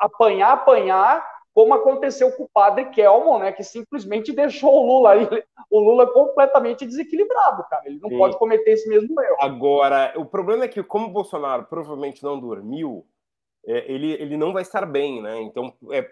apanhar, 0.00 0.50
apanhar, 0.50 1.24
como 1.54 1.72
aconteceu 1.72 2.32
com 2.32 2.42
o 2.42 2.50
padre 2.52 2.86
Kelmon, 2.86 3.38
né, 3.38 3.52
que 3.52 3.62
simplesmente 3.62 4.32
deixou 4.34 4.74
o 4.74 4.86
Lula 4.86 5.12
aí, 5.12 5.28
o 5.70 5.78
Lula 5.78 6.12
completamente 6.12 6.84
desequilibrado, 6.84 7.64
cara. 7.70 7.82
Ele 7.86 8.00
não 8.02 8.10
Sim. 8.10 8.18
pode 8.18 8.36
cometer 8.36 8.72
esse 8.72 8.88
mesmo 8.88 9.20
erro. 9.20 9.36
Agora, 9.38 10.12
o 10.16 10.24
problema 10.24 10.64
é 10.64 10.68
que, 10.68 10.82
como 10.82 11.06
o 11.06 11.12
Bolsonaro 11.12 11.66
provavelmente 11.66 12.20
não 12.24 12.40
dormiu, 12.40 13.06
é, 13.64 13.92
ele, 13.92 14.10
ele 14.14 14.36
não 14.36 14.52
vai 14.52 14.62
estar 14.62 14.84
bem, 14.86 15.22
né? 15.22 15.40
Então, 15.42 15.72
é, 15.92 16.10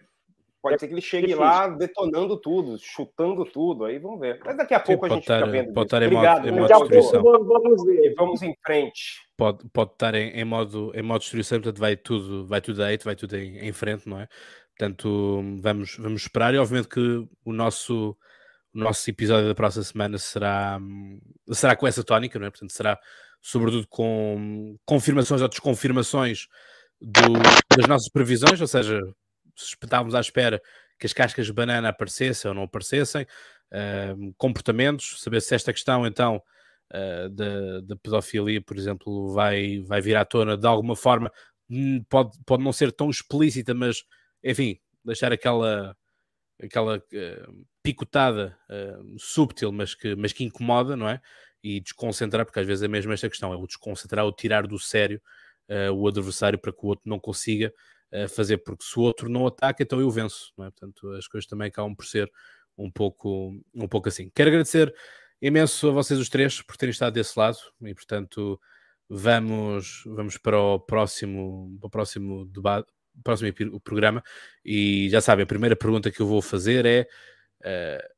pode 0.62 0.74
é 0.76 0.78
ser 0.78 0.88
que 0.88 0.94
ele 0.94 1.00
chegue 1.00 1.26
difícil. 1.28 1.44
lá 1.44 1.68
detonando 1.68 2.36
tudo, 2.40 2.78
chutando 2.78 3.44
tudo, 3.44 3.84
aí 3.84 3.98
vamos 3.98 4.20
ver. 4.20 4.40
Mas 4.44 4.56
daqui 4.56 4.74
a 4.74 4.80
pouco 4.80 5.06
Sim, 5.06 5.12
a 5.12 5.14
gente 5.14 5.22
estar, 5.22 5.38
fica 5.38 5.50
vendo. 5.50 5.72
Pode 5.72 5.86
estar 5.86 6.02
em 6.02 6.10
modo, 6.10 6.48
em 6.48 6.52
modo 6.52 6.68
destruição. 6.68 7.22
Vamos, 7.22 7.84
ver. 7.84 8.14
vamos 8.16 8.42
em 8.42 8.54
frente. 8.64 9.00
Pode, 9.36 9.68
pode 9.72 9.92
estar 9.92 10.14
em, 10.14 10.30
em, 10.30 10.44
modo, 10.44 10.92
em 10.94 11.02
modo 11.02 11.20
destruição, 11.20 11.58
portanto 11.58 11.78
vai 11.78 11.96
tudo, 11.96 12.46
vai 12.46 12.60
tudo 12.60 12.82
a 12.82 12.88
vai 13.04 13.16
tudo 13.16 13.36
em, 13.36 13.58
em 13.58 13.72
frente, 13.72 14.08
não 14.08 14.20
é? 14.20 14.28
Portanto, 14.76 15.42
vamos, 15.60 15.96
vamos 15.98 16.22
esperar 16.22 16.54
e 16.54 16.58
obviamente 16.58 16.88
que 16.88 17.00
o 17.44 17.52
nosso, 17.52 18.16
o 18.72 18.78
nosso 18.78 19.10
episódio 19.10 19.48
da 19.48 19.54
próxima 19.54 19.82
semana 19.82 20.18
será, 20.18 20.78
será 21.50 21.74
com 21.74 21.86
essa 21.86 22.04
tónica, 22.04 22.38
não 22.38 22.46
é? 22.46 22.50
Portanto, 22.50 22.72
será 22.72 22.98
sobretudo 23.40 23.86
com 23.88 24.76
confirmações 24.84 25.42
ou 25.42 25.48
desconfirmações 25.48 26.46
do, 27.00 27.32
das 27.76 27.86
nossas 27.88 28.08
previsões, 28.08 28.60
ou 28.60 28.66
seja, 28.66 29.00
se 29.00 29.27
estávamos 29.60 30.14
à 30.14 30.20
espera 30.20 30.60
que 30.98 31.06
as 31.06 31.12
cascas 31.12 31.46
de 31.46 31.52
banana 31.52 31.88
aparecessem 31.88 32.48
ou 32.48 32.54
não 32.54 32.64
aparecessem, 32.64 33.26
uh, 33.72 34.34
comportamentos, 34.36 35.20
saber 35.22 35.40
se 35.40 35.54
esta 35.54 35.72
questão 35.72 36.06
então 36.06 36.42
uh, 36.92 37.28
da, 37.30 37.80
da, 37.82 37.96
pedofilia, 37.96 38.60
por 38.60 38.76
exemplo, 38.76 39.32
vai, 39.32 39.80
vai 39.80 40.00
vir 40.00 40.16
à 40.16 40.24
tona 40.24 40.56
de 40.56 40.66
alguma 40.66 40.96
forma, 40.96 41.30
hum, 41.70 42.04
pode, 42.08 42.36
pode 42.44 42.64
não 42.64 42.72
ser 42.72 42.92
tão 42.92 43.10
explícita, 43.10 43.74
mas 43.74 44.04
enfim, 44.42 44.78
deixar 45.04 45.32
aquela 45.32 45.96
aquela 46.60 46.98
uh, 46.98 47.66
picotada 47.82 48.58
uh, 48.68 49.72
mas 49.72 49.94
que, 49.94 50.16
mas 50.16 50.32
que 50.32 50.44
incomoda, 50.44 50.96
não 50.96 51.08
é? 51.08 51.20
E 51.62 51.80
desconcentrar, 51.80 52.44
porque 52.44 52.58
às 52.58 52.66
vezes 52.66 52.82
é 52.82 52.88
mesmo 52.88 53.12
esta 53.12 53.28
questão, 53.28 53.52
é 53.52 53.56
o 53.56 53.66
desconcentrar, 53.66 54.24
o 54.24 54.32
tirar 54.32 54.66
do 54.66 54.78
sério 54.78 55.20
o 55.94 56.08
adversário 56.08 56.58
para 56.58 56.72
que 56.72 56.78
o 56.82 56.86
outro 56.86 57.02
não 57.04 57.20
consiga 57.20 57.70
fazer, 58.28 58.58
porque 58.58 58.84
se 58.84 58.98
o 58.98 59.02
outro 59.02 59.28
não 59.28 59.46
ataca, 59.46 59.82
então 59.82 60.00
eu 60.00 60.10
venço, 60.10 60.52
não 60.56 60.64
é? 60.64 60.70
Portanto, 60.70 61.10
as 61.12 61.26
coisas 61.26 61.46
também 61.46 61.68
acabam 61.68 61.94
por 61.94 62.06
ser 62.06 62.30
um 62.76 62.90
pouco, 62.90 63.60
um 63.74 63.88
pouco 63.88 64.08
assim. 64.08 64.30
Quero 64.34 64.48
agradecer 64.48 64.94
imenso 65.42 65.88
a 65.88 65.92
vocês 65.92 66.18
os 66.18 66.28
três 66.28 66.62
por 66.62 66.76
terem 66.76 66.90
estado 66.90 67.14
desse 67.14 67.38
lado 67.38 67.58
e, 67.82 67.94
portanto, 67.94 68.60
vamos, 69.08 70.02
vamos 70.06 70.38
para 70.38 70.58
o 70.58 70.80
próximo, 70.80 71.76
para 71.80 71.86
o 71.86 71.90
próximo 71.90 72.46
debate, 72.46 72.88
próximo 73.22 73.80
programa. 73.80 74.22
E 74.64 75.08
já 75.10 75.20
sabem, 75.20 75.42
a 75.42 75.46
primeira 75.46 75.76
pergunta 75.76 76.10
que 76.10 76.20
eu 76.20 76.26
vou 76.26 76.42
fazer 76.42 76.86
é. 76.86 77.08
Uh, 77.60 78.17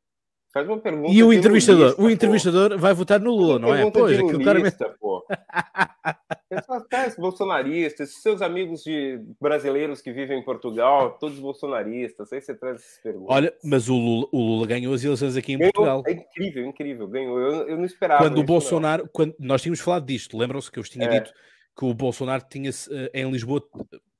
Faz 0.52 0.66
uma 0.66 0.78
pergunta. 0.78 1.12
E 1.12 1.22
o 1.22 1.32
entrevistador? 1.32 1.94
O 1.96 2.10
entrevistador 2.10 2.70
pô. 2.70 2.78
vai 2.78 2.92
votar 2.92 3.20
no 3.20 3.30
Lula, 3.30 3.58
não 3.58 3.74
é? 3.74 3.88
Pois, 3.90 4.18
aquilo 4.18 4.42
claramente. 4.42 4.76
Pô. 4.98 5.24
Caras 6.90 7.14
bolsonaristas, 7.14 8.20
seus 8.20 8.42
amigos 8.42 8.82
de 8.82 9.20
brasileiros 9.40 10.02
que 10.02 10.12
vivem 10.12 10.40
em 10.40 10.44
Portugal, 10.44 11.16
todos 11.20 11.38
bolsonaristas, 11.38 12.32
aí 12.32 12.40
você 12.40 12.52
traz 12.52 12.80
essas 12.80 13.00
perguntas. 13.00 13.28
Olha, 13.28 13.54
mas 13.62 13.88
o 13.88 13.94
Lula, 13.94 14.26
o 14.32 14.38
Lula 14.38 14.66
ganhou 14.66 14.92
as 14.92 15.04
eleições 15.04 15.36
aqui 15.36 15.52
em 15.52 15.58
ganhou, 15.58 15.72
Portugal. 15.72 16.02
É 16.06 16.12
incrível, 16.12 16.66
incrível, 16.66 17.06
ganhou. 17.06 17.38
Eu, 17.38 17.68
eu 17.68 17.76
não 17.76 17.84
esperava. 17.84 18.24
Quando 18.24 18.38
o 18.38 18.44
Bolsonaro, 18.44 19.04
não. 19.04 19.10
quando 19.12 19.34
nós 19.38 19.62
tínhamos 19.62 19.78
falado 19.78 20.04
disto, 20.04 20.36
lembram-se 20.36 20.70
que 20.70 20.80
eu 20.80 20.82
vos 20.82 20.90
tinha 20.90 21.06
é. 21.06 21.20
dito 21.20 21.32
que 21.78 21.84
o 21.84 21.94
Bolsonaro 21.94 22.42
tinha 22.50 22.70
eh, 22.70 23.10
em 23.14 23.30
Lisboa 23.30 23.62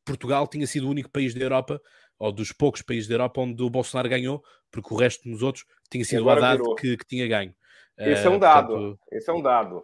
Portugal 0.04 0.46
tinha 0.46 0.66
sido 0.66 0.86
o 0.86 0.90
único 0.90 1.10
país 1.10 1.34
da 1.34 1.40
Europa, 1.40 1.80
ou 2.18 2.32
dos 2.32 2.52
poucos 2.52 2.82
países 2.82 3.08
da 3.08 3.14
Europa, 3.14 3.40
onde 3.40 3.62
o 3.62 3.70
Bolsonaro 3.70 4.08
ganhou, 4.08 4.42
porque 4.70 4.92
o 4.92 4.96
resto 4.96 5.28
dos 5.28 5.42
outros 5.42 5.64
tinha 5.90 6.04
sido 6.04 6.24
o 6.24 6.30
Haddad 6.30 6.62
que, 6.78 6.96
que, 6.96 7.06
tinha 7.06 7.26
ganho. 7.26 7.54
Esse 7.98 8.26
é 8.26 8.30
um 8.30 8.38
dado. 8.38 8.68
Portanto, 8.68 8.98
Esse 9.12 9.30
é 9.30 9.32
um 9.32 9.42
dado. 9.42 9.78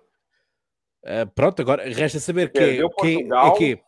Uh, 1.04 1.26
pronto, 1.34 1.60
agora 1.60 1.88
resta 1.88 2.18
saber 2.18 2.50
que, 2.50 2.58
é, 2.58 2.88
quem 3.00 3.28
é 3.30 3.50
que. 3.56 3.80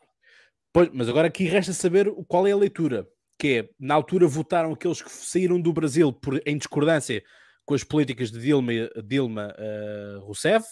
Pois, 0.72 0.90
mas 0.92 1.08
agora 1.08 1.28
aqui 1.28 1.44
resta 1.44 1.72
saber 1.72 2.12
qual 2.26 2.46
é 2.46 2.52
a 2.52 2.56
leitura. 2.56 3.06
Que 3.38 3.58
é, 3.58 3.68
na 3.78 3.94
altura 3.94 4.26
votaram 4.26 4.72
aqueles 4.72 5.00
que 5.00 5.10
saíram 5.10 5.60
do 5.60 5.72
Brasil 5.72 6.12
por, 6.12 6.40
em 6.44 6.58
discordância 6.58 7.22
com 7.64 7.74
as 7.74 7.84
políticas 7.84 8.30
de 8.30 8.40
Dilma, 8.40 8.72
Dilma 9.04 9.54
uh, 9.58 10.20
Rousseff, 10.20 10.66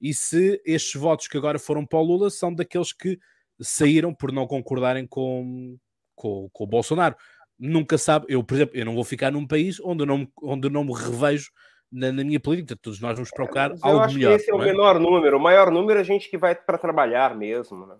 e 0.00 0.14
se 0.14 0.60
estes 0.64 1.00
votos 1.00 1.28
que 1.28 1.36
agora 1.36 1.58
foram 1.58 1.84
para 1.84 1.98
o 1.98 2.02
Lula 2.02 2.30
são 2.30 2.54
daqueles 2.54 2.92
que 2.92 3.18
saíram 3.60 4.14
por 4.14 4.32
não 4.32 4.46
concordarem 4.46 5.06
com, 5.06 5.76
com, 6.14 6.48
com 6.52 6.64
o 6.64 6.66
Bolsonaro. 6.66 7.16
Nunca 7.58 7.98
sabe, 7.98 8.26
eu, 8.28 8.44
por 8.44 8.54
exemplo, 8.54 8.76
eu 8.76 8.84
não 8.84 8.94
vou 8.94 9.04
ficar 9.04 9.32
num 9.32 9.46
país 9.46 9.80
onde 9.80 10.02
eu 10.02 10.06
não, 10.06 10.28
onde 10.40 10.68
eu 10.68 10.70
não 10.70 10.84
me 10.84 10.92
revejo 10.92 11.50
na, 11.90 12.12
na, 12.12 12.22
minha 12.22 12.38
política. 12.38 12.76
Todos 12.80 13.00
nós 13.00 13.14
vamos 13.14 13.30
procurar 13.30 13.70
Mas 13.70 13.82
algo 13.82 14.12
melhor. 14.12 14.36
esse 14.36 14.50
é 14.50 14.54
o 14.54 14.62
é? 14.62 14.66
menor 14.66 15.00
número. 15.00 15.38
O 15.38 15.40
maior 15.40 15.70
número 15.70 15.98
é 15.98 16.02
a 16.02 16.04
gente 16.04 16.30
que 16.30 16.38
vai 16.38 16.54
para 16.54 16.78
trabalhar 16.78 17.34
mesmo. 17.34 17.86
Né? 17.86 17.96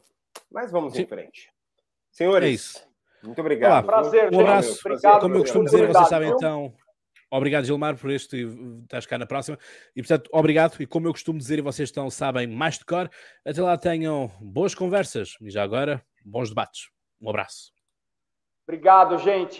Mas 0.51 0.71
vamos 0.71 0.95
Sim. 0.95 1.03
em 1.03 1.07
frente. 1.07 1.51
Senhores, 2.11 2.49
é 2.49 2.51
isso. 2.53 2.87
muito 3.23 3.41
obrigado. 3.41 3.73
Olá, 3.73 3.83
prazer, 3.83 4.33
um 4.33 4.41
abraço. 4.41 4.81
Obrigado, 4.85 5.21
como 5.21 5.35
eu 5.35 5.41
costumo 5.41 5.65
dizer, 5.65 5.77
obrigado, 5.77 6.03
vocês 6.03 6.09
sabem 6.09 6.31
então. 6.31 6.75
Obrigado, 7.31 7.65
Gilmar, 7.65 7.97
por 7.97 8.11
este. 8.11 8.49
Estás 8.85 9.07
cá 9.07 9.19
na 9.19 9.27
próxima. 9.27 9.59
E, 9.95 10.01
portanto, 10.01 10.31
obrigado. 10.33 10.81
E 10.81 10.87
como 10.87 11.07
eu 11.07 11.13
costumo 11.13 11.39
dizer, 11.39 11.59
e 11.59 11.63
vocês 11.63 11.89
estão, 11.89 12.09
sabem 12.11 12.47
mais 12.47 12.79
de 12.79 12.85
cor, 12.85 13.11
até 13.45 13.61
lá 13.61 13.77
tenham 13.77 14.31
boas 14.41 14.75
conversas 14.75 15.37
e 15.41 15.51
já 15.51 15.63
agora, 15.63 16.03
bons 16.25 16.49
debates. 16.49 16.89
Um 17.21 17.29
abraço. 17.29 17.78
Obrigado, 18.69 19.17
gente. 19.17 19.57